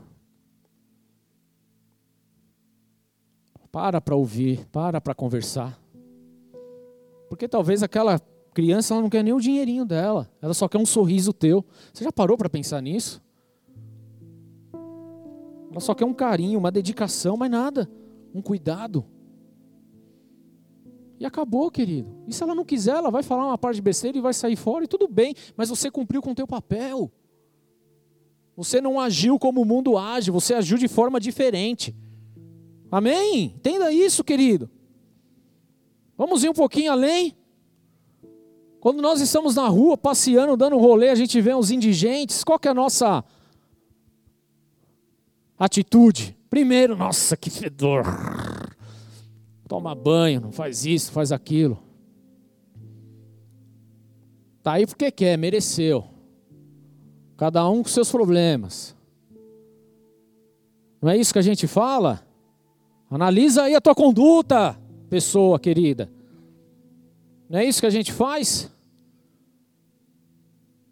Para 3.71 4.01
para 4.01 4.17
ouvir, 4.17 4.67
para 4.73 5.01
para 5.01 5.15
conversar. 5.15 5.79
Porque 7.29 7.47
talvez 7.47 7.83
aquela 7.83 8.19
criança 8.55 8.95
ela 8.95 9.03
não 9.03 9.11
quer 9.11 9.23
nem 9.23 9.35
o 9.35 9.41
dinheirinho 9.41 9.85
dela, 9.85 10.29
ela 10.41 10.55
só 10.55 10.67
quer 10.67 10.79
um 10.79 10.87
sorriso 10.87 11.33
teu. 11.33 11.65
Você 11.93 12.05
já 12.05 12.11
parou 12.11 12.39
para 12.39 12.49
pensar 12.49 12.81
nisso? 12.81 13.23
Ela 15.71 15.79
só 15.79 15.95
quer 15.95 16.07
um 16.07 16.15
carinho, 16.15 16.59
uma 16.59 16.73
dedicação, 16.73 17.37
mas 17.37 17.51
nada, 17.51 17.89
um 18.35 18.41
cuidado. 18.43 19.05
E 21.21 21.27
acabou, 21.27 21.71
querido. 21.71 22.11
E 22.27 22.33
se 22.33 22.43
ela 22.43 22.55
não 22.55 22.65
quiser, 22.65 22.97
ela 22.97 23.11
vai 23.11 23.23
falar 23.23 23.47
uma 23.47 23.59
parte 23.59 23.77
de 23.77 23.83
besteira 23.83 24.17
e 24.17 24.23
vai 24.23 24.33
sair 24.33 24.57
fora 24.57 24.87
e 24.87 24.89
tudo 24.89 25.07
bem, 25.07 25.35
mas 25.55 25.69
você 25.69 25.91
cumpriu 25.91 26.23
com 26.23 26.31
o 26.31 26.35
teu 26.35 26.47
papel. 26.47 27.13
Você 28.57 28.81
não 28.81 28.99
agiu 28.99 29.39
como 29.39 29.61
o 29.61 29.65
mundo 29.67 29.99
age, 29.99 30.31
você 30.31 30.55
agiu 30.55 30.79
de 30.79 30.89
forma 30.89 31.21
diferente. 31.21 31.95
Amém? 32.91 33.53
Entenda 33.55 33.93
isso, 33.93 34.25
querido. 34.25 34.71
Vamos 36.17 36.43
ir 36.43 36.49
um 36.49 36.55
pouquinho 36.55 36.91
além. 36.91 37.37
Quando 38.81 39.03
nós 39.03 39.21
estamos 39.21 39.57
na 39.57 39.69
rua 39.69 39.99
passeando, 39.99 40.57
dando 40.57 40.77
um 40.77 40.81
rolê, 40.81 41.11
a 41.11 41.15
gente 41.15 41.39
vê 41.39 41.55
uns 41.55 41.71
indigentes, 41.71 42.43
qual 42.43 42.59
que 42.59 42.67
é 42.67 42.71
a 42.71 42.75
nossa 42.75 43.23
atitude? 45.59 46.35
Primeiro, 46.49 46.97
nossa, 46.97 47.37
que 47.37 47.51
fedor. 47.51 48.07
Toma 49.71 49.95
banho, 49.95 50.41
não 50.41 50.51
faz 50.51 50.85
isso, 50.85 51.13
faz 51.13 51.31
aquilo. 51.31 51.79
Tá 54.65 54.73
aí 54.73 54.85
porque 54.85 55.13
quer, 55.13 55.39
mereceu. 55.39 56.09
Cada 57.37 57.69
um 57.69 57.81
com 57.81 57.89
seus 57.89 58.11
problemas. 58.11 58.97
Não 61.01 61.09
é 61.09 61.17
isso 61.17 61.33
que 61.33 61.39
a 61.39 61.43
gente 61.43 61.69
fala? 61.69 62.21
Analisa 63.09 63.63
aí 63.63 63.77
a 63.77 63.81
tua 63.81 63.95
conduta, 63.95 64.77
pessoa 65.09 65.57
querida. 65.57 66.11
Não 67.49 67.61
é 67.61 67.65
isso 67.65 67.79
que 67.79 67.87
a 67.87 67.91
gente 67.91 68.13
faz? 68.13 68.69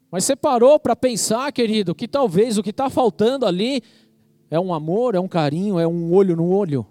Mas 0.08 0.22
você 0.22 0.36
parou 0.36 0.78
para 0.78 0.94
pensar, 0.94 1.50
querido, 1.50 1.96
que 1.96 2.06
talvez 2.06 2.56
o 2.56 2.62
que 2.62 2.70
está 2.70 2.88
faltando 2.88 3.44
ali 3.44 3.82
é 4.48 4.60
um 4.60 4.72
amor, 4.72 5.16
é 5.16 5.20
um 5.20 5.26
carinho, 5.26 5.80
é 5.80 5.86
um 5.88 6.14
olho 6.14 6.36
no 6.36 6.48
olho. 6.48 6.86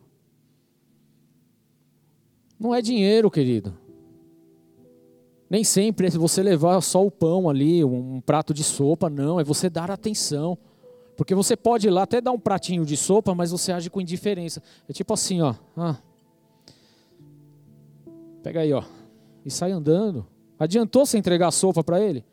Não 2.59 2.73
é 2.73 2.81
dinheiro, 2.81 3.29
querido. 3.29 3.77
Nem 5.49 5.63
sempre 5.63 6.07
é 6.07 6.09
você 6.09 6.43
levar 6.43 6.81
só 6.81 7.05
o 7.05 7.11
pão 7.11 7.49
ali, 7.49 7.83
um 7.83 8.19
prato 8.19 8.53
de 8.53 8.63
sopa, 8.63 9.09
não, 9.09 9.39
é 9.39 9.43
você 9.43 9.69
dar 9.69 9.89
atenção. 9.89 10.57
Porque 11.15 11.33
você 11.33 11.55
pode 11.55 11.87
ir 11.87 11.89
lá 11.89 12.03
até 12.03 12.21
dar 12.21 12.31
um 12.31 12.39
pratinho 12.39 12.85
de 12.85 12.97
sopa, 12.97 13.33
mas 13.33 13.49
você 13.49 13.71
age 13.71 13.89
com 13.89 14.01
indiferença. 14.01 14.61
É 14.87 14.93
tipo 14.93 15.13
assim, 15.13 15.41
ó. 15.41 15.55
Ah. 15.75 15.97
Pega 18.43 18.59
aí, 18.61 18.71
ó. 18.71 18.83
E 19.43 19.49
sai 19.49 19.71
andando. 19.71 20.27
Adiantou 20.59 21.05
você 21.05 21.17
entregar 21.17 21.47
a 21.47 21.51
sopa 21.51 21.83
para 21.83 22.01
ele? 22.01 22.23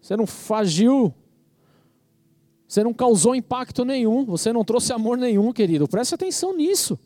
Você 0.00 0.16
não 0.16 0.26
fagiu. 0.26 1.14
Você 2.66 2.82
não 2.82 2.92
causou 2.92 3.36
impacto 3.36 3.84
nenhum. 3.84 4.24
Você 4.24 4.52
não 4.52 4.64
trouxe 4.64 4.92
amor 4.92 5.16
nenhum, 5.16 5.52
querido. 5.52 5.86
Preste 5.86 6.14
atenção 6.14 6.56
nisso. 6.56 6.98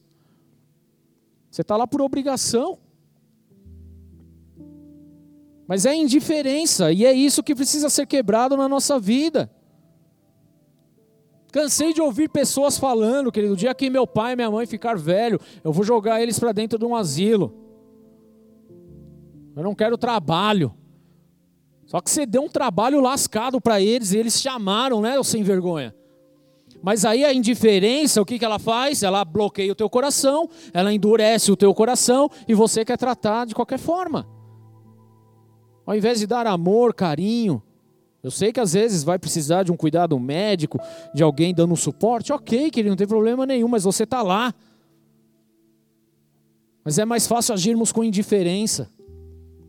Você 1.50 1.62
está 1.62 1.76
lá 1.76 1.86
por 1.86 2.00
obrigação. 2.00 2.78
Mas 5.66 5.86
é 5.86 5.94
indiferença, 5.94 6.92
e 6.92 7.04
é 7.04 7.12
isso 7.12 7.42
que 7.42 7.54
precisa 7.54 7.88
ser 7.88 8.06
quebrado 8.06 8.56
na 8.56 8.68
nossa 8.68 8.98
vida. 8.98 9.50
Cansei 11.52 11.92
de 11.92 12.00
ouvir 12.00 12.28
pessoas 12.28 12.78
falando, 12.78 13.32
querido, 13.32 13.54
o 13.54 13.56
dia 13.56 13.74
que 13.74 13.90
meu 13.90 14.06
pai 14.06 14.32
e 14.32 14.36
minha 14.36 14.50
mãe 14.50 14.66
ficar 14.66 14.96
velho, 14.96 15.40
eu 15.64 15.72
vou 15.72 15.84
jogar 15.84 16.22
eles 16.22 16.38
para 16.38 16.52
dentro 16.52 16.78
de 16.78 16.84
um 16.84 16.94
asilo. 16.94 17.54
Eu 19.56 19.62
não 19.62 19.74
quero 19.74 19.98
trabalho. 19.98 20.72
Só 21.86 22.00
que 22.00 22.08
você 22.08 22.24
deu 22.24 22.42
um 22.42 22.48
trabalho 22.48 23.00
lascado 23.00 23.60
para 23.60 23.80
eles 23.80 24.12
e 24.12 24.18
eles 24.18 24.40
chamaram, 24.40 25.00
né, 25.00 25.20
sem 25.24 25.42
vergonha. 25.42 25.94
Mas 26.82 27.04
aí 27.04 27.24
a 27.24 27.32
indiferença, 27.32 28.22
o 28.22 28.24
que, 28.24 28.38
que 28.38 28.44
ela 28.44 28.58
faz? 28.58 29.02
Ela 29.02 29.24
bloqueia 29.24 29.72
o 29.72 29.74
teu 29.74 29.88
coração, 29.90 30.48
ela 30.72 30.92
endurece 30.92 31.52
o 31.52 31.56
teu 31.56 31.74
coração 31.74 32.30
e 32.48 32.54
você 32.54 32.84
quer 32.84 32.96
tratar 32.96 33.44
de 33.44 33.54
qualquer 33.54 33.78
forma. 33.78 34.26
Ao 35.86 35.94
invés 35.94 36.20
de 36.20 36.26
dar 36.26 36.46
amor, 36.46 36.94
carinho, 36.94 37.62
eu 38.22 38.30
sei 38.30 38.52
que 38.52 38.60
às 38.60 38.72
vezes 38.72 39.02
vai 39.02 39.18
precisar 39.18 39.62
de 39.62 39.72
um 39.72 39.76
cuidado 39.76 40.18
médico, 40.18 40.78
de 41.14 41.22
alguém 41.22 41.54
dando 41.54 41.72
um 41.72 41.76
suporte, 41.76 42.32
ok, 42.32 42.70
querido, 42.70 42.90
não 42.90 42.96
tem 42.96 43.06
problema 43.06 43.46
nenhum, 43.46 43.68
mas 43.68 43.84
você 43.84 44.04
está 44.04 44.22
lá. 44.22 44.54
Mas 46.84 46.98
é 46.98 47.04
mais 47.04 47.26
fácil 47.26 47.54
agirmos 47.54 47.92
com 47.92 48.04
indiferença, 48.04 48.90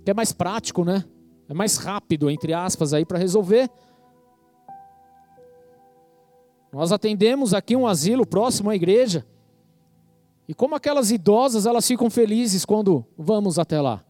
que 0.03 0.11
é 0.11 0.13
mais 0.13 0.31
prático, 0.31 0.85
né? 0.85 1.03
É 1.49 1.53
mais 1.53 1.77
rápido, 1.77 2.29
entre 2.29 2.53
aspas, 2.53 2.93
aí 2.93 3.05
para 3.05 3.17
resolver. 3.17 3.69
Nós 6.71 6.91
atendemos 6.91 7.53
aqui 7.53 7.75
um 7.75 7.85
asilo 7.85 8.25
próximo 8.25 8.69
à 8.69 8.75
igreja. 8.75 9.25
E 10.47 10.53
como 10.53 10.75
aquelas 10.75 11.11
idosas, 11.11 11.65
elas 11.65 11.87
ficam 11.87 12.09
felizes 12.09 12.65
quando 12.65 13.05
vamos 13.17 13.59
até 13.59 13.79
lá. 13.79 14.03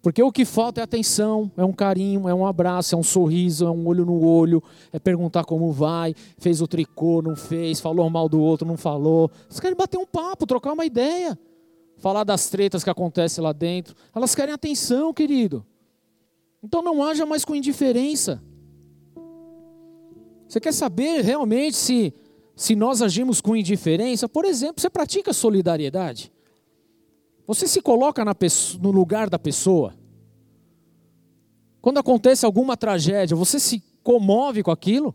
Porque 0.00 0.22
o 0.22 0.30
que 0.30 0.44
falta 0.44 0.80
é 0.80 0.84
atenção, 0.84 1.50
é 1.56 1.64
um 1.64 1.72
carinho, 1.72 2.28
é 2.28 2.34
um 2.34 2.46
abraço, 2.46 2.94
é 2.94 2.98
um 2.98 3.02
sorriso, 3.02 3.66
é 3.66 3.70
um 3.70 3.86
olho 3.86 4.04
no 4.06 4.24
olho, 4.24 4.62
é 4.92 4.98
perguntar 4.98 5.44
como 5.44 5.72
vai, 5.72 6.14
fez 6.38 6.60
o 6.60 6.68
tricô, 6.68 7.20
não 7.20 7.34
fez, 7.34 7.80
falou 7.80 8.08
mal 8.08 8.28
do 8.28 8.40
outro, 8.40 8.66
não 8.66 8.76
falou. 8.76 9.30
Elas 9.44 9.60
querem 9.60 9.76
bater 9.76 9.98
um 9.98 10.06
papo, 10.06 10.46
trocar 10.46 10.72
uma 10.72 10.86
ideia, 10.86 11.38
falar 11.96 12.24
das 12.24 12.48
tretas 12.48 12.84
que 12.84 12.90
acontecem 12.90 13.42
lá 13.42 13.52
dentro. 13.52 13.94
Elas 14.14 14.34
querem 14.34 14.54
atenção, 14.54 15.12
querido. 15.12 15.66
Então 16.62 16.82
não 16.82 17.02
haja 17.02 17.26
mais 17.26 17.44
com 17.44 17.54
indiferença. 17.54 18.42
Você 20.48 20.58
quer 20.58 20.72
saber 20.72 21.20
realmente 21.20 21.76
se, 21.76 22.14
se 22.56 22.74
nós 22.74 23.02
agimos 23.02 23.40
com 23.40 23.54
indiferença? 23.54 24.26
Por 24.26 24.46
exemplo, 24.46 24.80
você 24.80 24.88
pratica 24.88 25.32
solidariedade? 25.34 26.32
Você 27.46 27.68
se 27.68 27.82
coloca 27.82 28.24
no 28.80 28.90
lugar 28.90 29.28
da 29.28 29.38
pessoa. 29.38 29.94
Quando 31.82 31.98
acontece 31.98 32.46
alguma 32.46 32.76
tragédia, 32.76 33.36
você 33.36 33.60
se 33.60 33.82
comove 34.02 34.62
com 34.62 34.70
aquilo? 34.70 35.14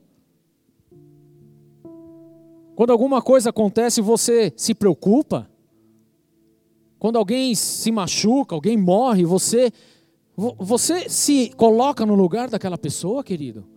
Quando 2.75 2.91
alguma 2.91 3.21
coisa 3.21 3.49
acontece, 3.49 4.01
você 4.01 4.53
se 4.55 4.73
preocupa? 4.73 5.49
Quando 6.99 7.17
alguém 7.17 7.53
se 7.55 7.91
machuca, 7.91 8.55
alguém 8.55 8.77
morre, 8.77 9.25
você 9.25 9.71
você 10.35 11.07
se 11.09 11.51
coloca 11.55 12.05
no 12.07 12.15
lugar 12.15 12.49
daquela 12.49 12.77
pessoa, 12.77 13.23
querido? 13.23 13.72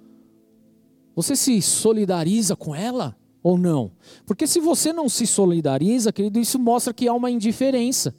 Você 1.16 1.34
se 1.34 1.62
solidariza 1.62 2.54
com 2.54 2.74
ela 2.74 3.16
ou 3.42 3.56
não? 3.56 3.90
Porque 4.26 4.46
se 4.46 4.60
você 4.60 4.92
não 4.92 5.08
se 5.08 5.26
solidariza, 5.26 6.12
querido, 6.12 6.38
isso 6.38 6.58
mostra 6.58 6.92
que 6.92 7.08
há 7.08 7.14
uma 7.14 7.30
indiferença. 7.30 8.14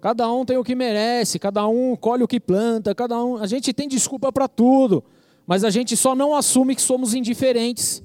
Cada 0.00 0.32
um 0.32 0.46
tem 0.46 0.56
o 0.56 0.64
que 0.64 0.74
merece, 0.74 1.38
cada 1.38 1.68
um 1.68 1.94
colhe 1.94 2.24
o 2.24 2.28
que 2.28 2.40
planta, 2.40 2.94
cada 2.94 3.22
um. 3.22 3.36
A 3.36 3.46
gente 3.46 3.74
tem 3.74 3.86
desculpa 3.86 4.32
para 4.32 4.48
tudo, 4.48 5.04
mas 5.46 5.64
a 5.64 5.68
gente 5.68 5.94
só 5.98 6.14
não 6.14 6.34
assume 6.34 6.74
que 6.74 6.80
somos 6.80 7.12
indiferentes. 7.12 8.02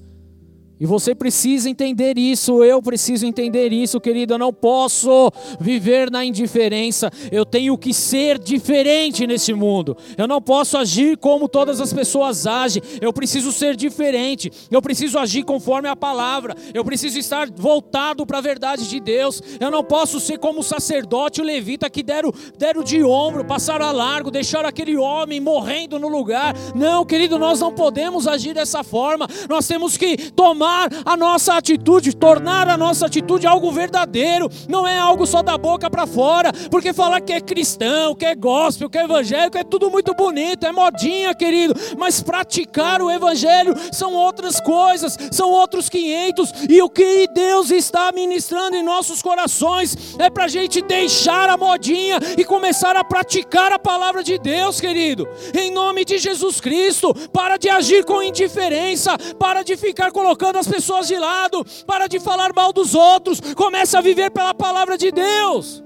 E 0.78 0.84
você 0.84 1.14
precisa 1.14 1.70
entender 1.70 2.18
isso, 2.18 2.62
eu 2.62 2.82
preciso 2.82 3.24
entender 3.24 3.72
isso, 3.72 3.98
querido. 3.98 4.34
Eu 4.34 4.38
não 4.38 4.52
posso 4.52 5.30
viver 5.58 6.10
na 6.10 6.22
indiferença. 6.22 7.10
Eu 7.32 7.46
tenho 7.46 7.76
que 7.78 7.94
ser 7.94 8.38
diferente 8.38 9.26
nesse 9.26 9.54
mundo. 9.54 9.96
Eu 10.18 10.28
não 10.28 10.40
posso 10.40 10.76
agir 10.76 11.16
como 11.16 11.48
todas 11.48 11.80
as 11.80 11.94
pessoas 11.94 12.46
agem. 12.46 12.82
Eu 13.00 13.10
preciso 13.10 13.52
ser 13.52 13.74
diferente. 13.74 14.52
Eu 14.70 14.82
preciso 14.82 15.18
agir 15.18 15.44
conforme 15.44 15.88
a 15.88 15.96
palavra. 15.96 16.54
Eu 16.74 16.84
preciso 16.84 17.18
estar 17.18 17.48
voltado 17.50 18.26
para 18.26 18.38
a 18.38 18.42
verdade 18.42 18.86
de 18.86 19.00
Deus. 19.00 19.40
Eu 19.58 19.70
não 19.70 19.82
posso 19.82 20.20
ser 20.20 20.38
como 20.38 20.60
o 20.60 20.64
sacerdote, 20.64 21.40
o 21.40 21.44
levita 21.44 21.88
que 21.88 22.02
deram, 22.02 22.30
deram 22.58 22.82
de 22.82 23.02
ombro, 23.02 23.46
passaram 23.46 23.86
a 23.86 23.92
largo, 23.92 24.30
deixaram 24.30 24.68
aquele 24.68 24.96
homem 24.96 25.40
morrendo 25.40 25.98
no 25.98 26.08
lugar. 26.08 26.54
Não, 26.74 27.02
querido, 27.02 27.38
nós 27.38 27.60
não 27.60 27.72
podemos 27.72 28.28
agir 28.28 28.52
dessa 28.52 28.84
forma. 28.84 29.26
Nós 29.48 29.66
temos 29.66 29.96
que 29.96 30.30
tomar 30.32 30.65
a 31.04 31.16
nossa 31.16 31.54
atitude, 31.54 32.14
tornar 32.14 32.68
a 32.68 32.76
nossa 32.76 33.06
atitude 33.06 33.46
algo 33.46 33.70
verdadeiro, 33.70 34.50
não 34.68 34.86
é 34.86 34.98
algo 34.98 35.26
só 35.26 35.42
da 35.42 35.56
boca 35.56 35.90
para 35.90 36.06
fora, 36.06 36.52
porque 36.70 36.92
falar 36.92 37.20
que 37.20 37.32
é 37.32 37.40
cristão, 37.40 38.14
que 38.14 38.24
é 38.24 38.34
gospel, 38.34 38.90
que 38.90 38.98
é 38.98 39.04
evangélico 39.04 39.58
é 39.58 39.64
tudo 39.64 39.90
muito 39.90 40.14
bonito, 40.14 40.66
é 40.66 40.72
modinha, 40.72 41.34
querido, 41.34 41.74
mas 41.96 42.22
praticar 42.22 43.00
o 43.00 43.10
evangelho 43.10 43.74
são 43.92 44.14
outras 44.14 44.60
coisas, 44.60 45.16
são 45.30 45.50
outros 45.50 45.88
500, 45.88 46.52
e 46.68 46.82
o 46.82 46.90
que 46.90 47.26
Deus 47.32 47.70
está 47.70 48.10
ministrando 48.12 48.76
em 48.76 48.82
nossos 48.82 49.22
corações 49.22 50.16
é 50.18 50.28
para 50.30 50.44
a 50.44 50.48
gente 50.48 50.82
deixar 50.82 51.48
a 51.48 51.56
modinha 51.56 52.18
e 52.36 52.44
começar 52.44 52.96
a 52.96 53.04
praticar 53.04 53.72
a 53.72 53.78
palavra 53.78 54.22
de 54.22 54.38
Deus, 54.38 54.80
querido, 54.80 55.28
em 55.54 55.70
nome 55.70 56.04
de 56.04 56.18
Jesus 56.18 56.60
Cristo, 56.60 57.14
para 57.32 57.56
de 57.56 57.68
agir 57.68 58.04
com 58.04 58.22
indiferença, 58.22 59.16
para 59.38 59.62
de 59.62 59.76
ficar 59.76 60.10
colocando 60.12 60.55
as 60.56 60.66
pessoas 60.66 61.06
de 61.06 61.16
lado, 61.18 61.64
para 61.86 62.06
de 62.06 62.18
falar 62.18 62.52
mal 62.54 62.72
dos 62.72 62.94
outros, 62.94 63.40
comece 63.54 63.96
a 63.96 64.00
viver 64.00 64.30
pela 64.30 64.54
palavra 64.54 64.96
de 64.96 65.10
Deus. 65.10 65.82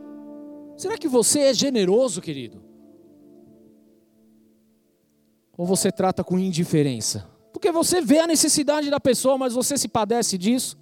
Será 0.77 0.97
que 0.97 1.09
você 1.09 1.41
é 1.41 1.55
generoso, 1.55 2.21
querido? 2.21 2.63
Ou 5.57 5.67
você 5.67 5.93
trata 5.93 6.25
com 6.25 6.39
indiferença? 6.39 7.29
Porque 7.53 7.71
você 7.71 8.01
vê 8.01 8.21
a 8.21 8.27
necessidade 8.27 8.89
da 8.89 8.99
pessoa, 8.99 9.37
mas 9.37 9.53
você 9.53 9.77
se 9.77 9.89
padece 9.89 10.39
disso. 10.39 10.79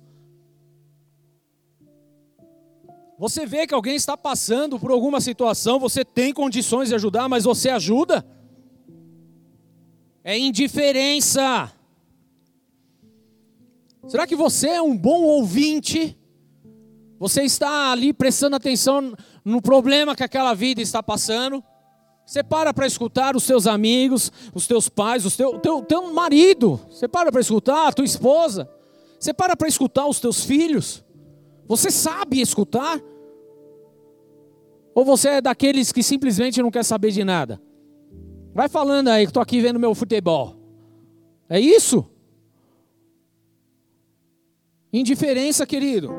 Você 3.18 3.45
vê 3.45 3.66
que 3.66 3.74
alguém 3.74 3.97
está 3.97 4.16
passando 4.16 4.78
por 4.78 4.93
alguma 4.93 5.20
situação, 5.20 5.80
você 5.80 6.05
tem 6.05 6.32
condições 6.32 6.89
de 6.91 6.95
ajudar, 6.95 7.28
mas 7.28 7.43
você 7.43 7.68
ajuda? 7.68 8.24
É 10.22 10.39
indiferença. 10.39 11.72
Será 14.09 14.27
que 14.27 14.35
você 14.35 14.69
é 14.69 14.83
um 14.83 14.97
bom 14.97 15.23
ouvinte? 15.23 16.19
Você 17.19 17.43
está 17.43 17.93
ali 17.93 18.13
prestando 18.13 18.57
atenção 18.57 19.13
no 19.45 19.61
problema 19.61 20.17
que 20.17 20.25
aquela 20.25 20.55
vida 20.55 20.81
está 20.81 21.03
passando? 21.03 21.63
Você 22.25 22.43
para 22.43 22.73
para 22.73 22.87
escutar 22.87 23.37
os 23.37 23.45
seus 23.45 23.67
amigos, 23.67 24.33
os 24.55 24.67
teus 24.67 24.89
pais, 24.89 25.27
o 25.27 25.31
teu, 25.31 25.59
teu, 25.59 25.83
teu 25.83 26.13
marido. 26.13 26.81
Você 26.91 27.07
para 27.07 27.31
para 27.31 27.41
escutar 27.41 27.89
a 27.89 27.93
tua 27.93 28.05
esposa. 28.05 28.69
Você 29.21 29.35
para 29.35 29.55
para 29.55 29.69
escutar 29.69 30.07
os 30.07 30.21
teus 30.21 30.43
filhos. 30.43 31.05
Você 31.67 31.91
sabe 31.91 32.41
escutar? 32.41 32.99
Ou 34.95 35.05
você 35.05 35.29
é 35.29 35.41
daqueles 35.41 35.93
que 35.93 36.03
simplesmente 36.03 36.63
não 36.63 36.71
quer 36.71 36.85
saber 36.85 37.11
de 37.11 37.25
nada? 37.25 37.61
Vai 38.55 38.69
falando 38.69 39.09
aí 39.09 39.25
que 39.25 39.31
estou 39.31 39.43
aqui 39.43 39.61
vendo 39.61 39.79
meu 39.79 39.95
futebol. 39.95 40.57
É 41.49 41.61
isso? 41.61 42.07
Indiferença, 44.93 45.66
querido. 45.66 46.11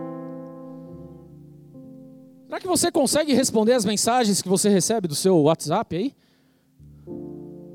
Será 2.46 2.60
que 2.60 2.68
você 2.68 2.92
consegue 2.92 3.34
responder 3.34 3.74
as 3.74 3.86
mensagens 3.86 4.42
que 4.42 4.50
você 4.50 4.70
recebe 4.70 5.08
do 5.08 5.16
seu 5.16 5.38
WhatsApp 5.38 5.96
aí? 5.96 6.16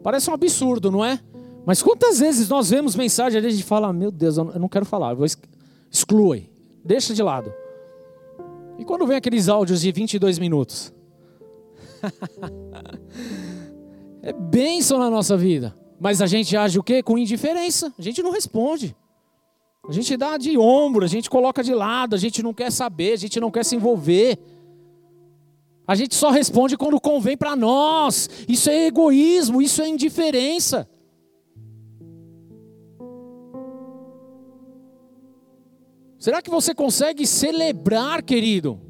Parece 0.03 0.31
um 0.31 0.35
absurdo, 0.35 0.91
não 0.91 1.05
é? 1.05 1.21
Mas 1.65 1.83
quantas 1.83 2.19
vezes 2.19 2.49
nós 2.49 2.71
vemos 2.71 2.95
mensagem 2.95 3.41
e 3.41 3.47
a 3.47 3.49
gente 3.49 3.65
fala, 3.65 3.93
meu 3.93 4.11
Deus, 4.11 4.37
eu 4.37 4.45
não 4.59 4.69
quero 4.69 4.85
falar, 4.85 5.13
eu 5.13 5.17
vou 5.17 5.27
exclui, 5.91 6.51
deixa 6.85 7.15
de 7.15 7.23
lado. 7.23 7.53
E 8.79 8.85
quando 8.85 9.07
vem 9.07 9.17
aqueles 9.17 9.49
áudios 9.49 9.81
de 9.81 9.93
22 9.93 10.39
minutos? 10.39 10.93
é 14.23 14.33
bênção 14.33 14.99
na 14.99 15.09
nossa 15.09 15.37
vida. 15.37 15.75
Mas 15.99 16.21
a 16.21 16.27
gente 16.27 16.57
age 16.57 16.79
o 16.79 16.83
quê? 16.83 17.03
Com 17.03 17.17
indiferença. 17.17 17.93
A 17.99 18.03
gente 18.03 18.23
não 18.23 18.33
responde. 18.33 18.95
A 19.89 19.93
gente 19.93 20.17
dá 20.17 20.37
de 20.39 20.57
ombro, 20.57 21.05
a 21.05 21.09
gente 21.09 21.29
coloca 21.29 21.63
de 21.63 21.75
lado, 21.75 22.15
a 22.15 22.19
gente 22.19 22.43
não 22.43 22.55
quer 22.55 22.73
saber, 22.73 23.13
a 23.13 23.17
gente 23.17 23.39
não 23.39 23.51
quer 23.51 23.65
se 23.65 23.77
envolver. 23.77 24.39
A 25.87 25.95
gente 25.95 26.15
só 26.15 26.31
responde 26.31 26.77
quando 26.77 26.99
convém 26.99 27.37
para 27.37 27.55
nós. 27.55 28.31
Isso 28.49 28.71
é 28.71 28.87
egoísmo, 28.87 29.61
isso 29.61 29.83
é 29.83 29.89
indiferença. 29.89 30.89
Será 36.19 36.41
que 36.41 36.49
você 36.49 36.75
consegue 36.75 37.27
celebrar, 37.27 38.23
querido, 38.23 38.81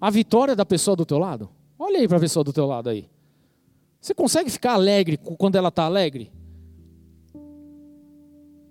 a 0.00 0.10
vitória 0.10 0.56
da 0.56 0.66
pessoa 0.66 0.96
do 0.96 1.06
teu 1.06 1.18
lado? 1.18 1.48
Olha 1.78 2.00
aí 2.00 2.08
para 2.08 2.16
a 2.16 2.20
pessoa 2.20 2.42
do 2.42 2.52
teu 2.52 2.66
lado 2.66 2.88
aí. 2.90 3.08
Você 4.00 4.12
consegue 4.12 4.50
ficar 4.50 4.72
alegre 4.72 5.16
quando 5.16 5.54
ela 5.54 5.68
está 5.68 5.84
alegre? 5.84 6.32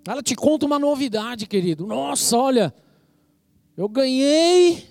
Ela 0.06 0.22
te 0.22 0.36
conta 0.36 0.66
uma 0.66 0.78
novidade, 0.78 1.46
querido. 1.46 1.86
Nossa, 1.86 2.36
olha, 2.36 2.74
eu 3.76 3.88
ganhei, 3.88 4.84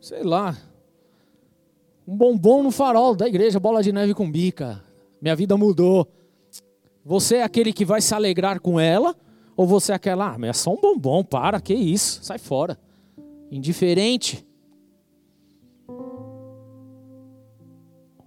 sei 0.00 0.22
lá, 0.22 0.56
um 2.06 2.16
bombom 2.16 2.62
no 2.62 2.70
farol 2.70 3.14
da 3.14 3.28
igreja, 3.28 3.60
bola 3.60 3.82
de 3.82 3.92
neve 3.92 4.14
com 4.14 4.30
bica. 4.30 4.82
Minha 5.20 5.36
vida 5.36 5.56
mudou. 5.56 6.08
Você 7.04 7.36
é 7.36 7.42
aquele 7.42 7.72
que 7.72 7.84
vai 7.84 8.00
se 8.00 8.14
alegrar 8.14 8.60
com 8.60 8.80
ela 8.80 9.14
ou 9.56 9.66
você 9.66 9.92
é 9.92 9.94
aquela, 9.94 10.32
ah, 10.32 10.38
mas 10.38 10.50
é 10.50 10.52
só 10.54 10.72
um 10.72 10.80
bombom, 10.80 11.22
para, 11.22 11.60
que 11.60 11.74
isso, 11.74 12.24
sai 12.24 12.38
fora. 12.38 12.78
Indiferente. 13.50 14.46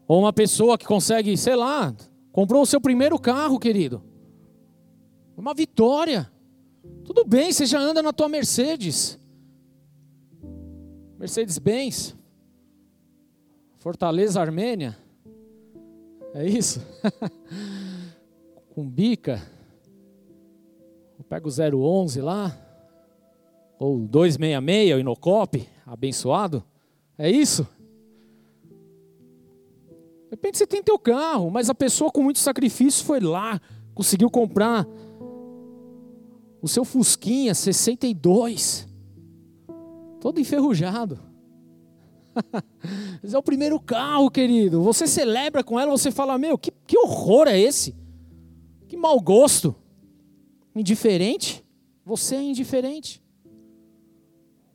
Ou 0.08 0.20
uma 0.20 0.32
pessoa 0.32 0.78
que 0.78 0.86
consegue, 0.86 1.36
sei 1.36 1.56
lá, 1.56 1.96
comprou 2.32 2.62
o 2.62 2.66
seu 2.66 2.80
primeiro 2.80 3.18
carro, 3.18 3.60
querido. 3.60 4.04
Uma 5.36 5.54
vitória. 5.54 6.32
Tudo 7.04 7.24
bem, 7.26 7.52
você 7.52 7.66
já 7.66 7.80
anda 7.80 8.02
na 8.02 8.12
tua 8.12 8.28
Mercedes. 8.28 9.20
Mercedes-Benz. 11.18 12.16
Fortaleza 13.78 14.42
Armênia. 14.42 14.98
É 16.34 16.46
isso? 16.46 16.82
Com 18.74 18.90
bica. 18.90 19.42
Pega 21.30 21.48
o 21.48 22.02
011 22.02 22.22
lá, 22.22 22.56
ou 23.80 23.98
266, 24.00 24.96
o 24.96 25.00
Inocop, 25.00 25.68
abençoado. 25.86 26.64
É 27.18 27.30
isso? 27.30 27.68
De 30.26 30.32
repente 30.32 30.58
você 30.58 30.68
tem 30.68 30.84
teu 30.84 31.00
carro, 31.00 31.50
mas 31.50 31.70
a 31.70 31.76
pessoa 31.76 32.12
com 32.12 32.22
muito 32.22 32.40
sacrifício 32.40 33.04
foi 33.06 33.20
lá, 33.20 33.60
conseguiu 33.94 34.30
comprar 34.30 34.86
o 36.66 36.68
seu 36.68 36.84
Fusquinha 36.84 37.54
62, 37.54 38.88
todo 40.20 40.40
enferrujado. 40.40 41.20
Esse 43.24 43.36
é 43.36 43.38
o 43.38 43.44
primeiro 43.44 43.80
carro, 43.80 44.32
querido. 44.32 44.82
Você 44.82 45.06
celebra 45.06 45.64
com 45.64 45.80
ela, 45.80 45.92
você 45.92 46.10
fala: 46.10 46.40
Meu, 46.40 46.58
que, 46.58 46.72
que 46.88 46.98
horror 46.98 47.48
é 47.48 47.60
esse? 47.60 47.96
Que 48.88 48.98
mau 48.98 49.22
gosto 49.22 49.76
indiferente, 50.76 51.64
você 52.04 52.36
é 52.36 52.42
indiferente. 52.42 53.24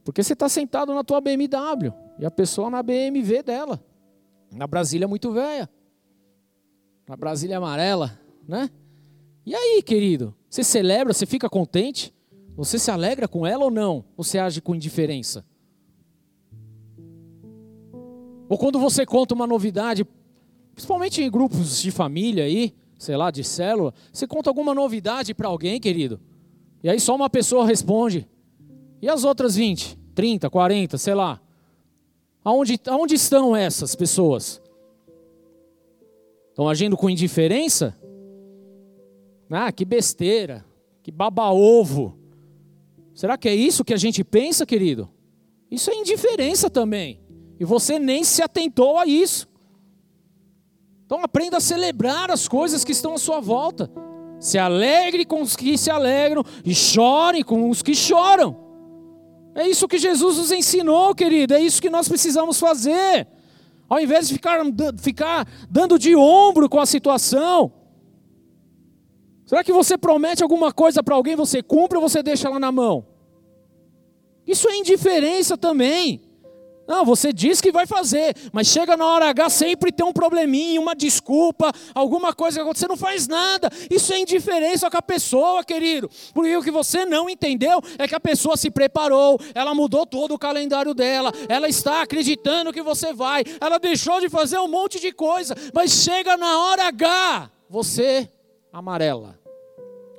Porque 0.05 0.23
você 0.23 0.35
está 0.35 0.49
sentado 0.49 0.95
na 0.95 1.03
tua 1.03 1.21
BMW 1.21 1.93
e 2.21 2.25
a 2.25 2.31
pessoa 2.31 2.71
na 2.71 2.85
BMW 2.85 3.43
dela, 3.43 3.85
na 4.53 4.67
Brasília 4.69 5.09
muito 5.09 5.33
velha, 5.33 5.69
na 7.09 7.17
Brasília 7.17 7.59
amarela, 7.59 8.17
né? 8.47 8.71
E 9.45 9.57
aí, 9.57 9.83
querido, 9.83 10.37
você 10.51 10.65
celebra, 10.65 11.15
você 11.15 11.25
fica 11.25 11.49
contente? 11.49 12.13
Você 12.57 12.77
se 12.77 12.91
alegra 12.91 13.29
com 13.29 13.47
ela 13.47 13.65
ou 13.65 13.71
não? 13.71 14.05
Você 14.17 14.37
age 14.37 14.61
com 14.61 14.75
indiferença? 14.75 15.45
Ou 18.49 18.59
quando 18.59 18.81
você 18.81 19.07
conta 19.07 19.33
uma 19.33 19.47
novidade, 19.47 20.05
principalmente 20.75 21.23
em 21.23 21.31
grupos 21.31 21.81
de 21.81 21.93
família 21.93 22.43
aí, 22.43 22.75
sei 22.99 23.17
lá, 23.17 23.31
de 23.31 23.45
célula, 23.45 23.95
você 24.13 24.27
conta 24.27 24.51
alguma 24.51 24.75
novidade 24.75 25.33
para 25.33 25.47
alguém, 25.47 25.79
querido, 25.79 26.21
e 26.83 26.91
aí 26.91 26.99
só 26.99 27.15
uma 27.15 27.31
pessoa 27.31 27.65
responde. 27.65 28.29
E 29.01 29.09
as 29.09 29.23
outras 29.23 29.55
20, 29.55 29.97
30, 30.17 30.51
40, 30.51 30.99
sei 30.99 31.15
lá. 31.15 31.41
Aonde, 32.45 32.79
aonde 32.89 33.15
estão 33.15 33.55
essas 33.55 33.95
pessoas? 33.95 34.61
Estão 36.49 36.69
agindo 36.69 36.97
com 36.97 37.09
indiferença? 37.09 37.97
Ah, 39.51 39.73
que 39.73 39.85
besteira, 39.85 40.65
que 41.03 41.11
baba-ovo. 41.11 42.17
Será 43.13 43.37
que 43.37 43.49
é 43.49 43.55
isso 43.55 43.85
que 43.85 43.93
a 43.93 43.97
gente 43.97 44.23
pensa, 44.23 44.65
querido? 44.65 45.11
Isso 45.71 45.91
é 45.91 45.95
indiferença 45.95 46.71
também. 46.71 47.21
E 47.59 47.65
você 47.65 47.99
nem 47.99 48.25
se 48.25 48.43
atentou 48.43 48.99
a 48.99 49.07
isso. 49.07 49.49
Então 51.05 51.23
aprenda 51.25 51.57
a 51.57 51.61
celebrar 51.61 52.31
as 52.31 52.47
coisas 52.47 52.85
que 52.85 52.93
estão 52.93 53.15
à 53.15 53.19
sua 53.19 53.41
volta. 53.41 53.91
Se 54.39 54.57
alegre 54.57 55.27
com 55.27 55.43
os 55.43 55.57
que 55.57 55.77
se 55.77 55.91
alegram 55.91 56.45
e 56.65 56.75
chore 56.75 57.43
com 57.43 57.69
os 57.69 57.83
que 57.83 57.95
choram. 57.95 58.57
É 59.55 59.69
isso 59.69 59.89
que 59.89 59.99
Jesus 59.99 60.39
nos 60.39 60.53
ensinou, 60.53 61.15
querido. 61.15 61.55
É 61.55 61.61
isso 61.61 61.83
que 61.83 61.91
nós 61.91 62.09
precisamos 62.09 62.59
fazer. 62.59 63.27
Ao 63.89 64.01
invés 64.01 64.29
de 64.29 64.35
ficar, 64.35 64.61
ficar 64.99 65.47
dando 65.69 65.99
de 65.99 66.15
ombro 66.15 66.69
com 66.69 66.79
a 66.79 66.87
situação. 66.87 67.80
Será 69.51 69.65
que 69.65 69.73
você 69.73 69.99
promete 69.99 70.45
alguma 70.45 70.73
coisa 70.73 71.03
para 71.03 71.17
alguém, 71.17 71.35
você 71.35 71.61
cumpre 71.61 71.99
ou 71.99 72.09
você 72.09 72.23
deixa 72.23 72.47
ela 72.47 72.61
na 72.61 72.71
mão? 72.71 73.05
Isso 74.47 74.69
é 74.69 74.77
indiferença 74.77 75.59
também. 75.59 76.23
Não, 76.87 77.05
você 77.05 77.33
diz 77.33 77.61
que 77.61 77.73
vai 77.73 77.85
fazer, 77.85 78.37
mas 78.53 78.69
chega 78.69 78.97
na 78.97 79.05
hora 79.05 79.29
H 79.29 79.51
sempre 79.51 79.91
tem 79.91 80.07
um 80.07 80.13
probleminha, 80.13 80.81
uma 80.81 80.95
desculpa, 80.95 81.73
alguma 81.93 82.33
coisa 82.33 82.59
que 82.59 82.63
acontece, 82.63 82.83
você 82.83 82.89
não 82.89 82.97
faz 82.97 83.27
nada. 83.27 83.69
Isso 83.91 84.13
é 84.13 84.21
indiferença 84.21 84.89
com 84.89 84.99
a 84.99 85.03
pessoa, 85.03 85.65
querido. 85.65 86.09
Porque 86.33 86.57
o 86.57 86.63
que 86.63 86.71
você 86.71 87.05
não 87.05 87.29
entendeu 87.29 87.83
é 87.99 88.07
que 88.07 88.15
a 88.15 88.21
pessoa 88.21 88.57
se 88.57 88.71
preparou, 88.71 89.37
ela 89.53 89.75
mudou 89.75 90.07
todo 90.07 90.33
o 90.33 90.39
calendário 90.39 90.95
dela, 90.95 91.33
ela 91.49 91.69
está 91.69 92.03
acreditando 92.03 92.73
que 92.73 92.83
você 92.83 93.13
vai, 93.13 93.43
ela 93.61 93.81
deixou 93.81 94.21
de 94.21 94.29
fazer 94.29 94.61
um 94.61 94.69
monte 94.69 95.01
de 95.01 95.11
coisa, 95.11 95.57
mas 95.75 95.91
chega 95.91 96.37
na 96.37 96.57
hora 96.57 96.87
H, 96.87 97.51
você 97.69 98.31
amarela, 98.73 99.40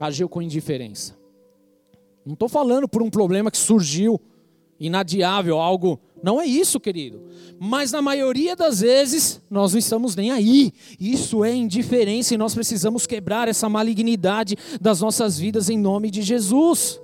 agiu 0.02 0.28
com 0.28 0.42
indiferença. 0.42 1.16
Não 2.26 2.34
estou 2.34 2.50
falando 2.50 2.88
por 2.88 3.02
um 3.02 3.10
problema 3.10 3.52
que 3.52 3.58
surgiu 3.58 4.20
inadiável, 4.80 5.60
algo 5.60 6.00
não 6.24 6.42
é 6.42 6.46
isso, 6.46 6.80
querido. 6.80 7.24
Mas 7.60 7.92
na 7.92 8.02
maioria 8.02 8.56
das 8.56 8.82
vezes, 8.82 9.42
nós 9.50 9.72
não 9.72 9.80
estamos 9.80 10.16
nem 10.16 10.32
aí. 10.32 10.72
Isso 11.00 11.44
é 11.44 11.54
indiferença 11.54 12.34
e 12.34 12.38
nós 12.38 12.54
precisamos 12.54 13.08
quebrar 13.08 13.48
essa 13.48 13.68
malignidade 13.68 14.56
das 14.80 15.02
nossas 15.02 15.38
vidas 15.38 15.70
em 15.70 15.78
nome 15.78 16.12
de 16.12 16.22
Jesus. 16.22 17.00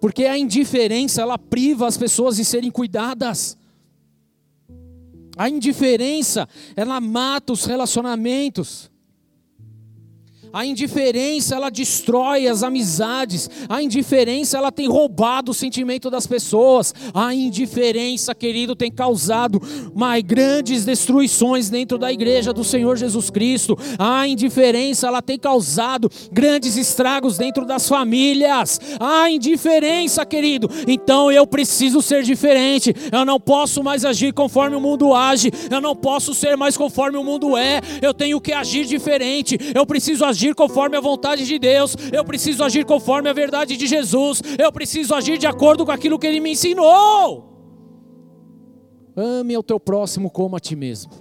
Porque 0.00 0.24
a 0.24 0.36
indiferença, 0.36 1.22
ela 1.22 1.38
priva 1.38 1.86
as 1.86 1.96
pessoas 1.96 2.36
de 2.36 2.44
serem 2.44 2.70
cuidadas. 2.70 3.56
A 5.36 5.48
indiferença, 5.48 6.48
ela 6.76 7.00
mata 7.00 7.52
os 7.52 7.64
relacionamentos. 7.64 8.90
A 10.54 10.64
indiferença, 10.64 11.56
ela 11.56 11.68
destrói 11.68 12.46
as 12.46 12.62
amizades. 12.62 13.50
A 13.68 13.82
indiferença, 13.82 14.56
ela 14.56 14.70
tem 14.70 14.86
roubado 14.86 15.50
o 15.50 15.54
sentimento 15.54 16.08
das 16.08 16.28
pessoas. 16.28 16.94
A 17.12 17.34
indiferença, 17.34 18.32
querido, 18.36 18.76
tem 18.76 18.88
causado 18.88 19.60
mais 19.92 20.22
grandes 20.22 20.84
destruições 20.84 21.68
dentro 21.68 21.98
da 21.98 22.12
igreja 22.12 22.52
do 22.52 22.62
Senhor 22.62 22.96
Jesus 22.96 23.30
Cristo. 23.30 23.76
A 23.98 24.28
indiferença, 24.28 25.08
ela 25.08 25.20
tem 25.20 25.36
causado 25.36 26.08
grandes 26.30 26.76
estragos 26.76 27.36
dentro 27.36 27.66
das 27.66 27.88
famílias. 27.88 28.80
A 29.00 29.28
indiferença, 29.28 30.24
querido. 30.24 30.70
Então 30.86 31.32
eu 31.32 31.48
preciso 31.48 32.00
ser 32.00 32.22
diferente. 32.22 32.94
Eu 33.10 33.24
não 33.24 33.40
posso 33.40 33.82
mais 33.82 34.04
agir 34.04 34.32
conforme 34.32 34.76
o 34.76 34.80
mundo 34.80 35.12
age. 35.12 35.50
Eu 35.68 35.80
não 35.80 35.96
posso 35.96 36.32
ser 36.32 36.56
mais 36.56 36.76
conforme 36.76 37.18
o 37.18 37.24
mundo 37.24 37.56
é. 37.56 37.80
Eu 38.00 38.14
tenho 38.14 38.40
que 38.40 38.52
agir 38.52 38.84
diferente. 38.84 39.58
Eu 39.74 39.84
preciso 39.84 40.24
agir 40.24 40.43
conforme 40.52 40.96
a 40.96 41.00
vontade 41.00 41.46
de 41.46 41.56
Deus. 41.60 41.94
Eu 42.12 42.24
preciso 42.24 42.64
agir 42.64 42.84
conforme 42.84 43.30
a 43.30 43.32
verdade 43.32 43.76
de 43.76 43.86
Jesus. 43.86 44.42
Eu 44.58 44.72
preciso 44.72 45.14
agir 45.14 45.38
de 45.38 45.46
acordo 45.46 45.86
com 45.86 45.92
aquilo 45.92 46.18
que 46.18 46.26
Ele 46.26 46.40
me 46.40 46.50
ensinou. 46.50 47.54
Ame 49.16 49.54
ao 49.54 49.62
teu 49.62 49.78
próximo 49.78 50.28
como 50.28 50.56
a 50.56 50.60
ti 50.60 50.74
mesmo. 50.74 51.12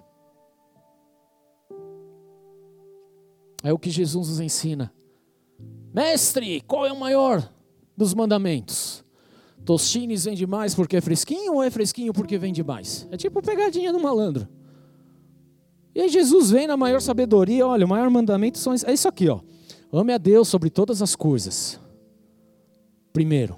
É 3.63 3.71
o 3.71 3.77
que 3.77 3.91
Jesus 3.91 4.29
nos 4.29 4.39
ensina. 4.39 4.91
Mestre, 5.93 6.61
qual 6.61 6.87
é 6.87 6.91
o 6.91 6.99
maior 6.99 7.47
dos 7.95 8.15
mandamentos? 8.15 9.05
Tostines 9.63 10.25
vende 10.25 10.45
mais 10.45 10.75
porque 10.75 10.97
é 10.97 11.01
fresquinho 11.01 11.53
ou 11.53 11.63
é 11.63 11.69
fresquinho 11.69 12.11
porque 12.11 12.37
vende 12.37 12.63
mais? 12.63 13.07
É 13.11 13.15
tipo 13.15 13.41
pegadinha 13.41 13.93
do 13.93 13.99
malandro. 13.99 14.47
E 15.95 16.01
aí 16.01 16.09
Jesus 16.09 16.49
vem 16.49 16.67
na 16.67 16.75
maior 16.75 16.99
sabedoria, 17.01 17.67
olha, 17.67 17.85
o 17.85 17.89
maior 17.89 18.09
mandamento 18.09 18.57
são, 18.57 18.73
é 18.73 18.93
isso 18.93 19.07
aqui, 19.07 19.29
ó. 19.29 19.39
Ame 19.91 20.11
a 20.11 20.17
Deus 20.17 20.47
sobre 20.47 20.69
todas 20.69 21.01
as 21.01 21.15
coisas. 21.15 21.79
Primeiro. 23.11 23.57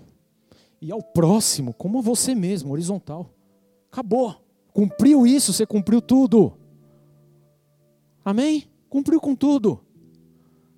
E 0.81 0.91
ao 0.91 1.01
próximo, 1.01 1.73
como 1.73 1.99
a 1.99 2.01
você 2.01 2.35
mesmo, 2.35 2.73
horizontal. 2.73 3.29
Acabou. 3.89 4.35
Cumpriu 4.73 5.25
isso, 5.25 5.53
você 5.53 5.65
cumpriu 5.65 6.01
tudo. 6.01 6.53
Amém? 8.23 8.65
Cumpriu 8.89 9.21
com 9.21 9.33
tudo. 9.33 9.79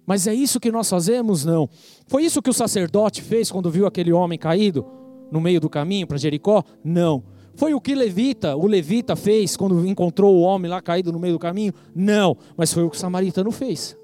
Mas 0.05 0.27
é 0.27 0.33
isso 0.33 0.59
que 0.59 0.71
nós 0.71 0.89
fazemos? 0.89 1.43
Não. 1.43 1.67
Foi 2.05 2.23
isso 2.23 2.41
que 2.41 2.49
o 2.49 2.53
sacerdote 2.53 3.21
fez 3.21 3.51
quando 3.51 3.71
viu 3.71 3.87
aquele 3.87 4.13
homem 4.13 4.37
caído 4.37 4.85
no 5.31 5.41
meio 5.41 5.59
do 5.59 5.69
caminho 5.69 6.05
para 6.05 6.17
Jericó? 6.17 6.63
Não. 6.83 7.23
Foi 7.57 7.73
o 7.73 7.81
que 7.81 7.95
levita, 7.95 8.55
o 8.55 8.67
levita 8.67 9.15
fez 9.15 9.57
quando 9.57 9.83
encontrou 9.87 10.35
o 10.35 10.41
homem 10.41 10.69
lá 10.69 10.79
caído 10.79 11.11
no 11.11 11.17
meio 11.17 11.33
do 11.33 11.39
caminho? 11.39 11.73
Não, 11.93 12.37
mas 12.55 12.71
foi 12.71 12.83
o 12.83 12.89
que 12.89 12.95
o 12.95 12.99
samaritano 12.99 13.51
fez. 13.51 13.97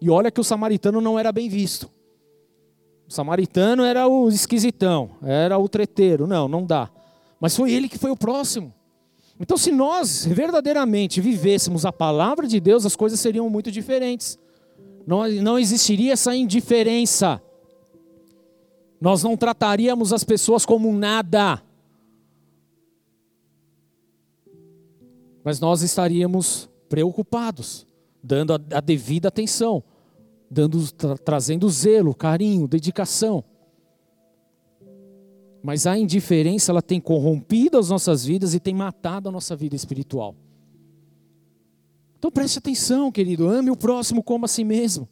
E 0.00 0.08
olha 0.08 0.30
que 0.30 0.40
o 0.40 0.44
samaritano 0.44 1.02
não 1.02 1.18
era 1.18 1.30
bem 1.30 1.46
visto. 1.46 1.90
O 3.06 3.12
samaritano 3.12 3.84
era 3.84 4.08
o 4.08 4.30
esquisitão, 4.30 5.10
era 5.22 5.58
o 5.58 5.68
treteiro. 5.68 6.26
Não, 6.26 6.48
não 6.48 6.64
dá. 6.64 6.90
Mas 7.38 7.54
foi 7.54 7.72
ele 7.72 7.90
que 7.90 7.98
foi 7.98 8.10
o 8.10 8.16
próximo. 8.16 8.72
Então, 9.38 9.58
se 9.58 9.70
nós 9.70 10.24
verdadeiramente 10.24 11.20
vivêssemos 11.20 11.84
a 11.84 11.92
palavra 11.92 12.46
de 12.46 12.58
Deus, 12.58 12.86
as 12.86 12.96
coisas 12.96 13.20
seriam 13.20 13.50
muito 13.50 13.70
diferentes. 13.70 14.38
Não, 15.06 15.28
não 15.28 15.58
existiria 15.58 16.14
essa 16.14 16.34
indiferença. 16.34 17.42
Nós 18.98 19.22
não 19.22 19.36
trataríamos 19.36 20.10
as 20.10 20.24
pessoas 20.24 20.64
como 20.64 20.90
nada. 20.90 21.62
Mas 25.44 25.60
nós 25.60 25.82
estaríamos 25.82 26.70
preocupados, 26.88 27.86
dando 28.22 28.54
a, 28.54 28.60
a 28.72 28.80
devida 28.80 29.28
atenção, 29.28 29.84
dando, 30.50 30.90
tra, 30.92 31.18
trazendo 31.18 31.68
zelo, 31.68 32.14
carinho, 32.14 32.66
dedicação. 32.66 33.44
Mas 35.62 35.86
a 35.86 35.98
indiferença 35.98 36.72
ela 36.72 36.82
tem 36.82 37.00
corrompido 37.00 37.78
as 37.78 37.90
nossas 37.90 38.24
vidas 38.24 38.54
e 38.54 38.60
tem 38.60 38.74
matado 38.74 39.28
a 39.28 39.32
nossa 39.32 39.54
vida 39.54 39.76
espiritual. 39.76 40.34
Então 42.18 42.30
preste 42.30 42.58
atenção, 42.58 43.12
querido, 43.12 43.48
ame 43.48 43.70
o 43.70 43.76
próximo 43.76 44.22
como 44.22 44.46
a 44.46 44.48
si 44.48 44.64
mesmo. 44.64 45.06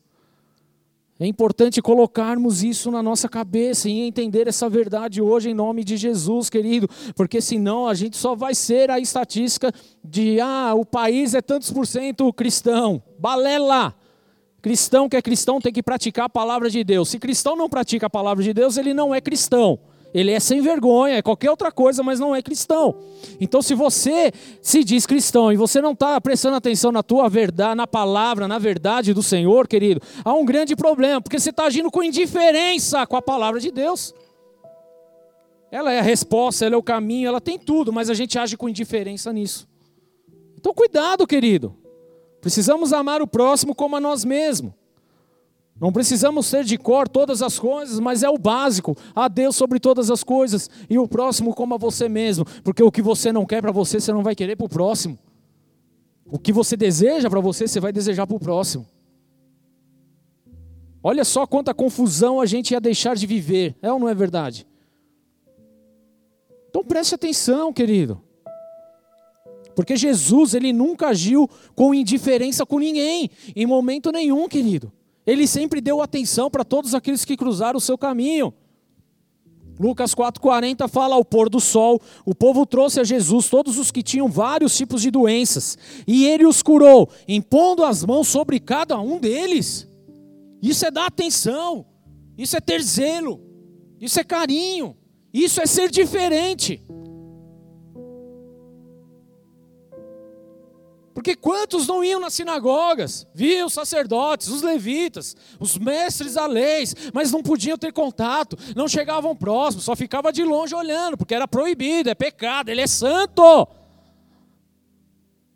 É 1.23 1.27
importante 1.29 1.81
colocarmos 1.81 2.65
isso 2.65 2.91
na 2.91 3.01
nossa 3.01 3.29
cabeça 3.29 3.89
e 3.89 4.01
entender 4.01 4.49
essa 4.49 4.69
verdade 4.69 5.23
hoje 5.23 5.51
em 5.51 5.55
nome 5.55 5.85
de 5.85 5.97
Jesus, 5.97 6.51
querido, 6.51 6.89
porque 7.15 7.41
senão 7.41 7.87
a 7.87 7.95
gente 7.95 8.17
só 8.17 8.35
vai 8.35 8.57
ser 8.57 8.91
a 8.91 8.99
estatística 8.99 9.73
de 10.03 10.41
ah, 10.41 10.75
o 10.75 10.85
país 10.85 11.33
é 11.33 11.41
tantos 11.41 11.71
por 11.71 11.87
cento 11.87 12.33
cristão. 12.33 13.01
Balela! 13.21 13.95
Cristão 14.61 15.09
que 15.09 15.17
é 15.17 15.23
cristão 15.23 15.61
tem 15.61 15.73
que 15.73 15.81
praticar 15.81 16.25
a 16.25 16.29
palavra 16.29 16.69
de 16.69 16.83
Deus. 16.83 17.11
Se 17.11 17.21
cristão 17.21 17.55
não 17.55 17.69
pratica 17.69 18.09
a 18.09 18.11
palavra 18.11 18.43
de 18.43 18.53
Deus, 18.53 18.77
ele 18.77 18.93
não 18.93 19.15
é 19.15 19.21
cristão. 19.21 19.79
Ele 20.15 20.31
é 20.31 20.39
sem 20.39 20.61
vergonha, 20.61 21.17
é 21.17 21.23
qualquer 21.23 21.51
outra 21.51 21.73
coisa, 21.73 22.03
mas 22.03 22.21
não 22.21 22.35
é 22.35 22.43
cristão. 22.43 22.97
Então, 23.41 23.63
se 23.63 23.75
você 23.75 24.31
se 24.61 24.85
diz 24.85 25.07
cristão 25.07 25.51
e 25.51 25.57
você 25.57 25.81
não 25.81 25.93
está 25.93 26.21
prestando 26.21 26.57
atenção 26.57 26.93
na 26.93 27.03
tua 27.03 27.29
verdade, 27.29 27.75
na 27.75 27.87
palavra, 27.87 28.47
na 28.47 28.59
verdade 28.59 29.15
do 29.15 29.23
Senhor, 29.23 29.67
querido, 29.67 30.03
há 30.23 30.35
um 30.35 30.45
grande 30.45 30.77
problema, 30.77 31.21
porque 31.21 31.39
você 31.39 31.51
está 31.51 31.65
agindo 31.65 31.91
com 31.91 32.03
indiferença 32.03 33.07
com 33.07 33.17
a 33.17 33.23
palavra 33.23 33.59
de 33.59 33.71
Deus. 33.71 34.15
Ela 35.71 35.93
é 35.93 36.01
a 36.01 36.03
resposta, 36.03 36.67
ela 36.67 36.75
é 36.75 36.79
o 36.79 36.83
caminho, 36.83 37.29
ela 37.29 37.41
tem 37.41 37.59
tudo, 37.59 37.91
mas 37.91 38.11
a 38.11 38.15
gente 38.15 38.39
age 38.39 38.59
com 38.59 38.69
indiferença 38.69 39.33
nisso. 39.33 39.67
Então, 40.59 40.75
cuidado, 40.75 41.27
querido. 41.27 41.75
Precisamos 42.43 42.93
amar 42.93 43.23
o 43.23 43.27
próximo 43.27 43.75
como 43.75 43.97
a 43.97 44.01
nós 44.01 44.25
mesmos. 44.25 44.75
Não 45.83 45.93
precisamos 45.93 46.47
ser 46.47 46.63
de 46.63 46.79
cor 46.79 47.09
todas 47.09 47.43
as 47.43 47.59
coisas, 47.59 47.99
mas 47.99 48.23
é 48.23 48.31
o 48.31 48.39
básico. 48.39 48.97
A 49.13 49.27
Deus 49.27 49.57
sobre 49.57 49.81
todas 49.81 50.13
as 50.13 50.23
coisas 50.23 50.71
e 50.89 50.97
o 50.97 51.09
próximo 51.09 51.53
como 51.53 51.75
a 51.75 51.77
você 51.77 52.09
mesmo, 52.09 52.45
porque 52.63 52.85
o 52.85 52.93
que 52.93 53.03
você 53.03 53.33
não 53.33 53.45
quer 53.45 53.61
para 53.61 53.73
você, 53.73 53.99
você 53.99 54.13
não 54.13 54.23
vai 54.23 54.37
querer 54.37 54.55
para 54.55 54.65
o 54.65 54.69
próximo. 54.69 55.19
O 56.25 56.39
que 56.39 56.53
você 56.53 56.77
deseja 56.77 57.29
para 57.29 57.41
você, 57.41 57.67
você 57.67 57.81
vai 57.81 57.93
desejar 57.93 58.29
para 58.29 58.37
o 58.37 58.39
próximo. 58.39 58.87
Olha 61.03 61.25
só 61.25 61.49
quanta 61.49 61.75
confusão 61.75 62.41
a 62.41 62.47
gente 62.47 62.71
ia 62.71 62.81
deixar 62.81 63.17
de 63.17 63.27
viver, 63.27 63.75
é 63.83 63.93
ou 63.93 63.99
não 63.99 64.09
é 64.09 64.15
verdade? 64.15 64.65
Então 66.71 66.85
preste 66.85 67.17
atenção, 67.17 67.73
querido. 67.73 68.23
Porque 69.75 69.97
Jesus, 69.97 70.55
ele 70.55 70.73
nunca 70.73 71.09
agiu 71.09 71.51
com 71.75 71.93
indiferença 71.93 72.65
com 72.65 72.79
ninguém, 72.79 73.29
em 73.57 73.67
momento 73.67 74.13
nenhum, 74.13 74.47
querido. 74.49 74.93
Ele 75.27 75.47
sempre 75.47 75.81
deu 75.81 76.03
atenção 76.03 76.51
para 76.51 76.65
todos 76.65 76.95
aqueles 76.95 77.25
que 77.25 77.37
cruzaram 77.37 77.79
o 77.79 77.81
seu 77.81 77.97
caminho. 77.97 78.53
Lucas 79.79 80.15
4,40 80.15 80.89
fala: 80.89 81.15
ao 81.15 81.25
pôr 81.25 81.49
do 81.49 81.61
sol, 81.61 82.01
o 82.25 82.35
povo 82.35 82.67
trouxe 82.67 83.01
a 83.01 83.05
Jesus 83.05 83.49
todos 83.49 83.79
os 83.79 83.91
que 83.91 84.03
tinham 84.03 84.29
vários 84.29 84.77
tipos 84.77 85.03
de 85.03 85.11
doenças, 85.11 85.79
e 86.07 86.27
ele 86.27 86.47
os 86.47 86.63
curou, 86.63 87.09
impondo 87.27 87.85
as 87.85 88.05
mãos 88.05 88.29
sobre 88.29 88.61
cada 88.61 88.99
um 89.01 89.19
deles. 89.19 89.89
Isso 90.61 90.87
é 90.87 90.91
dar 90.91 91.07
atenção, 91.07 91.87
isso 92.37 92.57
é 92.57 92.61
ter 92.61 92.83
zelo, 92.83 93.41
isso 94.01 94.21
é 94.21 94.25
carinho, 94.25 94.97
isso 95.33 95.61
é 95.61 95.67
ser 95.67 95.91
diferente. 95.91 96.81
Porque 101.23 101.37
quantos 101.37 101.87
não 101.87 102.03
iam 102.03 102.19
nas 102.19 102.35
sinagogas, 102.35 103.29
viam 103.33 103.69
os 103.69 103.73
sacerdotes, 103.73 104.49
os 104.49 104.61
levitas, 104.61 105.37
os 105.61 105.79
mestres 105.79 106.35
da 106.35 106.47
lei, 106.47 106.83
mas 107.15 107.31
não 107.31 107.45
podiam 107.45 107.79
ter 107.79 107.93
contato, 107.93 108.59
não 108.75 108.89
chegavam 108.89 109.37
próximos, 109.37 109.85
só 109.85 109.95
ficava 109.95 110.33
de 110.33 110.43
longe 110.43 110.75
olhando, 110.75 111.17
porque 111.17 111.33
era 111.33 111.47
proibido, 111.47 112.11
é 112.11 112.15
pecado, 112.17 112.71
ele 112.71 112.81
é 112.81 112.89
santo. 112.89 113.69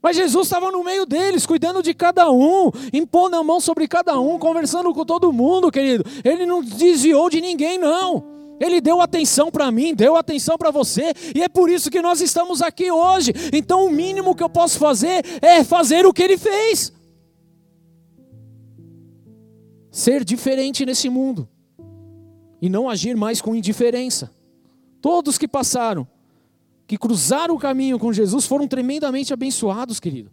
Mas 0.01 0.15
Jesus 0.15 0.47
estava 0.47 0.71
no 0.71 0.85
meio 0.85 1.05
deles, 1.05 1.45
cuidando 1.45 1.83
de 1.83 1.93
cada 1.93 2.31
um, 2.31 2.71
impondo 2.93 3.35
a 3.35 3.43
mão 3.43 3.59
sobre 3.59 3.89
cada 3.89 4.21
um, 4.21 4.39
conversando 4.39 4.95
com 4.95 5.05
todo 5.05 5.33
mundo, 5.33 5.69
querido. 5.73 6.05
Ele 6.23 6.47
não 6.47 6.63
desviou 6.63 7.29
de 7.29 7.41
ninguém, 7.41 7.77
não. 7.77 8.36
Ele 8.61 8.81
deu 8.81 9.01
atenção 9.01 9.51
para 9.51 9.71
mim, 9.71 9.95
deu 9.95 10.17
atenção 10.17 10.57
para 10.57 10.71
você, 10.71 11.13
e 11.35 11.43
é 11.43 11.49
por 11.49 11.71
isso 11.71 11.91
que 11.91 12.01
nós 12.01 12.21
estamos 12.21 12.63
aqui 12.63 12.91
hoje. 12.91 13.33
Então, 13.53 13.87
o 13.87 13.91
mínimo 13.91 14.35
que 14.35 14.43
eu 14.43 14.49
posso 14.49 14.79
fazer 14.79 15.25
é 15.43 15.63
fazer 15.63 16.07
o 16.07 16.13
que 16.13 16.23
ele 16.23 16.39
fez. 16.39 16.93
Ser 19.91 20.25
diferente 20.25 20.85
nesse 20.85 21.09
mundo 21.09 21.49
e 22.61 22.69
não 22.69 22.89
agir 22.89 23.17
mais 23.17 23.41
com 23.41 23.55
indiferença. 23.55 24.31
Todos 25.01 25.39
que 25.39 25.47
passaram, 25.47 26.07
que 26.87 26.97
cruzaram 26.97 27.55
o 27.55 27.59
caminho 27.59 27.99
com 27.99 28.13
Jesus, 28.13 28.47
foram 28.47 28.67
tremendamente 28.67 29.33
abençoados, 29.33 30.01
querido. 30.01 30.31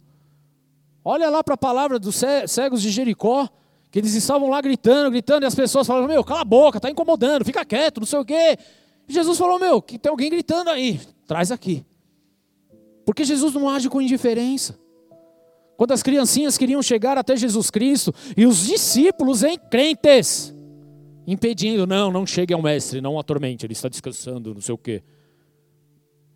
Olha 1.04 1.28
lá 1.28 1.44
para 1.44 1.54
a 1.54 1.58
palavra 1.58 1.98
dos 1.98 2.20
cegos 2.46 2.80
de 2.80 2.90
Jericó 2.90 3.48
que 3.94 4.00
eles 4.00 4.12
estavam 4.14 4.50
lá 4.50 4.60
gritando, 4.60 5.08
gritando, 5.08 5.44
e 5.44 5.46
as 5.46 5.54
pessoas 5.54 5.86
falavam, 5.86 6.08
meu, 6.08 6.24
cala 6.24 6.40
a 6.40 6.44
boca, 6.44 6.78
está 6.78 6.90
incomodando, 6.90 7.44
fica 7.44 7.64
quieto, 7.64 8.00
não 8.00 8.06
sei 8.08 8.18
o 8.18 8.24
quê. 8.24 8.58
E 9.08 9.12
Jesus 9.12 9.38
falou, 9.38 9.56
meu, 9.56 9.80
que 9.80 10.00
tem 10.00 10.10
alguém 10.10 10.28
gritando 10.28 10.68
aí, 10.68 11.00
traz 11.28 11.52
aqui. 11.52 11.86
Porque 13.06 13.22
Jesus 13.22 13.54
não 13.54 13.68
age 13.68 13.88
com 13.88 14.02
indiferença. 14.02 14.76
Quando 15.76 15.92
as 15.92 16.02
criancinhas 16.02 16.58
queriam 16.58 16.82
chegar 16.82 17.16
até 17.16 17.36
Jesus 17.36 17.70
Cristo 17.70 18.12
e 18.36 18.44
os 18.46 18.66
discípulos, 18.66 19.44
em 19.44 19.56
crentes, 19.56 20.52
impedindo, 21.24 21.86
não, 21.86 22.10
não 22.10 22.26
chegue 22.26 22.52
ao 22.52 22.60
mestre, 22.60 23.00
não 23.00 23.16
atormente, 23.16 23.64
ele 23.64 23.74
está 23.74 23.88
descansando, 23.88 24.54
não 24.54 24.60
sei 24.60 24.74
o 24.74 24.78
quê. 24.78 25.04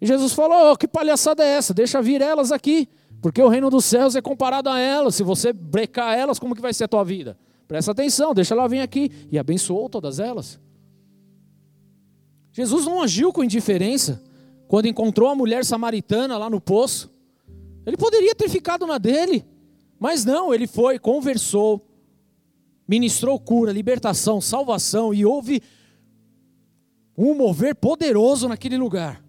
E 0.01 0.07
Jesus 0.07 0.33
falou: 0.33 0.71
oh, 0.71 0.77
que 0.77 0.87
palhaçada 0.87 1.43
é 1.43 1.49
essa? 1.57 1.75
Deixa 1.75 2.01
vir 2.01 2.23
elas 2.23 2.53
aqui, 2.53 2.89
porque 3.21 3.43
o 3.43 3.49
reino 3.49 3.69
dos 3.69 3.85
céus 3.85 4.15
é 4.15 4.23
comparado 4.23 4.71
a 4.71 4.79
elas. 4.79 5.17
Se 5.17 5.25
você 5.25 5.53
brecar 5.53 6.17
elas, 6.17 6.39
como 6.39 6.55
que 6.55 6.63
vai 6.63 6.73
ser 6.73 6.85
a 6.85 6.89
tua 6.89 7.03
vida? 7.03 7.37
Presta 7.69 7.93
atenção, 7.93 8.33
deixa 8.33 8.55
ela 8.55 8.67
vir 8.67 8.81
aqui. 8.81 9.13
E 9.31 9.39
abençoou 9.39 9.91
todas 9.91 10.19
elas. 10.19 10.59
Jesus 12.51 12.87
não 12.87 13.03
agiu 13.03 13.31
com 13.31 13.45
indiferença 13.45 14.25
quando 14.67 14.87
encontrou 14.87 15.29
a 15.29 15.35
mulher 15.35 15.65
samaritana 15.65 16.39
lá 16.39 16.49
no 16.49 16.61
poço. 16.61 17.11
Ele 17.87 17.97
poderia 17.97 18.35
ter 18.35 18.49
ficado 18.49 18.87
na 18.87 18.97
dele, 18.99 19.45
mas 19.99 20.25
não, 20.25 20.53
ele 20.53 20.67
foi, 20.67 20.99
conversou, 20.99 21.87
ministrou 22.87 23.39
cura, 23.39 23.71
libertação, 23.71 24.41
salvação 24.41 25.13
e 25.13 25.25
houve 25.25 25.63
um 27.17 27.35
mover 27.35 27.75
poderoso 27.75 28.49
naquele 28.49 28.79
lugar. 28.79 29.23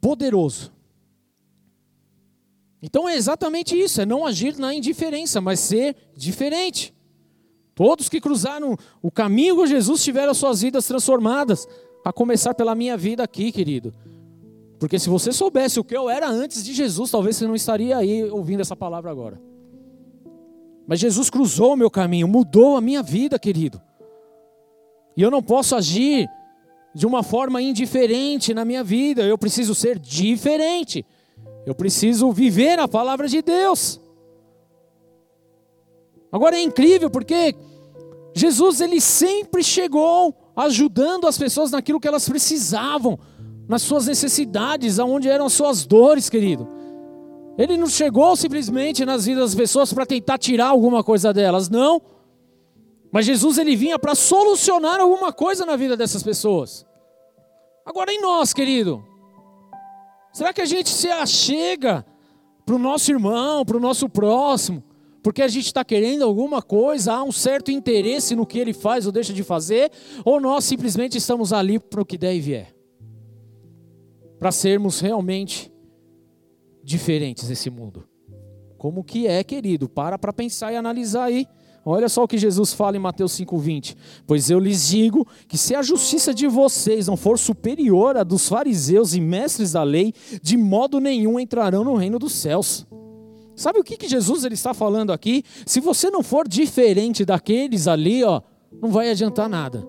Poderoso. 0.00 0.73
Então 2.86 3.08
é 3.08 3.16
exatamente 3.16 3.74
isso, 3.74 4.02
é 4.02 4.04
não 4.04 4.26
agir 4.26 4.58
na 4.58 4.74
indiferença, 4.74 5.40
mas 5.40 5.58
ser 5.58 5.96
diferente. 6.14 6.94
Todos 7.74 8.10
que 8.10 8.20
cruzaram 8.20 8.76
o 9.00 9.10
caminho 9.10 9.56
com 9.56 9.64
Jesus 9.64 10.04
tiveram 10.04 10.34
suas 10.34 10.60
vidas 10.60 10.86
transformadas, 10.86 11.66
a 12.04 12.12
começar 12.12 12.52
pela 12.52 12.74
minha 12.74 12.94
vida 12.94 13.22
aqui, 13.22 13.50
querido. 13.50 13.94
Porque 14.78 14.98
se 14.98 15.08
você 15.08 15.32
soubesse 15.32 15.80
o 15.80 15.84
que 15.84 15.96
eu 15.96 16.10
era 16.10 16.28
antes 16.28 16.62
de 16.62 16.74
Jesus, 16.74 17.10
talvez 17.10 17.36
você 17.36 17.46
não 17.46 17.54
estaria 17.54 17.96
aí 17.96 18.22
ouvindo 18.24 18.60
essa 18.60 18.76
palavra 18.76 19.10
agora. 19.10 19.40
Mas 20.86 21.00
Jesus 21.00 21.30
cruzou 21.30 21.72
o 21.72 21.76
meu 21.76 21.90
caminho, 21.90 22.28
mudou 22.28 22.76
a 22.76 22.82
minha 22.82 23.02
vida, 23.02 23.38
querido. 23.38 23.80
E 25.16 25.22
eu 25.22 25.30
não 25.30 25.42
posso 25.42 25.74
agir 25.74 26.28
de 26.94 27.06
uma 27.06 27.22
forma 27.22 27.62
indiferente 27.62 28.52
na 28.52 28.62
minha 28.62 28.84
vida, 28.84 29.22
eu 29.22 29.38
preciso 29.38 29.74
ser 29.74 29.98
diferente. 29.98 31.02
Eu 31.66 31.74
preciso 31.74 32.30
viver 32.32 32.78
a 32.78 32.88
palavra 32.88 33.28
de 33.28 33.40
Deus. 33.42 34.00
Agora 36.30 36.56
é 36.56 36.62
incrível 36.62 37.08
porque 37.08 37.54
Jesus 38.34 38.80
ele 38.80 39.00
sempre 39.00 39.62
chegou 39.62 40.34
ajudando 40.56 41.26
as 41.26 41.38
pessoas 41.38 41.70
naquilo 41.70 42.00
que 42.00 42.08
elas 42.08 42.28
precisavam 42.28 43.18
nas 43.68 43.82
suas 43.82 44.06
necessidades, 44.06 44.98
aonde 44.98 45.28
eram 45.28 45.46
as 45.46 45.52
suas 45.52 45.86
dores, 45.86 46.28
querido. 46.28 46.68
Ele 47.56 47.76
não 47.76 47.86
chegou 47.86 48.36
simplesmente 48.36 49.04
nas 49.04 49.24
vidas 49.24 49.50
das 49.50 49.54
pessoas 49.54 49.92
para 49.92 50.04
tentar 50.04 50.38
tirar 50.38 50.66
alguma 50.66 51.02
coisa 51.02 51.32
delas, 51.32 51.68
não. 51.70 52.02
Mas 53.12 53.26
Jesus 53.26 53.58
ele 53.58 53.76
vinha 53.76 53.98
para 53.98 54.14
solucionar 54.14 55.00
alguma 55.00 55.32
coisa 55.32 55.64
na 55.64 55.76
vida 55.76 55.96
dessas 55.96 56.22
pessoas. 56.22 56.84
Agora 57.86 58.12
em 58.12 58.20
nós, 58.20 58.52
querido, 58.52 59.04
será 60.34 60.52
que 60.52 60.60
a 60.60 60.66
gente 60.66 60.90
se 60.90 61.08
achega 61.08 62.04
para 62.66 62.74
o 62.74 62.78
nosso 62.78 63.10
irmão, 63.10 63.64
para 63.64 63.78
o 63.78 63.80
nosso 63.80 64.06
próximo, 64.06 64.84
porque 65.22 65.40
a 65.40 65.48
gente 65.48 65.64
está 65.64 65.82
querendo 65.82 66.24
alguma 66.24 66.60
coisa, 66.60 67.14
há 67.14 67.22
um 67.22 67.32
certo 67.32 67.70
interesse 67.70 68.36
no 68.36 68.44
que 68.44 68.58
ele 68.58 68.74
faz 68.74 69.06
ou 69.06 69.12
deixa 69.12 69.32
de 69.32 69.42
fazer, 69.42 69.90
ou 70.22 70.38
nós 70.38 70.64
simplesmente 70.64 71.16
estamos 71.16 71.54
ali 71.54 71.78
para 71.78 72.02
o 72.02 72.04
que 72.04 72.18
der 72.18 72.34
e 72.34 72.40
vier? 72.40 72.74
para 74.44 74.52
sermos 74.52 75.00
realmente 75.00 75.72
diferentes 76.82 77.48
nesse 77.48 77.70
mundo. 77.70 78.06
Como 78.76 79.02
que 79.02 79.26
é, 79.26 79.42
querido? 79.42 79.88
Para 79.88 80.18
para 80.18 80.34
pensar 80.34 80.70
e 80.70 80.76
analisar 80.76 81.24
aí. 81.24 81.46
Olha 81.86 82.08
só 82.08 82.24
o 82.24 82.28
que 82.28 82.38
Jesus 82.38 82.72
fala 82.72 82.96
em 82.96 83.00
Mateus 83.00 83.32
5:20. 83.32 83.94
Pois 84.26 84.48
eu 84.48 84.58
lhes 84.58 84.88
digo 84.88 85.26
que 85.46 85.58
se 85.58 85.74
a 85.74 85.82
justiça 85.82 86.32
de 86.32 86.46
vocês 86.46 87.06
não 87.06 87.16
for 87.16 87.38
superior 87.38 88.16
à 88.16 88.22
dos 88.22 88.48
fariseus 88.48 89.14
e 89.14 89.20
mestres 89.20 89.72
da 89.72 89.82
lei, 89.82 90.14
de 90.42 90.56
modo 90.56 90.98
nenhum 90.98 91.38
entrarão 91.38 91.84
no 91.84 91.94
reino 91.94 92.18
dos 92.18 92.32
céus. 92.32 92.86
Sabe 93.54 93.78
o 93.78 93.84
que, 93.84 93.96
que 93.96 94.08
Jesus 94.08 94.44
ele 94.44 94.54
está 94.54 94.72
falando 94.72 95.12
aqui? 95.12 95.44
Se 95.66 95.78
você 95.78 96.10
não 96.10 96.22
for 96.22 96.48
diferente 96.48 97.24
daqueles 97.24 97.86
ali, 97.86 98.24
ó, 98.24 98.40
não 98.80 98.90
vai 98.90 99.10
adiantar 99.10 99.48
nada. 99.48 99.86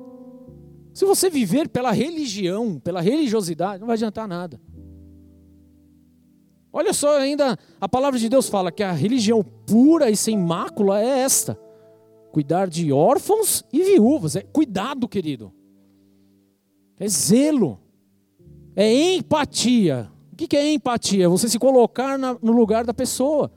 Se 0.94 1.06
você 1.06 1.30
viver 1.30 1.70
pela 1.70 1.92
religião, 1.92 2.80
pela 2.80 3.02
religiosidade, 3.02 3.80
não 3.80 3.88
vai 3.88 3.96
adiantar 3.96 4.28
nada. 4.28 4.60
Olha 6.72 6.94
só, 6.94 7.18
ainda 7.18 7.58
a 7.80 7.88
palavra 7.88 8.20
de 8.20 8.28
Deus 8.28 8.50
fala 8.50 8.72
que 8.72 8.84
a 8.84 8.92
religião 8.92 9.42
pura 9.66 10.12
e 10.12 10.18
sem 10.18 10.38
mácula 10.38 11.02
é 11.02 11.20
esta: 11.20 11.58
cuidar 12.36 12.68
de 12.68 12.92
órfãos 12.92 13.64
e 13.72 13.82
viúvas. 13.82 14.36
É 14.36 14.42
cuidado, 14.42 15.08
querido. 15.08 15.54
É 17.00 17.08
zelo. 17.08 17.80
É 18.76 18.94
empatia. 19.14 20.12
O 20.34 20.36
que 20.36 20.58
é 20.58 20.74
empatia? 20.74 21.24
É 21.24 21.28
você 21.30 21.48
se 21.48 21.58
colocar 21.58 22.18
no 22.18 22.52
lugar 22.52 22.84
da 22.84 22.94
pessoa. 22.94 23.50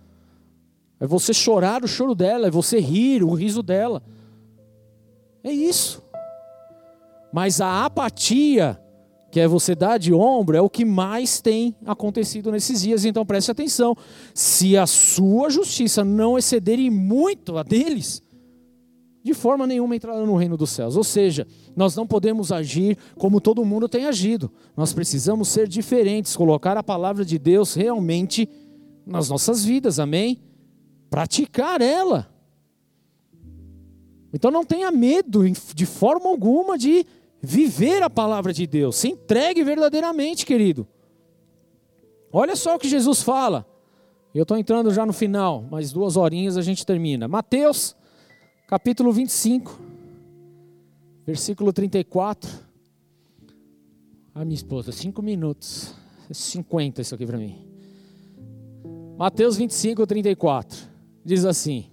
É 1.00 1.08
você 1.08 1.34
chorar 1.34 1.82
o 1.82 1.88
choro 1.88 2.14
dela, 2.14 2.46
é 2.46 2.50
você 2.52 2.78
rir 2.78 3.24
o 3.24 3.34
riso 3.34 3.64
dela. 3.64 4.00
É 5.42 5.50
isso. 5.50 6.00
Mas 7.32 7.60
a 7.60 7.84
apatia, 7.84 8.80
que 9.32 9.40
é 9.40 9.48
você 9.48 9.74
dar 9.74 9.98
de 9.98 10.14
ombro, 10.14 10.56
é 10.56 10.60
o 10.60 10.70
que 10.70 10.84
mais 10.84 11.40
tem 11.40 11.74
acontecido 11.84 12.52
nesses 12.52 12.82
dias. 12.82 13.04
Então 13.04 13.26
preste 13.26 13.50
atenção: 13.50 13.96
se 14.32 14.76
a 14.76 14.86
sua 14.86 15.50
justiça 15.50 16.04
não 16.04 16.38
exceder 16.38 16.78
em 16.78 16.90
muito 16.90 17.58
a 17.58 17.64
deles, 17.64 18.22
de 19.28 19.34
forma 19.34 19.66
nenhuma 19.66 19.94
entrará 19.94 20.24
no 20.24 20.36
reino 20.36 20.56
dos 20.56 20.70
céus. 20.70 20.96
Ou 20.96 21.04
seja, 21.04 21.46
nós 21.76 21.94
não 21.94 22.06
podemos 22.06 22.50
agir 22.50 22.96
como 23.18 23.42
todo 23.42 23.62
mundo 23.62 23.86
tem 23.86 24.06
agido. 24.06 24.50
Nós 24.74 24.94
precisamos 24.94 25.48
ser 25.48 25.68
diferentes, 25.68 26.34
colocar 26.34 26.78
a 26.78 26.82
palavra 26.82 27.26
de 27.26 27.38
Deus 27.38 27.74
realmente 27.74 28.48
nas 29.04 29.28
nossas 29.28 29.62
vidas, 29.62 30.00
amém? 30.00 30.40
Praticar 31.10 31.82
ela. 31.82 32.32
Então 34.32 34.50
não 34.50 34.64
tenha 34.64 34.90
medo 34.90 35.44
de 35.74 35.84
forma 35.84 36.30
alguma 36.30 36.78
de 36.78 37.04
viver 37.42 38.02
a 38.02 38.08
palavra 38.08 38.50
de 38.50 38.66
Deus. 38.66 38.96
Se 38.96 39.08
entregue 39.08 39.62
verdadeiramente, 39.62 40.46
querido. 40.46 40.88
Olha 42.32 42.56
só 42.56 42.76
o 42.76 42.78
que 42.78 42.88
Jesus 42.88 43.22
fala. 43.22 43.66
Eu 44.34 44.44
estou 44.44 44.56
entrando 44.56 44.90
já 44.90 45.04
no 45.04 45.12
final, 45.12 45.66
mais 45.70 45.92
duas 45.92 46.16
horinhas 46.16 46.56
a 46.56 46.62
gente 46.62 46.86
termina. 46.86 47.28
Mateus, 47.28 47.94
capítulo 48.68 49.10
25, 49.10 49.80
versículo 51.26 51.72
34. 51.72 52.48
Ah, 54.34 54.44
minha 54.44 54.54
esposa, 54.54 54.92
cinco 54.92 55.22
minutos. 55.22 55.94
50 56.30 57.00
isso 57.00 57.14
aqui 57.14 57.24
para 57.24 57.38
mim. 57.38 57.66
Mateus 59.16 59.56
25, 59.56 60.06
34. 60.06 60.78
Diz 61.24 61.46
assim: 61.46 61.86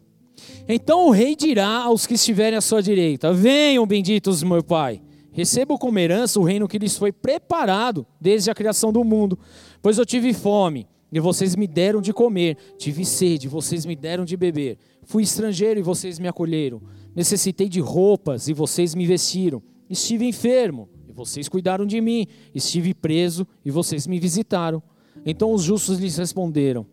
Então 0.67 1.07
o 1.07 1.11
rei 1.11 1.35
dirá 1.35 1.83
aos 1.85 2.05
que 2.05 2.15
estiverem 2.15 2.57
à 2.57 2.61
sua 2.61 2.83
direita: 2.83 3.33
Venham, 3.33 3.87
benditos 3.87 4.43
meu 4.43 4.61
Pai 4.61 5.01
Recebo 5.35 5.77
como 5.77 5.99
herança 5.99 6.39
o 6.39 6.43
reino 6.43 6.65
que 6.65 6.77
lhes 6.77 6.97
foi 6.97 7.11
preparado 7.11 8.07
desde 8.21 8.49
a 8.49 8.55
criação 8.55 8.93
do 8.93 9.03
mundo. 9.03 9.37
Pois 9.81 9.97
eu 9.97 10.05
tive 10.05 10.33
fome, 10.33 10.87
e 11.11 11.19
vocês 11.19 11.57
me 11.57 11.67
deram 11.67 11.99
de 11.99 12.13
comer. 12.13 12.55
Tive 12.77 13.03
sede, 13.03 13.47
e 13.47 13.49
vocês 13.49 13.85
me 13.85 13.97
deram 13.97 14.23
de 14.23 14.37
beber. 14.37 14.77
Fui 15.05 15.23
estrangeiro, 15.23 15.79
e 15.79 15.83
vocês 15.83 16.19
me 16.19 16.27
acolheram. 16.27 16.81
Necessitei 17.15 17.69
de 17.69 17.79
roupas, 17.79 18.47
e 18.47 18.53
vocês 18.53 18.93
me 18.95 19.05
vestiram. 19.05 19.61
Estive 19.89 20.25
enfermo, 20.25 20.89
e 21.07 21.13
vocês 21.13 21.47
cuidaram 21.47 21.85
de 21.85 22.01
mim. 22.01 22.27
Estive 22.53 22.93
preso, 22.93 23.47
e 23.63 23.71
vocês 23.71 24.07
me 24.07 24.19
visitaram. 24.19 24.81
Então 25.25 25.53
os 25.53 25.63
justos 25.63 25.99
lhes 25.99 26.17
responderam: 26.17 26.85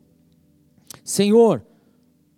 Senhor, 1.02 1.64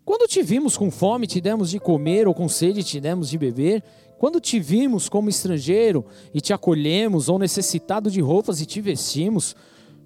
quando 0.04 0.28
te 0.28 0.42
vimos 0.42 0.76
com 0.76 0.90
fome, 0.90 1.26
te 1.26 1.40
demos 1.40 1.70
de 1.70 1.80
comer, 1.80 2.28
ou 2.28 2.34
com 2.34 2.48
sede, 2.48 2.84
te 2.84 3.00
demos 3.00 3.28
de 3.28 3.36
beber? 3.36 3.82
Quando 4.18 4.40
te 4.40 4.60
vimos 4.60 5.08
como 5.08 5.28
estrangeiro 5.28 6.04
e 6.32 6.40
te 6.40 6.52
acolhemos, 6.52 7.28
ou 7.28 7.38
necessitado 7.38 8.10
de 8.10 8.20
roupas 8.20 8.60
e 8.60 8.66
te 8.66 8.80
vestimos, 8.80 9.56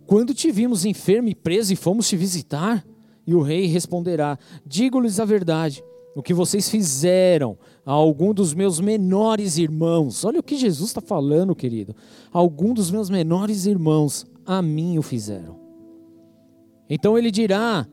quando 0.07 0.33
te 0.33 0.51
vimos 0.51 0.85
enfermo 0.85 1.29
e 1.29 1.35
preso 1.35 1.73
e 1.73 1.77
fomos 1.77 2.09
te 2.09 2.17
visitar? 2.17 2.85
E 3.29 3.35
o 3.35 3.43
rei 3.43 3.67
responderá: 3.67 4.39
Digo-lhes 4.65 5.21
a 5.21 5.25
verdade, 5.27 5.85
o 6.17 6.23
que 6.23 6.33
vocês 6.33 6.71
fizeram 6.71 7.59
a 7.85 7.93
algum 7.93 8.33
dos 8.33 8.55
meus 8.55 8.81
menores 8.81 9.59
irmãos, 9.59 10.25
olha 10.25 10.41
o 10.41 10.43
que 10.43 10.57
Jesus 10.57 10.89
está 10.89 11.03
falando, 11.03 11.55
querido, 11.55 11.95
algum 12.33 12.73
dos 12.73 12.91
meus 12.91 13.11
menores 13.11 13.67
irmãos, 13.67 14.27
a 14.47 14.63
mim 14.63 14.97
o 14.97 15.03
fizeram. 15.03 15.61
Então 16.89 17.19
ele 17.19 17.31
dirá 17.31 17.87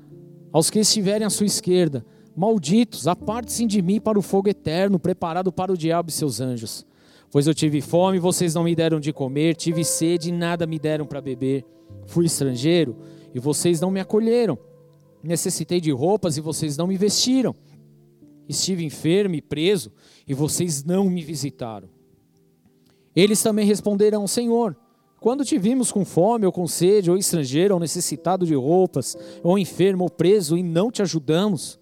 aos 0.53 0.69
que 0.69 0.79
estiverem 0.79 1.27
à 1.27 1.29
sua 1.29 1.47
esquerda: 1.47 2.05
Malditos, 2.33 3.05
aparte-se 3.05 3.65
de 3.65 3.81
mim 3.81 3.99
para 3.99 4.17
o 4.17 4.21
fogo 4.21 4.47
eterno, 4.47 4.97
preparado 4.97 5.51
para 5.51 5.73
o 5.73 5.77
diabo 5.77 6.09
e 6.09 6.13
seus 6.13 6.39
anjos. 6.39 6.86
Pois 7.29 7.45
eu 7.45 7.53
tive 7.53 7.81
fome, 7.81 8.19
vocês 8.19 8.55
não 8.55 8.63
me 8.63 8.73
deram 8.73 9.01
de 9.01 9.11
comer, 9.11 9.57
tive 9.57 9.83
sede 9.83 10.29
e 10.29 10.31
nada 10.31 10.65
me 10.65 10.79
deram 10.79 11.05
para 11.05 11.19
beber. 11.19 11.65
Fui 12.05 12.25
estrangeiro 12.25 12.95
e 13.33 13.39
vocês 13.41 13.81
não 13.81 13.91
me 13.91 13.99
acolheram. 13.99 14.57
Necessitei 15.26 15.82
de 15.82 15.91
roupas 15.91 16.38
e 16.38 16.41
vocês 16.41 16.78
não 16.78 16.88
me 16.88 16.97
vestiram. 16.97 17.55
Estive 18.47 18.84
enfermo 18.84 19.36
e 19.36 19.41
preso 19.41 19.91
e 20.28 20.34
vocês 20.34 20.84
não 20.84 21.09
me 21.09 21.23
visitaram. 21.23 21.89
Eles 23.15 23.41
também 23.41 23.65
responderão: 23.65 24.28
Senhor, 24.28 24.76
quando 25.19 25.43
te 25.43 25.57
vimos 25.57 25.91
com 25.91 26.05
fome 26.05 26.45
ou 26.45 26.51
com 26.51 26.67
sede, 26.67 27.09
ou 27.09 27.17
estrangeiro, 27.17 27.73
ou 27.73 27.80
necessitado 27.80 28.45
de 28.45 28.53
roupas, 28.53 29.17
ou 29.41 29.57
enfermo 29.57 30.03
ou 30.03 30.09
preso, 30.09 30.57
e 30.57 30.63
não 30.63 30.91
te 30.91 31.01
ajudamos? 31.01 31.80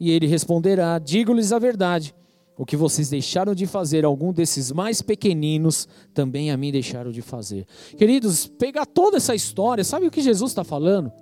E 0.00 0.10
ele 0.10 0.26
responderá: 0.26 0.98
Digo-lhes 0.98 1.52
a 1.52 1.58
verdade. 1.58 2.14
O 2.56 2.64
que 2.64 2.76
vocês 2.76 3.10
deixaram 3.10 3.52
de 3.52 3.66
fazer, 3.66 4.04
algum 4.04 4.32
desses 4.32 4.70
mais 4.70 5.02
pequeninos, 5.02 5.88
também 6.14 6.52
a 6.52 6.56
mim 6.56 6.70
deixaram 6.70 7.10
de 7.10 7.20
fazer. 7.20 7.66
Queridos, 7.98 8.46
pegar 8.46 8.86
toda 8.86 9.16
essa 9.16 9.34
história, 9.34 9.82
sabe 9.82 10.06
o 10.06 10.10
que 10.10 10.22
Jesus 10.22 10.52
está 10.52 10.62
falando? 10.62 11.12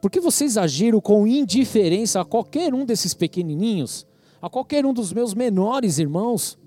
Porque 0.00 0.20
vocês 0.20 0.56
agiram 0.56 1.00
com 1.00 1.26
indiferença 1.26 2.20
a 2.20 2.24
qualquer 2.24 2.74
um 2.74 2.84
desses 2.84 3.14
pequenininhos, 3.14 4.06
a 4.40 4.50
qualquer 4.50 4.84
um 4.84 4.92
dos 4.92 5.12
meus 5.12 5.34
menores 5.34 5.98
irmãos, 5.98 6.58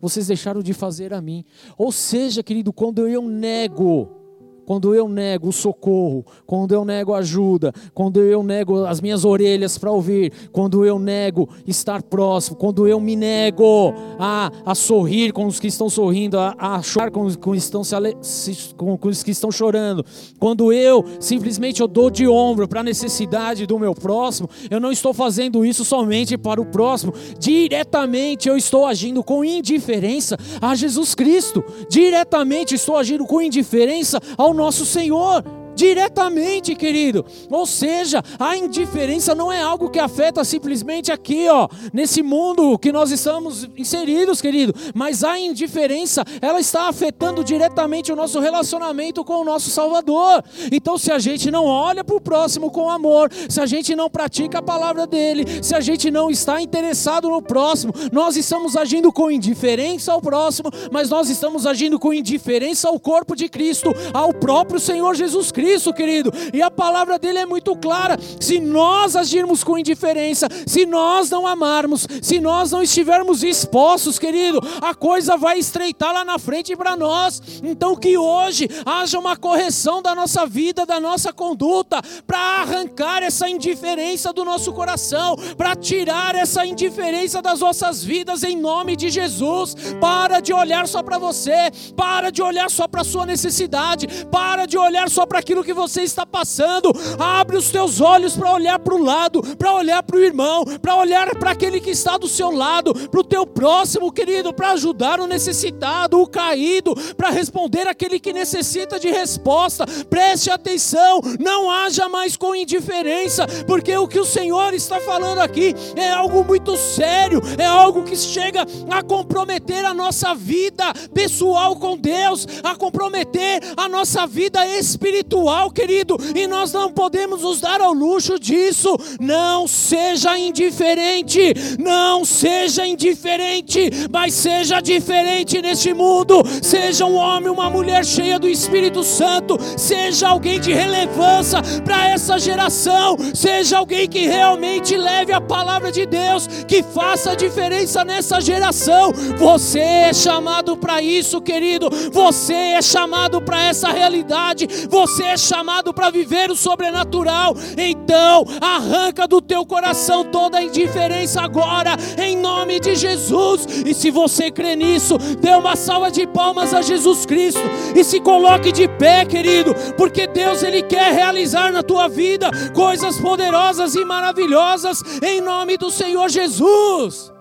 vocês 0.00 0.26
deixaram 0.26 0.62
de 0.62 0.72
fazer 0.74 1.14
a 1.14 1.20
mim. 1.20 1.44
Ou 1.78 1.90
seja, 1.90 2.42
querido, 2.42 2.72
quando 2.72 3.06
eu 3.06 3.22
nego 3.28 4.23
quando 4.64 4.94
eu 4.94 5.08
nego 5.08 5.48
o 5.48 5.52
socorro, 5.52 6.24
quando 6.46 6.72
eu 6.72 6.84
nego 6.84 7.14
ajuda, 7.14 7.72
quando 7.92 8.20
eu 8.20 8.42
nego 8.42 8.84
as 8.84 9.00
minhas 9.00 9.24
orelhas 9.24 9.78
para 9.78 9.90
ouvir, 9.90 10.32
quando 10.52 10.84
eu 10.84 10.98
nego 10.98 11.48
estar 11.66 12.02
próximo, 12.02 12.56
quando 12.56 12.86
eu 12.86 13.00
me 13.00 13.16
nego 13.16 13.92
a, 14.18 14.50
a 14.64 14.74
sorrir 14.74 15.32
com 15.32 15.46
os 15.46 15.60
que 15.60 15.66
estão 15.66 15.88
sorrindo, 15.90 16.38
a, 16.38 16.54
a 16.58 16.82
chorar 16.82 17.10
com 17.10 17.22
os, 17.22 17.36
com, 17.36 17.54
estão 17.54 17.82
se, 17.84 18.74
com, 18.76 18.96
com 18.96 19.08
os 19.08 19.22
que 19.22 19.30
estão 19.30 19.50
chorando, 19.50 20.04
quando 20.38 20.72
eu 20.72 21.04
simplesmente 21.20 21.80
eu 21.80 21.88
dou 21.88 22.10
de 22.10 22.26
ombro 22.26 22.66
para 22.66 22.80
a 22.80 22.84
necessidade 22.84 23.66
do 23.66 23.78
meu 23.78 23.94
próximo, 23.94 24.48
eu 24.70 24.80
não 24.80 24.92
estou 24.92 25.12
fazendo 25.12 25.64
isso 25.64 25.84
somente 25.84 26.38
para 26.38 26.60
o 26.60 26.66
próximo, 26.66 27.12
diretamente 27.38 28.48
eu 28.48 28.56
estou 28.56 28.86
agindo 28.86 29.22
com 29.22 29.44
indiferença 29.44 30.38
a 30.60 30.74
Jesus 30.74 31.14
Cristo, 31.14 31.64
diretamente 31.88 32.74
estou 32.74 32.96
agindo 32.96 33.26
com 33.26 33.42
indiferença 33.42 34.20
ao 34.36 34.53
nosso 34.54 34.86
Senhor 34.86 35.42
diretamente, 35.74 36.74
querido. 36.74 37.24
Ou 37.50 37.66
seja, 37.66 38.22
a 38.38 38.56
indiferença 38.56 39.34
não 39.34 39.52
é 39.52 39.60
algo 39.60 39.90
que 39.90 39.98
afeta 39.98 40.44
simplesmente 40.44 41.10
aqui, 41.10 41.48
ó, 41.48 41.68
nesse 41.92 42.22
mundo 42.22 42.78
que 42.78 42.92
nós 42.92 43.10
estamos 43.10 43.68
inseridos, 43.76 44.40
querido, 44.40 44.74
mas 44.94 45.24
a 45.24 45.38
indiferença, 45.38 46.24
ela 46.40 46.60
está 46.60 46.88
afetando 46.88 47.42
diretamente 47.42 48.12
o 48.12 48.16
nosso 48.16 48.38
relacionamento 48.40 49.24
com 49.24 49.40
o 49.40 49.44
nosso 49.44 49.70
Salvador. 49.70 50.44
Então, 50.70 50.96
se 50.96 51.10
a 51.10 51.18
gente 51.18 51.50
não 51.50 51.66
olha 51.66 52.04
para 52.04 52.16
o 52.16 52.20
próximo 52.20 52.70
com 52.70 52.88
amor, 52.88 53.30
se 53.48 53.60
a 53.60 53.66
gente 53.66 53.94
não 53.94 54.08
pratica 54.08 54.58
a 54.58 54.62
palavra 54.62 55.06
dele, 55.06 55.62
se 55.62 55.74
a 55.74 55.80
gente 55.80 56.10
não 56.10 56.30
está 56.30 56.60
interessado 56.60 57.28
no 57.28 57.42
próximo, 57.42 57.92
nós 58.12 58.36
estamos 58.36 58.76
agindo 58.76 59.12
com 59.12 59.30
indiferença 59.30 60.12
ao 60.12 60.20
próximo, 60.20 60.70
mas 60.90 61.10
nós 61.10 61.28
estamos 61.28 61.66
agindo 61.66 61.98
com 61.98 62.12
indiferença 62.12 62.88
ao 62.88 62.98
corpo 63.00 63.34
de 63.34 63.48
Cristo, 63.48 63.92
ao 64.12 64.32
próprio 64.32 64.78
Senhor 64.78 65.14
Jesus 65.14 65.50
Cristo 65.50 65.63
isso, 65.64 65.92
querido. 65.92 66.32
E 66.52 66.62
a 66.62 66.70
palavra 66.70 67.18
dele 67.18 67.38
é 67.38 67.46
muito 67.46 67.74
clara. 67.76 68.18
Se 68.40 68.60
nós 68.60 69.16
agirmos 69.16 69.64
com 69.64 69.78
indiferença, 69.78 70.48
se 70.66 70.86
nós 70.86 71.30
não 71.30 71.46
amarmos, 71.46 72.06
se 72.22 72.40
nós 72.40 72.70
não 72.70 72.82
estivermos 72.82 73.42
expostos, 73.42 74.18
querido, 74.18 74.60
a 74.80 74.94
coisa 74.94 75.36
vai 75.36 75.58
estreitar 75.58 76.12
lá 76.12 76.24
na 76.24 76.38
frente 76.38 76.76
para 76.76 76.96
nós. 76.96 77.40
Então 77.62 77.96
que 77.96 78.16
hoje 78.16 78.68
haja 78.84 79.18
uma 79.18 79.36
correção 79.36 80.02
da 80.02 80.14
nossa 80.14 80.46
vida, 80.46 80.86
da 80.86 80.98
nossa 80.98 81.32
conduta, 81.32 82.00
para 82.26 82.38
arrancar 82.38 83.22
essa 83.22 83.48
indiferença 83.48 84.32
do 84.32 84.44
nosso 84.44 84.72
coração, 84.72 85.36
para 85.56 85.76
tirar 85.76 86.34
essa 86.34 86.66
indiferença 86.66 87.40
das 87.40 87.60
nossas 87.60 88.02
vidas 88.02 88.42
em 88.42 88.56
nome 88.56 88.96
de 88.96 89.10
Jesus. 89.10 89.74
Para 90.00 90.40
de 90.40 90.52
olhar 90.52 90.88
só 90.88 91.02
para 91.02 91.18
você, 91.18 91.70
para 91.96 92.30
de 92.30 92.42
olhar 92.42 92.70
só 92.70 92.88
para 92.88 93.04
sua 93.04 93.26
necessidade, 93.26 94.06
para 94.30 94.66
de 94.66 94.78
olhar 94.78 95.08
só 95.08 95.26
para 95.26 95.38
aquilo 95.38 95.53
aquilo 95.54 95.64
que 95.64 95.72
você 95.72 96.02
está 96.02 96.26
passando. 96.26 96.90
Abre 97.18 97.56
os 97.56 97.70
teus 97.70 98.00
olhos 98.00 98.36
para 98.36 98.52
olhar 98.52 98.78
para 98.80 98.94
o 98.94 99.02
lado, 99.02 99.40
para 99.56 99.72
olhar 99.72 100.02
para 100.02 100.16
o 100.16 100.20
irmão, 100.20 100.64
para 100.82 100.96
olhar 100.96 101.32
para 101.36 101.52
aquele 101.52 101.80
que 101.80 101.90
está 101.90 102.16
do 102.16 102.26
seu 102.26 102.50
lado, 102.50 102.92
para 103.08 103.20
o 103.20 103.24
teu 103.24 103.46
próximo, 103.46 104.10
querido, 104.10 104.52
para 104.52 104.72
ajudar 104.72 105.20
o 105.20 105.26
necessitado, 105.26 106.20
o 106.20 106.26
caído, 106.26 106.94
para 107.16 107.30
responder 107.30 107.86
aquele 107.86 108.18
que 108.18 108.32
necessita 108.32 108.98
de 108.98 109.08
resposta. 109.08 109.86
Preste 110.10 110.50
atenção, 110.50 111.20
não 111.38 111.70
haja 111.70 112.08
mais 112.08 112.36
com 112.36 112.54
indiferença, 112.54 113.46
porque 113.66 113.96
o 113.96 114.08
que 114.08 114.18
o 114.18 114.24
Senhor 114.24 114.74
está 114.74 115.00
falando 115.00 115.38
aqui 115.38 115.74
é 115.94 116.10
algo 116.10 116.42
muito 116.42 116.76
sério, 116.76 117.40
é 117.58 117.66
algo 117.66 118.02
que 118.02 118.16
chega 118.16 118.66
a 118.90 119.02
comprometer 119.02 119.84
a 119.84 119.94
nossa 119.94 120.34
vida 120.34 120.92
pessoal 121.12 121.76
com 121.76 121.96
Deus, 121.96 122.46
a 122.62 122.74
comprometer 122.74 123.62
a 123.76 123.88
nossa 123.88 124.26
vida 124.26 124.66
espiritual 124.66 125.43
espiritual, 125.44 125.70
querido, 125.70 126.16
e 126.34 126.46
nós 126.46 126.72
não 126.72 126.90
podemos 126.90 127.42
nos 127.42 127.60
dar 127.60 127.80
ao 127.80 127.92
luxo 127.92 128.38
disso. 128.38 128.96
Não 129.20 129.68
seja 129.68 130.38
indiferente, 130.38 131.54
não 131.78 132.24
seja 132.24 132.86
indiferente, 132.86 133.90
mas 134.10 134.34
seja 134.34 134.80
diferente 134.80 135.60
neste 135.60 135.92
mundo. 135.92 136.42
Seja 136.62 137.04
um 137.04 137.16
homem, 137.16 137.50
uma 137.50 137.68
mulher 137.68 138.04
cheia 138.04 138.38
do 138.38 138.48
Espírito 138.48 139.02
Santo, 139.02 139.58
seja 139.76 140.28
alguém 140.28 140.58
de 140.58 140.72
relevância 140.72 141.60
para 141.84 142.08
essa 142.08 142.38
geração, 142.38 143.16
seja 143.34 143.78
alguém 143.78 144.08
que 144.08 144.26
realmente 144.26 144.96
leve 144.96 145.32
a 145.32 145.40
palavra 145.40 145.92
de 145.92 146.06
Deus, 146.06 146.46
que 146.66 146.82
faça 146.82 147.32
a 147.32 147.34
diferença 147.34 148.04
nessa 148.04 148.40
geração. 148.40 149.12
Você 149.38 149.78
é 149.78 150.12
chamado 150.12 150.76
para 150.76 151.02
isso, 151.02 151.40
querido. 151.40 151.88
Você 152.12 152.54
é 152.54 152.82
chamado 152.82 153.40
para 153.42 153.62
essa 153.62 153.90
realidade. 153.90 154.66
Você 154.88 155.24
é 155.24 155.33
chamado 155.36 155.92
para 155.92 156.10
viver 156.10 156.50
o 156.50 156.56
sobrenatural, 156.56 157.54
então 157.76 158.44
arranca 158.60 159.26
do 159.26 159.40
teu 159.40 159.64
coração 159.64 160.24
toda 160.24 160.58
a 160.58 160.62
indiferença 160.62 161.42
agora, 161.42 161.96
em 162.18 162.36
nome 162.36 162.80
de 162.80 162.94
Jesus. 162.94 163.66
E 163.84 163.94
se 163.94 164.10
você 164.10 164.50
crê 164.50 164.76
nisso, 164.76 165.18
dê 165.40 165.50
uma 165.50 165.76
salva 165.76 166.10
de 166.10 166.26
palmas 166.26 166.72
a 166.74 166.82
Jesus 166.82 167.26
Cristo 167.26 167.62
e 167.94 168.04
se 168.04 168.20
coloque 168.20 168.72
de 168.72 168.88
pé, 168.88 169.24
querido, 169.24 169.74
porque 169.96 170.26
Deus 170.26 170.62
ele 170.62 170.82
quer 170.82 171.12
realizar 171.12 171.72
na 171.72 171.82
tua 171.82 172.08
vida 172.08 172.50
coisas 172.74 173.18
poderosas 173.20 173.94
e 173.94 174.04
maravilhosas 174.04 175.02
em 175.22 175.40
nome 175.40 175.76
do 175.76 175.90
Senhor 175.90 176.28
Jesus. 176.28 177.32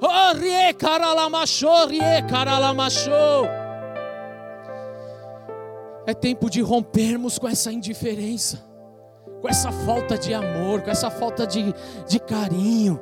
Oh, 0.00 0.36
rie, 0.36 0.74
caralamacho, 0.74 1.86
rie, 1.86 2.22
caralamacho. 2.28 3.63
É 6.06 6.12
tempo 6.12 6.50
de 6.50 6.60
rompermos 6.60 7.38
com 7.38 7.48
essa 7.48 7.72
indiferença, 7.72 8.62
com 9.40 9.48
essa 9.48 9.72
falta 9.72 10.18
de 10.18 10.34
amor, 10.34 10.82
com 10.82 10.90
essa 10.90 11.10
falta 11.10 11.46
de, 11.46 11.72
de 12.06 12.18
carinho, 12.20 13.00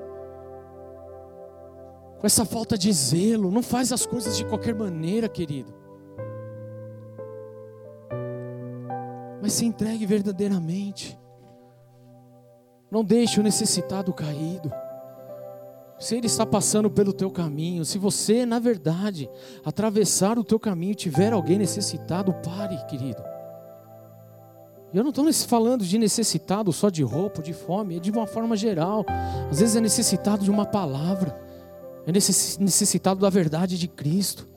com 2.20 2.26
essa 2.26 2.44
falta 2.44 2.78
de 2.78 2.92
zelo. 2.92 3.50
Não 3.50 3.62
faz 3.62 3.92
as 3.92 4.06
coisas 4.06 4.36
de 4.36 4.44
qualquer 4.44 4.74
maneira, 4.74 5.28
querido. 5.28 5.74
Mas 9.42 9.54
se 9.54 9.64
entregue 9.64 10.06
verdadeiramente. 10.06 11.18
Não 12.90 13.02
deixe 13.02 13.40
o 13.40 13.42
necessitado 13.42 14.12
caído 14.12 14.70
se 16.02 16.16
ele 16.16 16.26
está 16.26 16.44
passando 16.44 16.90
pelo 16.90 17.12
teu 17.12 17.30
caminho, 17.30 17.84
se 17.84 17.96
você, 17.96 18.44
na 18.44 18.58
verdade, 18.58 19.30
atravessar 19.64 20.36
o 20.36 20.42
teu 20.42 20.58
caminho 20.58 20.90
e 20.90 20.96
tiver 20.96 21.32
alguém 21.32 21.56
necessitado, 21.56 22.34
pare, 22.44 22.76
querido. 22.86 23.22
Eu 24.92 25.04
não 25.04 25.10
estou 25.10 25.32
falando 25.46 25.84
de 25.84 25.96
necessitado 25.98 26.72
só 26.72 26.90
de 26.90 27.04
roupa, 27.04 27.40
de 27.40 27.52
fome, 27.52 27.98
é 27.98 28.00
de 28.00 28.10
uma 28.10 28.26
forma 28.26 28.56
geral. 28.56 29.06
Às 29.48 29.60
vezes 29.60 29.76
é 29.76 29.80
necessitado 29.80 30.42
de 30.42 30.50
uma 30.50 30.66
palavra, 30.66 31.40
é 32.04 32.10
necessitado 32.10 33.20
da 33.20 33.30
verdade 33.30 33.78
de 33.78 33.86
Cristo, 33.86 34.48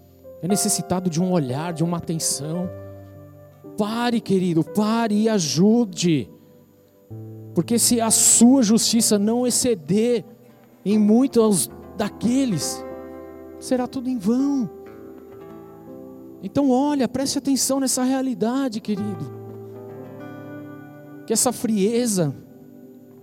é 0.42 0.48
necessitado 0.48 1.12
de 1.12 1.22
um 1.22 1.32
olhar, 1.32 1.74
de 1.74 1.84
uma 1.84 1.98
atenção. 1.98 2.68
Pare, 3.78 4.20
querido, 4.20 4.64
pare 4.64 5.14
e 5.14 5.30
ajude. 5.30 6.28
Porque 7.54 7.78
se 7.78 8.02
a 8.02 8.10
sua 8.10 8.64
justiça 8.64 9.20
não 9.20 9.46
exceder 9.46 10.26
em 10.86 11.00
muitos 11.00 11.70
daqueles, 11.98 12.86
será 13.60 13.88
tudo 13.88 14.08
em 14.08 14.18
vão. 14.18 14.70
Então, 16.44 16.70
olha, 16.70 17.08
preste 17.08 17.40
atenção 17.40 17.80
nessa 17.80 18.04
realidade, 18.04 18.80
querido. 18.80 19.34
Que 21.26 21.34
essa 21.34 21.52
frieza, 21.52 22.36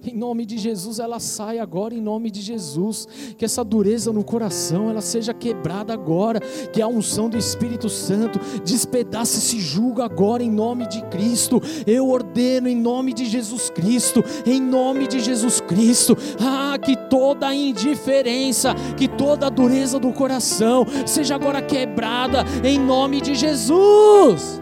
Em 0.05 0.17
nome 0.17 0.45
de 0.45 0.59
Jesus, 0.59 0.99
ela 0.99 1.21
sai 1.21 1.61
agora, 1.61 1.95
em 1.95 2.01
nome 2.01 2.29
de 2.31 2.41
Jesus. 2.41 3.07
Que 3.39 3.45
essa 3.45 3.63
dureza 3.63 4.13
no 4.13 4.25
coração, 4.25 4.91
ela 4.91 5.01
seja 5.01 5.33
quebrada 5.33 5.93
agora. 5.93 6.41
Que 6.73 6.83
a 6.83 6.89
unção 6.89 7.29
do 7.29 7.39
Espírito 7.39 7.89
Santo 7.89 8.41
despedace 8.65 9.39
esse 9.39 9.61
julgo 9.61 10.03
agora, 10.03 10.43
em 10.43 10.51
nome 10.51 10.89
de 10.89 11.03
Cristo. 11.03 11.63
Eu 11.87 12.09
ordeno 12.09 12.69
em 12.69 12.77
nome 12.77 13.13
de 13.13 13.27
Jesus 13.27 13.71
Cristo, 13.71 14.25
em 14.45 14.61
nome 14.61 15.07
de 15.07 15.21
Jesus 15.21 15.61
Cristo. 15.61 16.17
Ah, 16.41 16.77
que 16.79 16.97
toda 17.09 17.47
a 17.49 17.55
indiferença, 17.55 18.75
que 18.97 19.07
toda 19.07 19.47
a 19.47 19.51
dureza 19.51 20.01
do 20.01 20.13
coração 20.13 20.85
seja 21.07 21.37
agora 21.37 21.63
quebrada, 21.63 22.45
em 22.65 22.79
nome 22.79 23.21
de 23.21 23.35
Jesus. 23.35 24.61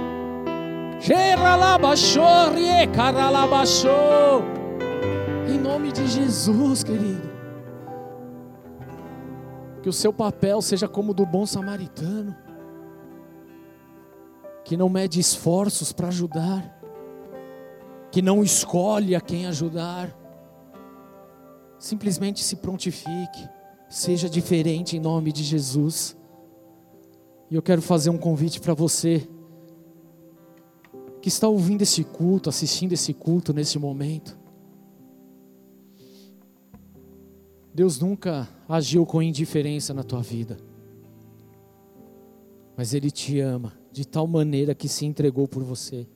Em 1.03 1.37
nome 5.81 5.93
de 5.93 6.07
Jesus, 6.07 6.85
querido. 6.85 7.31
Que 9.83 9.89
o 9.89 9.93
seu 9.93 10.13
papel 10.13 10.61
seja 10.61 10.87
como 10.87 11.13
o 11.13 11.15
do 11.15 11.25
bom 11.25 11.47
samaritano, 11.47 12.37
que 14.63 14.77
não 14.77 14.91
mede 14.91 15.19
esforços 15.19 15.91
para 15.91 16.09
ajudar, 16.09 16.79
que 18.13 18.21
não 18.21 18.45
escolhe 18.45 19.15
a 19.15 19.23
quem 19.23 19.47
ajudar, 19.47 20.15
simplesmente 21.79 22.45
se 22.45 22.57
prontifique, 22.57 23.49
seja 23.89 24.29
diferente 24.29 24.99
em 24.99 25.01
nome 25.01 25.33
de 25.33 25.43
Jesus. 25.43 26.15
E 27.51 27.55
eu 27.55 27.63
quero 27.63 27.81
fazer 27.81 28.11
um 28.11 28.19
convite 28.19 28.61
para 28.61 28.75
você 28.75 29.27
que 31.23 31.29
está 31.29 31.49
ouvindo 31.49 31.81
esse 31.81 32.05
culto, 32.05 32.51
assistindo 32.51 32.93
esse 32.93 33.15
culto 33.15 33.55
nesse 33.55 33.79
momento. 33.79 34.40
Deus 37.73 38.01
nunca 38.01 38.49
agiu 38.69 39.07
com 39.07 39.23
indiferença 39.23 39.95
na 39.95 40.03
tua 40.03 40.21
vida, 40.21 40.59
mas 42.77 42.95
Ele 42.95 43.11
te 43.11 43.39
ama 43.41 43.73
de 43.93 44.07
tal 44.07 44.27
maneira 44.27 44.75
que 44.75 44.89
se 44.89 45.07
entregou 45.07 45.47
por 45.47 45.63
você. 45.63 46.07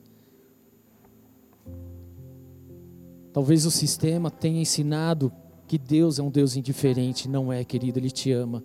Talvez 3.31 3.65
o 3.65 3.71
sistema 3.71 4.31
tenha 4.31 4.61
ensinado 4.61 5.31
que 5.67 5.77
Deus 5.77 6.19
é 6.19 6.23
um 6.23 6.29
Deus 6.29 6.55
indiferente, 6.55 7.27
não 7.27 7.51
é, 7.51 7.63
querido, 7.63 7.99
Ele 7.99 8.11
te 8.11 8.31
ama. 8.31 8.63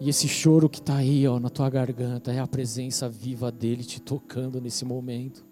E 0.00 0.08
esse 0.08 0.28
choro 0.28 0.68
que 0.68 0.80
está 0.80 0.96
aí, 0.96 1.26
ó, 1.26 1.38
na 1.40 1.48
tua 1.48 1.70
garganta, 1.70 2.32
é 2.32 2.38
a 2.38 2.46
presença 2.46 3.08
viva 3.08 3.50
dele 3.50 3.84
te 3.84 4.00
tocando 4.00 4.60
nesse 4.60 4.84
momento. 4.84 5.44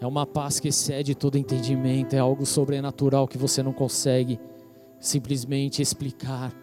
É 0.00 0.06
uma 0.06 0.26
paz 0.26 0.60
que 0.60 0.68
excede 0.68 1.14
todo 1.14 1.38
entendimento, 1.38 2.14
é 2.14 2.18
algo 2.18 2.44
sobrenatural 2.44 3.26
que 3.26 3.38
você 3.38 3.62
não 3.62 3.72
consegue 3.72 4.38
simplesmente 5.02 5.82
explicar. 5.82 6.54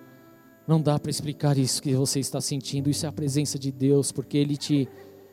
Não 0.65 0.81
dá 0.81 0.97
para 0.97 1.11
explicar 1.11 1.57
isso 1.57 1.81
que 1.81 1.93
você 1.93 2.19
está 2.19 2.39
sentindo, 2.39 2.89
isso 2.89 3.05
é 3.05 3.09
a 3.09 3.11
presença 3.11 3.59
de 3.59 3.71
Deus, 3.71 4.11
porque 4.11 4.37
ele 4.37 4.57
te 4.57 4.87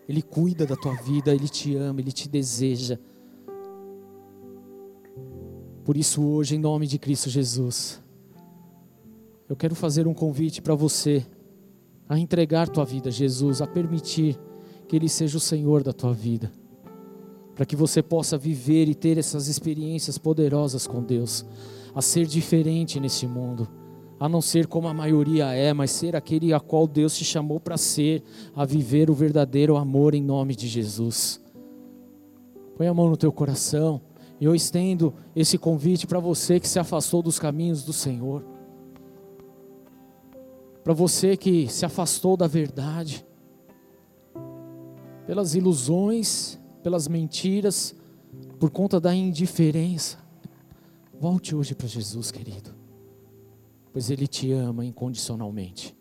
ele 0.08 0.22
cuida 0.22 0.64
da 0.66 0.76
tua 0.76 0.94
vida, 1.02 1.34
ele 1.34 1.48
te 1.48 1.74
ama, 1.74 2.00
ele 2.00 2.12
te 2.12 2.28
deseja. 2.28 2.98
Por 5.84 5.96
isso 5.96 6.22
hoje 6.22 6.56
em 6.56 6.58
nome 6.58 6.86
de 6.86 6.98
Cristo 6.98 7.28
Jesus, 7.28 8.02
eu 9.48 9.56
quero 9.56 9.74
fazer 9.74 10.06
um 10.06 10.14
convite 10.14 10.60
para 10.60 10.74
você 10.74 11.24
a 12.08 12.18
entregar 12.18 12.68
tua 12.68 12.84
vida 12.84 13.08
a 13.08 13.12
Jesus, 13.12 13.60
a 13.60 13.66
permitir 13.66 14.38
que 14.88 14.96
Ele 14.96 15.08
seja 15.08 15.36
o 15.36 15.40
Senhor 15.40 15.82
da 15.82 15.92
tua 15.92 16.12
vida, 16.12 16.50
para 17.56 17.66
que 17.66 17.74
você 17.74 18.00
possa 18.00 18.38
viver 18.38 18.88
e 18.88 18.94
ter 18.94 19.18
essas 19.18 19.48
experiências 19.48 20.16
poderosas 20.16 20.86
com 20.86 21.02
Deus, 21.02 21.44
a 21.92 22.00
ser 22.00 22.26
diferente 22.26 23.00
nesse 23.00 23.26
mundo, 23.26 23.66
a 24.20 24.28
não 24.28 24.40
ser 24.40 24.68
como 24.68 24.86
a 24.86 24.94
maioria 24.94 25.52
é, 25.52 25.72
mas 25.72 25.90
ser 25.90 26.14
aquele 26.14 26.52
a 26.52 26.60
qual 26.60 26.86
Deus 26.86 27.16
te 27.16 27.24
chamou 27.24 27.58
para 27.58 27.76
ser, 27.76 28.22
a 28.54 28.64
viver 28.64 29.10
o 29.10 29.14
verdadeiro 29.14 29.76
amor 29.76 30.14
em 30.14 30.22
nome 30.22 30.54
de 30.54 30.68
Jesus. 30.68 31.40
Põe 32.76 32.86
a 32.86 32.94
mão 32.94 33.10
no 33.10 33.16
teu 33.16 33.32
coração, 33.32 34.00
e 34.40 34.44
eu 34.44 34.54
estendo 34.54 35.12
esse 35.34 35.58
convite 35.58 36.06
para 36.06 36.20
você 36.20 36.60
que 36.60 36.68
se 36.68 36.78
afastou 36.78 37.22
dos 37.22 37.40
caminhos 37.40 37.82
do 37.82 37.92
Senhor 37.92 38.44
para 40.86 40.94
você 40.94 41.36
que 41.36 41.66
se 41.66 41.84
afastou 41.84 42.36
da 42.36 42.46
verdade, 42.46 43.26
pelas 45.26 45.56
ilusões, 45.56 46.60
pelas 46.86 47.08
mentiras, 47.08 47.96
por 48.60 48.70
conta 48.70 49.00
da 49.00 49.12
indiferença. 49.12 50.18
Volte 51.18 51.52
hoje 51.52 51.74
para 51.74 51.88
Jesus, 51.88 52.30
querido, 52.30 52.76
pois 53.92 54.08
Ele 54.08 54.28
te 54.28 54.52
ama 54.52 54.84
incondicionalmente. 54.84 55.95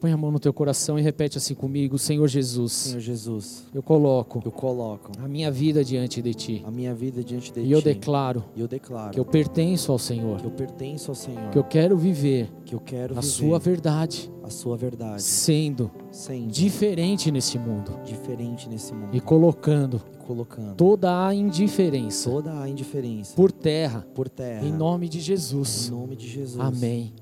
Põe 0.00 0.12
a 0.12 0.16
mão 0.16 0.30
no 0.30 0.40
teu 0.40 0.50
coração 0.50 0.98
e 0.98 1.02
repete 1.02 1.36
assim 1.36 1.54
comigo, 1.54 1.98
Senhor 1.98 2.26
Jesus. 2.26 2.72
Senhor 2.72 3.00
Jesus. 3.00 3.66
Eu 3.74 3.82
coloco. 3.82 4.40
Eu 4.42 4.50
coloco 4.50 5.12
a 5.18 5.28
minha 5.28 5.50
vida 5.50 5.84
diante 5.84 6.22
de 6.22 6.32
ti. 6.32 6.62
A 6.66 6.70
minha 6.70 6.94
vida 6.94 7.22
diante 7.22 7.52
de 7.52 7.60
e 7.60 7.64
ti. 7.64 7.68
E 7.68 7.72
eu 7.72 7.82
declaro. 7.82 8.42
E 8.56 8.62
eu 8.62 8.66
declaro. 8.66 9.10
Que 9.10 9.20
eu 9.20 9.26
pertenço 9.26 9.92
ao 9.92 9.98
Senhor. 9.98 10.40
Que 10.40 10.46
eu 10.46 10.50
pertenço 10.52 11.10
ao 11.10 11.14
Senhor. 11.14 11.50
Que 11.50 11.58
eu 11.58 11.64
quero 11.64 11.98
viver. 11.98 12.50
Que 12.64 12.74
eu 12.74 12.80
quero 12.80 13.12
a 13.12 13.20
viver 13.20 13.30
sua 13.30 13.58
verdade. 13.58 14.32
A 14.42 14.48
sua 14.48 14.74
verdade. 14.74 15.22
Sendo, 15.22 15.90
Sendo 16.10 16.50
diferente 16.50 17.30
nesse 17.30 17.58
mundo. 17.58 18.00
Diferente 18.02 18.70
nesse 18.70 18.94
mundo. 18.94 19.14
E 19.14 19.20
colocando. 19.20 20.00
E 20.14 20.16
colocando 20.16 20.76
toda 20.76 21.26
a 21.26 21.34
indiferença. 21.34 22.30
Toda 22.30 22.58
a 22.58 22.66
indiferença. 22.66 23.36
Por 23.36 23.52
terra. 23.52 24.06
Por 24.14 24.30
terra. 24.30 24.66
Em 24.66 24.72
nome 24.72 25.10
de 25.10 25.20
Jesus. 25.20 25.88
Em 25.88 25.90
nome 25.90 26.16
de 26.16 26.26
Jesus. 26.26 26.58
Amém. 26.58 27.12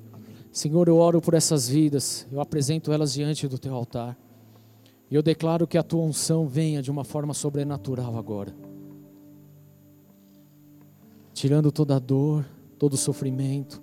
Senhor, 0.50 0.88
eu 0.88 0.96
oro 0.96 1.20
por 1.20 1.34
essas 1.34 1.68
vidas, 1.68 2.26
eu 2.32 2.40
apresento 2.40 2.92
elas 2.92 3.12
diante 3.12 3.46
do 3.46 3.58
teu 3.58 3.74
altar. 3.74 4.16
E 5.10 5.14
eu 5.14 5.22
declaro 5.22 5.66
que 5.66 5.78
a 5.78 5.82
tua 5.82 6.02
unção 6.02 6.46
venha 6.46 6.82
de 6.82 6.90
uma 6.90 7.04
forma 7.04 7.32
sobrenatural 7.34 8.16
agora. 8.16 8.54
Tirando 11.32 11.70
toda 11.70 11.96
a 11.96 11.98
dor, 11.98 12.44
todo 12.78 12.94
o 12.94 12.96
sofrimento, 12.96 13.80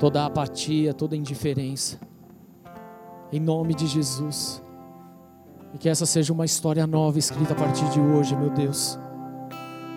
toda 0.00 0.22
a 0.22 0.26
apatia, 0.26 0.94
toda 0.94 1.14
a 1.14 1.18
indiferença. 1.18 2.00
Em 3.30 3.40
nome 3.40 3.74
de 3.74 3.86
Jesus. 3.86 4.62
E 5.74 5.78
que 5.78 5.88
essa 5.88 6.06
seja 6.06 6.32
uma 6.32 6.44
história 6.44 6.86
nova 6.86 7.18
escrita 7.18 7.52
a 7.52 7.56
partir 7.56 7.88
de 7.90 8.00
hoje, 8.00 8.36
meu 8.36 8.50
Deus. 8.50 8.98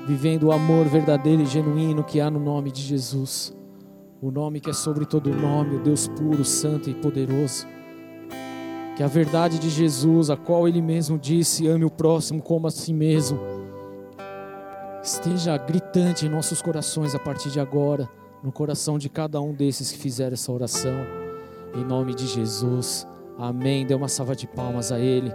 Vivendo 0.07 0.43
o 0.43 0.51
amor 0.51 0.85
verdadeiro 0.87 1.41
e 1.41 1.45
genuíno 1.45 2.03
que 2.03 2.19
há 2.19 2.29
no 2.29 2.39
nome 2.39 2.71
de 2.71 2.81
Jesus 2.81 3.55
o 4.27 4.31
nome 4.31 4.59
que 4.59 4.71
é 4.71 4.73
sobre 4.73 5.05
todo 5.05 5.29
nome, 5.29 5.75
o 5.75 5.79
Deus 5.79 6.07
puro, 6.07 6.43
santo 6.43 6.89
e 6.89 6.95
poderoso. 6.95 7.67
Que 8.97 9.03
a 9.03 9.07
verdade 9.07 9.59
de 9.59 9.69
Jesus, 9.69 10.31
a 10.31 10.35
qual 10.35 10.67
Ele 10.67 10.81
mesmo 10.81 11.19
disse: 11.19 11.67
ame 11.67 11.85
o 11.85 11.91
próximo 11.91 12.41
como 12.41 12.65
a 12.65 12.71
si 12.71 12.91
mesmo, 12.91 13.39
esteja 15.03 15.55
gritante 15.57 16.25
em 16.25 16.29
nossos 16.29 16.59
corações 16.59 17.13
a 17.13 17.19
partir 17.19 17.51
de 17.51 17.59
agora, 17.59 18.09
no 18.41 18.51
coração 18.51 18.97
de 18.97 19.09
cada 19.09 19.39
um 19.39 19.53
desses 19.53 19.91
que 19.91 19.99
fizeram 19.99 20.33
essa 20.33 20.51
oração, 20.51 21.05
em 21.75 21.83
nome 21.83 22.15
de 22.15 22.25
Jesus. 22.25 23.07
Amém. 23.37 23.85
Dê 23.85 23.93
uma 23.93 24.07
salva 24.07 24.35
de 24.35 24.47
palmas 24.47 24.91
a 24.91 24.99
Ele. 24.99 25.31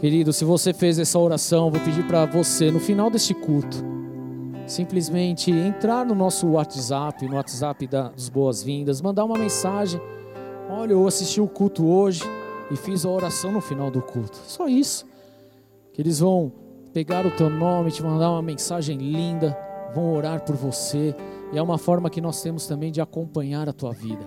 Querido, 0.00 0.32
se 0.32 0.44
você 0.44 0.74
fez 0.74 0.98
essa 0.98 1.18
oração, 1.18 1.70
vou 1.70 1.80
pedir 1.80 2.06
para 2.08 2.26
você, 2.26 2.72
no 2.72 2.80
final 2.80 3.08
deste 3.08 3.34
culto, 3.34 3.95
simplesmente 4.66 5.50
entrar 5.50 6.04
no 6.04 6.14
nosso 6.14 6.48
WhatsApp, 6.48 7.26
no 7.26 7.36
WhatsApp 7.36 7.86
das 7.86 8.28
boas-vindas, 8.28 9.00
mandar 9.00 9.24
uma 9.24 9.38
mensagem. 9.38 10.00
Olha, 10.68 10.92
eu 10.92 11.06
assisti 11.06 11.40
o 11.40 11.46
culto 11.46 11.86
hoje 11.86 12.22
e 12.70 12.76
fiz 12.76 13.04
a 13.04 13.10
oração 13.10 13.52
no 13.52 13.60
final 13.60 13.90
do 13.90 14.02
culto. 14.02 14.36
Só 14.46 14.68
isso. 14.68 15.06
Que 15.92 16.02
eles 16.02 16.18
vão 16.18 16.52
pegar 16.92 17.24
o 17.24 17.30
teu 17.30 17.48
nome, 17.48 17.92
te 17.92 18.02
mandar 18.02 18.30
uma 18.30 18.42
mensagem 18.42 18.98
linda, 18.98 19.56
vão 19.94 20.12
orar 20.12 20.44
por 20.44 20.56
você. 20.56 21.14
E 21.52 21.58
é 21.58 21.62
uma 21.62 21.78
forma 21.78 22.10
que 22.10 22.20
nós 22.20 22.42
temos 22.42 22.66
também 22.66 22.90
de 22.90 23.00
acompanhar 23.00 23.68
a 23.68 23.72
tua 23.72 23.92
vida. 23.92 24.26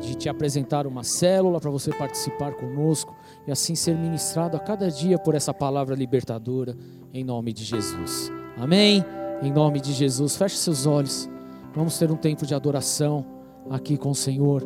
De 0.00 0.14
te 0.14 0.28
apresentar 0.28 0.86
uma 0.86 1.04
célula 1.04 1.60
para 1.60 1.70
você 1.70 1.92
participar 1.92 2.54
conosco 2.54 3.14
e 3.46 3.52
assim 3.52 3.74
ser 3.74 3.94
ministrado 3.94 4.56
a 4.56 4.60
cada 4.60 4.90
dia 4.90 5.18
por 5.18 5.34
essa 5.34 5.52
palavra 5.52 5.94
libertadora, 5.94 6.74
em 7.12 7.22
nome 7.22 7.52
de 7.52 7.62
Jesus. 7.62 8.32
Amém? 8.56 9.04
Em 9.42 9.50
nome 9.50 9.80
de 9.80 9.92
Jesus, 9.92 10.36
feche 10.36 10.56
seus 10.56 10.86
olhos. 10.86 11.28
Vamos 11.74 11.98
ter 11.98 12.08
um 12.12 12.16
tempo 12.16 12.46
de 12.46 12.54
adoração 12.54 13.26
aqui 13.68 13.96
com 13.96 14.10
o 14.10 14.14
Senhor. 14.14 14.64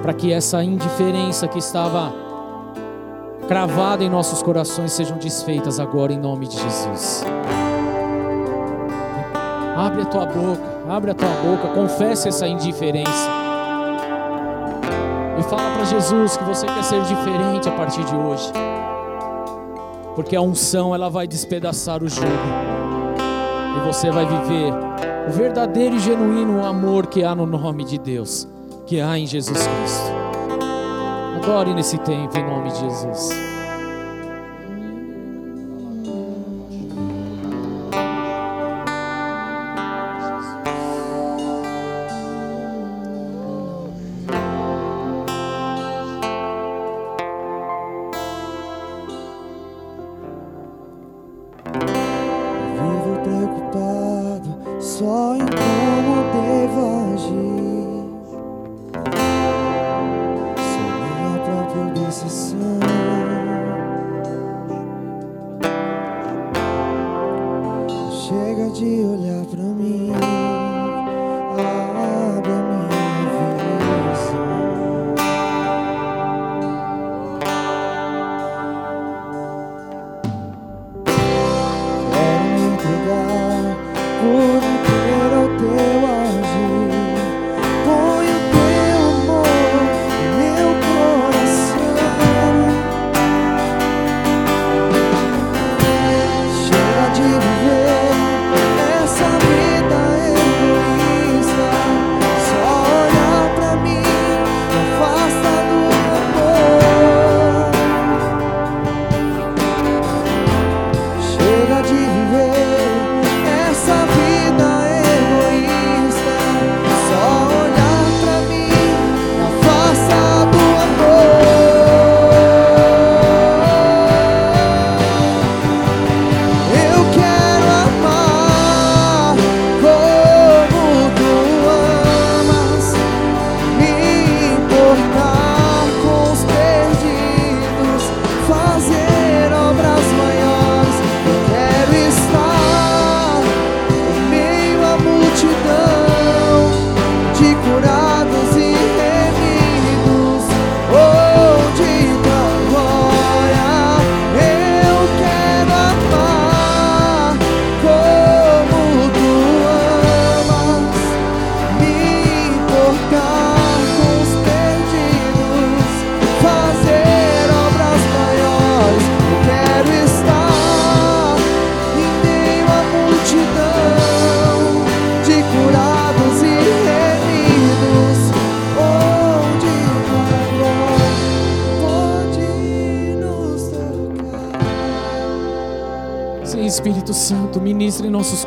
Para 0.00 0.14
que 0.14 0.32
essa 0.32 0.64
indiferença 0.64 1.46
que 1.46 1.58
estava 1.58 2.10
cravada 3.46 4.02
em 4.02 4.08
nossos 4.08 4.42
corações 4.42 4.92
sejam 4.92 5.18
desfeitas 5.18 5.78
agora 5.78 6.10
em 6.10 6.18
nome 6.18 6.48
de 6.48 6.56
Jesus. 6.58 7.22
Abre 9.76 10.02
a 10.02 10.06
tua 10.06 10.24
boca, 10.24 10.62
abre 10.88 11.10
a 11.10 11.14
tua 11.14 11.28
boca, 11.28 11.68
confesse 11.74 12.28
essa 12.28 12.48
indiferença. 12.48 13.28
E 15.38 15.42
fala 15.42 15.74
para 15.74 15.84
Jesus 15.84 16.38
que 16.38 16.44
você 16.44 16.64
quer 16.64 16.82
ser 16.82 17.02
diferente 17.02 17.68
a 17.68 17.72
partir 17.72 18.02
de 18.04 18.16
hoje. 18.16 18.50
porque 20.14 20.34
a 20.34 20.40
unção 20.40 20.94
ela 20.94 21.10
vai 21.10 21.26
despedaçar 21.26 22.02
o 22.02 22.08
jugo 22.08 22.85
e 23.76 23.86
você 23.86 24.10
vai 24.10 24.26
viver 24.26 24.72
o 25.28 25.32
verdadeiro 25.32 25.96
e 25.96 25.98
genuíno 25.98 26.64
amor 26.64 27.06
que 27.06 27.24
há 27.24 27.34
no 27.34 27.46
nome 27.46 27.84
de 27.84 27.98
Deus, 27.98 28.48
que 28.86 29.00
há 29.00 29.18
em 29.18 29.26
Jesus 29.26 29.58
Cristo. 29.58 30.12
Adore 31.36 31.74
nesse 31.74 31.98
tempo 31.98 32.36
em 32.36 32.44
nome 32.44 32.70
de 32.70 32.78
Jesus. 32.80 33.55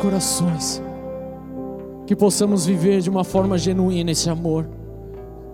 Corações. 0.00 0.82
Que 2.06 2.16
possamos 2.16 2.66
viver 2.66 3.00
de 3.00 3.10
uma 3.10 3.22
forma 3.22 3.56
genuína 3.56 4.10
esse 4.10 4.28
amor, 4.28 4.66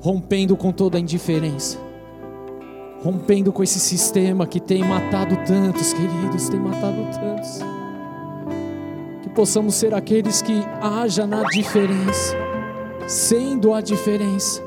rompendo 0.01 0.57
com 0.57 0.73
toda 0.73 0.97
a 0.97 1.01
indiferença, 1.01 1.79
rompendo 3.03 3.53
com 3.53 3.63
esse 3.63 3.79
sistema 3.79 4.47
que 4.47 4.59
tem 4.59 4.83
matado 4.83 5.37
tantos, 5.47 5.93
queridos, 5.93 6.49
tem 6.49 6.59
matado 6.59 6.97
tantos. 7.21 7.59
Que 9.23 9.29
possamos 9.31 9.75
ser 9.75 9.95
aqueles 9.95 10.41
que 10.41 10.63
haja 10.81 11.27
na 11.27 11.43
diferença, 11.43 12.35
sendo 13.07 13.75
a 13.75 13.83
diferença, 13.83 14.63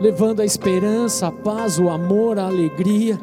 levando 0.00 0.40
a 0.40 0.44
esperança, 0.44 1.26
a 1.26 1.32
paz, 1.32 1.80
o 1.80 1.88
amor, 1.88 2.38
a 2.38 2.46
alegria 2.46 3.18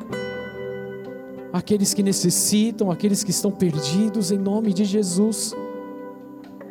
aqueles 1.72 1.94
que 1.94 2.04
necessitam, 2.04 2.92
aqueles 2.92 3.24
que 3.24 3.32
estão 3.32 3.50
perdidos, 3.50 4.30
em 4.30 4.38
nome 4.38 4.74
de 4.74 4.84
Jesus. 4.84 5.56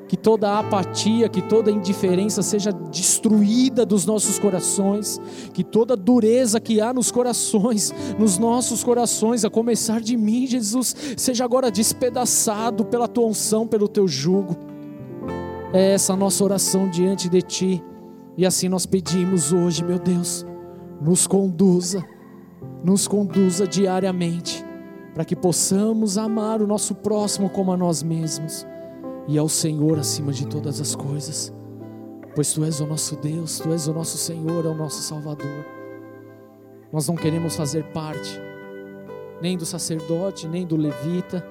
Que 0.06 0.14
toda 0.16 0.58
apatia, 0.58 1.26
que 1.26 1.40
toda 1.40 1.70
indiferença 1.70 2.42
seja 2.42 2.70
destruída 2.70 3.86
dos 3.86 4.04
nossos 4.04 4.38
corações, 4.38 5.18
que 5.54 5.64
toda 5.64 5.96
dureza 5.96 6.60
que 6.60 6.82
há 6.82 6.92
nos 6.92 7.10
corações, 7.10 7.94
nos 8.18 8.36
nossos 8.36 8.84
corações, 8.84 9.42
a 9.42 9.48
começar 9.48 10.02
de 10.02 10.18
mim, 10.18 10.46
Jesus, 10.46 10.94
seja 11.16 11.44
agora 11.46 11.70
despedaçado 11.70 12.84
pela 12.84 13.08
tua 13.08 13.26
unção, 13.26 13.66
pelo 13.66 13.88
teu 13.88 14.06
jugo. 14.06 14.54
É 15.72 15.94
essa 15.94 16.12
a 16.12 16.16
nossa 16.16 16.44
oração 16.44 16.90
diante 16.90 17.26
de 17.26 17.40
ti, 17.40 17.82
e 18.36 18.44
assim 18.44 18.68
nós 18.68 18.84
pedimos 18.84 19.50
hoje, 19.50 19.82
meu 19.82 19.98
Deus, 19.98 20.44
nos 21.00 21.26
conduza, 21.26 22.04
nos 22.84 23.08
conduza 23.08 23.66
diariamente, 23.66 24.68
para 25.14 25.24
que 25.24 25.34
possamos 25.34 26.16
amar 26.16 26.62
o 26.62 26.66
nosso 26.66 26.94
próximo 26.94 27.50
como 27.50 27.72
a 27.72 27.76
nós 27.76 28.02
mesmos 28.02 28.66
e 29.26 29.38
ao 29.38 29.48
Senhor 29.48 29.98
acima 29.98 30.32
de 30.32 30.46
todas 30.46 30.80
as 30.80 30.94
coisas, 30.94 31.52
pois 32.34 32.52
Tu 32.52 32.64
és 32.64 32.80
o 32.80 32.86
nosso 32.86 33.16
Deus, 33.16 33.58
Tu 33.58 33.72
és 33.72 33.88
o 33.88 33.92
nosso 33.92 34.16
Senhor, 34.16 34.64
é 34.64 34.68
o 34.68 34.74
nosso 34.74 35.02
Salvador. 35.02 35.64
Nós 36.92 37.08
não 37.08 37.14
queremos 37.14 37.56
fazer 37.56 37.84
parte 37.92 38.40
nem 39.40 39.56
do 39.56 39.64
sacerdote, 39.64 40.46
nem 40.46 40.66
do 40.66 40.76
levita, 40.76 41.44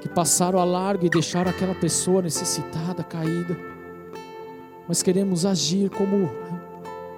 que 0.00 0.08
passaram 0.08 0.58
a 0.58 0.64
largo 0.64 1.06
e 1.06 1.10
deixaram 1.10 1.50
aquela 1.50 1.74
pessoa 1.74 2.20
necessitada, 2.20 3.04
caída, 3.04 3.56
mas 4.88 5.02
queremos 5.02 5.46
agir 5.46 5.88
como 5.90 6.28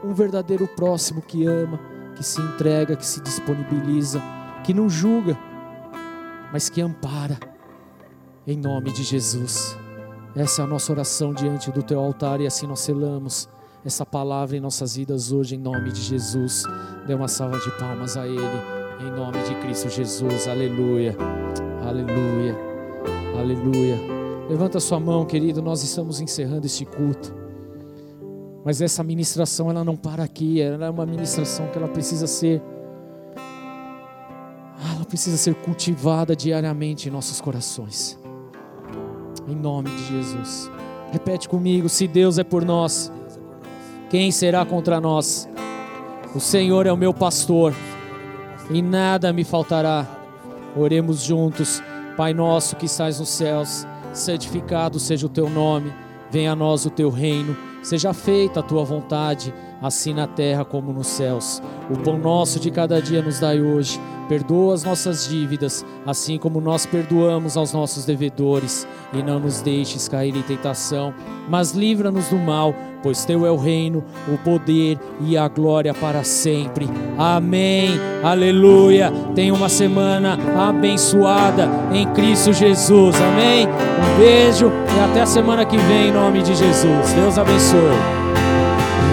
um 0.04 0.12
verdadeiro 0.12 0.68
próximo 0.68 1.22
que 1.22 1.46
ama, 1.46 1.80
que 2.14 2.22
se 2.22 2.40
entrega, 2.40 2.94
que 2.94 3.06
se 3.06 3.22
disponibiliza, 3.22 4.22
que 4.64 4.72
não 4.72 4.88
julga, 4.88 5.38
mas 6.50 6.70
que 6.70 6.80
ampara, 6.80 7.38
em 8.46 8.56
nome 8.56 8.90
de 8.92 9.02
Jesus. 9.02 9.78
Essa 10.34 10.62
é 10.62 10.64
a 10.64 10.66
nossa 10.66 10.90
oração 10.90 11.34
diante 11.34 11.70
do 11.70 11.82
teu 11.82 12.00
altar 12.00 12.40
e 12.40 12.46
assim 12.46 12.66
nós 12.66 12.80
selamos 12.80 13.48
essa 13.84 14.06
palavra 14.06 14.56
em 14.56 14.60
nossas 14.60 14.96
vidas 14.96 15.30
hoje, 15.30 15.54
em 15.54 15.58
nome 15.58 15.92
de 15.92 16.00
Jesus. 16.00 16.64
Dê 17.06 17.14
uma 17.14 17.28
salva 17.28 17.58
de 17.58 17.70
palmas 17.78 18.16
a 18.16 18.26
Ele, 18.26 18.40
em 19.00 19.10
nome 19.10 19.38
de 19.46 19.54
Cristo 19.56 19.90
Jesus. 19.90 20.48
Aleluia, 20.48 21.14
aleluia, 21.86 22.56
aleluia. 23.38 23.98
Levanta 24.48 24.80
sua 24.80 24.98
mão, 24.98 25.26
querido, 25.26 25.60
nós 25.60 25.82
estamos 25.82 26.22
encerrando 26.22 26.64
este 26.64 26.86
culto. 26.86 27.34
Mas 28.64 28.80
essa 28.80 29.04
ministração 29.04 29.70
ela 29.70 29.84
não 29.84 29.94
para 29.94 30.24
aqui, 30.24 30.58
ela 30.58 30.86
é 30.86 30.90
uma 30.90 31.04
ministração 31.04 31.68
que 31.68 31.76
ela 31.76 31.88
precisa 31.88 32.26
ser 32.26 32.62
ela 34.94 35.04
precisa 35.04 35.36
ser 35.36 35.54
cultivada 35.54 36.34
diariamente 36.34 37.08
em 37.08 37.12
nossos 37.12 37.40
corações. 37.40 38.18
Em 39.46 39.54
nome 39.54 39.90
de 39.90 40.06
Jesus. 40.06 40.70
Repete 41.12 41.48
comigo: 41.48 41.88
se 41.88 42.08
Deus 42.08 42.38
é 42.38 42.44
por 42.44 42.64
nós, 42.64 43.12
quem 44.10 44.30
será 44.30 44.64
contra 44.64 45.00
nós? 45.00 45.48
O 46.34 46.40
Senhor 46.40 46.86
é 46.86 46.92
o 46.92 46.96
meu 46.96 47.14
pastor 47.14 47.74
e 48.70 48.82
nada 48.82 49.32
me 49.32 49.44
faltará. 49.44 50.06
Oremos 50.76 51.22
juntos. 51.22 51.82
Pai 52.16 52.32
nosso 52.32 52.76
que 52.76 52.86
estás 52.86 53.18
nos 53.18 53.28
céus, 53.28 53.84
santificado 54.12 55.00
seja 55.00 55.26
o 55.26 55.28
teu 55.28 55.50
nome, 55.50 55.92
venha 56.30 56.52
a 56.52 56.56
nós 56.56 56.86
o 56.86 56.90
teu 56.90 57.10
reino, 57.10 57.56
seja 57.82 58.12
feita 58.12 58.60
a 58.60 58.62
tua 58.62 58.84
vontade, 58.84 59.52
assim 59.86 60.14
na 60.14 60.26
terra 60.26 60.64
como 60.64 60.92
nos 60.92 61.06
céus. 61.06 61.62
O 61.90 61.98
pão 61.98 62.18
nosso 62.18 62.58
de 62.58 62.70
cada 62.70 63.00
dia 63.00 63.22
nos 63.22 63.38
dai 63.38 63.60
hoje 63.60 64.00
Perdoa 64.28 64.74
as 64.74 64.84
nossas 64.84 65.28
dívidas, 65.28 65.84
assim 66.06 66.38
como 66.38 66.60
nós 66.60 66.86
perdoamos 66.86 67.56
aos 67.56 67.72
nossos 67.72 68.06
devedores, 68.06 68.86
e 69.12 69.22
não 69.22 69.38
nos 69.38 69.60
deixes 69.60 70.08
cair 70.08 70.34
em 70.34 70.42
tentação, 70.42 71.12
mas 71.48 71.72
livra-nos 71.72 72.28
do 72.28 72.36
mal, 72.36 72.74
pois 73.02 73.24
teu 73.24 73.44
é 73.44 73.50
o 73.50 73.56
reino, 73.56 74.02
o 74.26 74.38
poder 74.38 74.98
e 75.20 75.36
a 75.36 75.46
glória 75.46 75.92
para 75.92 76.24
sempre. 76.24 76.88
Amém. 77.18 77.90
Aleluia. 78.22 79.12
Tenha 79.34 79.52
uma 79.52 79.68
semana 79.68 80.38
abençoada 80.58 81.68
em 81.92 82.06
Cristo 82.14 82.52
Jesus. 82.52 83.16
Amém. 83.20 83.66
Um 83.68 84.18
beijo 84.18 84.72
e 84.96 85.00
até 85.10 85.20
a 85.20 85.26
semana 85.26 85.66
que 85.66 85.76
vem 85.76 86.08
em 86.08 86.12
nome 86.12 86.42
de 86.42 86.54
Jesus. 86.54 87.12
Deus 87.12 87.38
abençoe. 87.38 88.23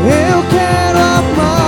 Eu 0.04 0.44
quero 0.50 0.98
amar 0.98 1.61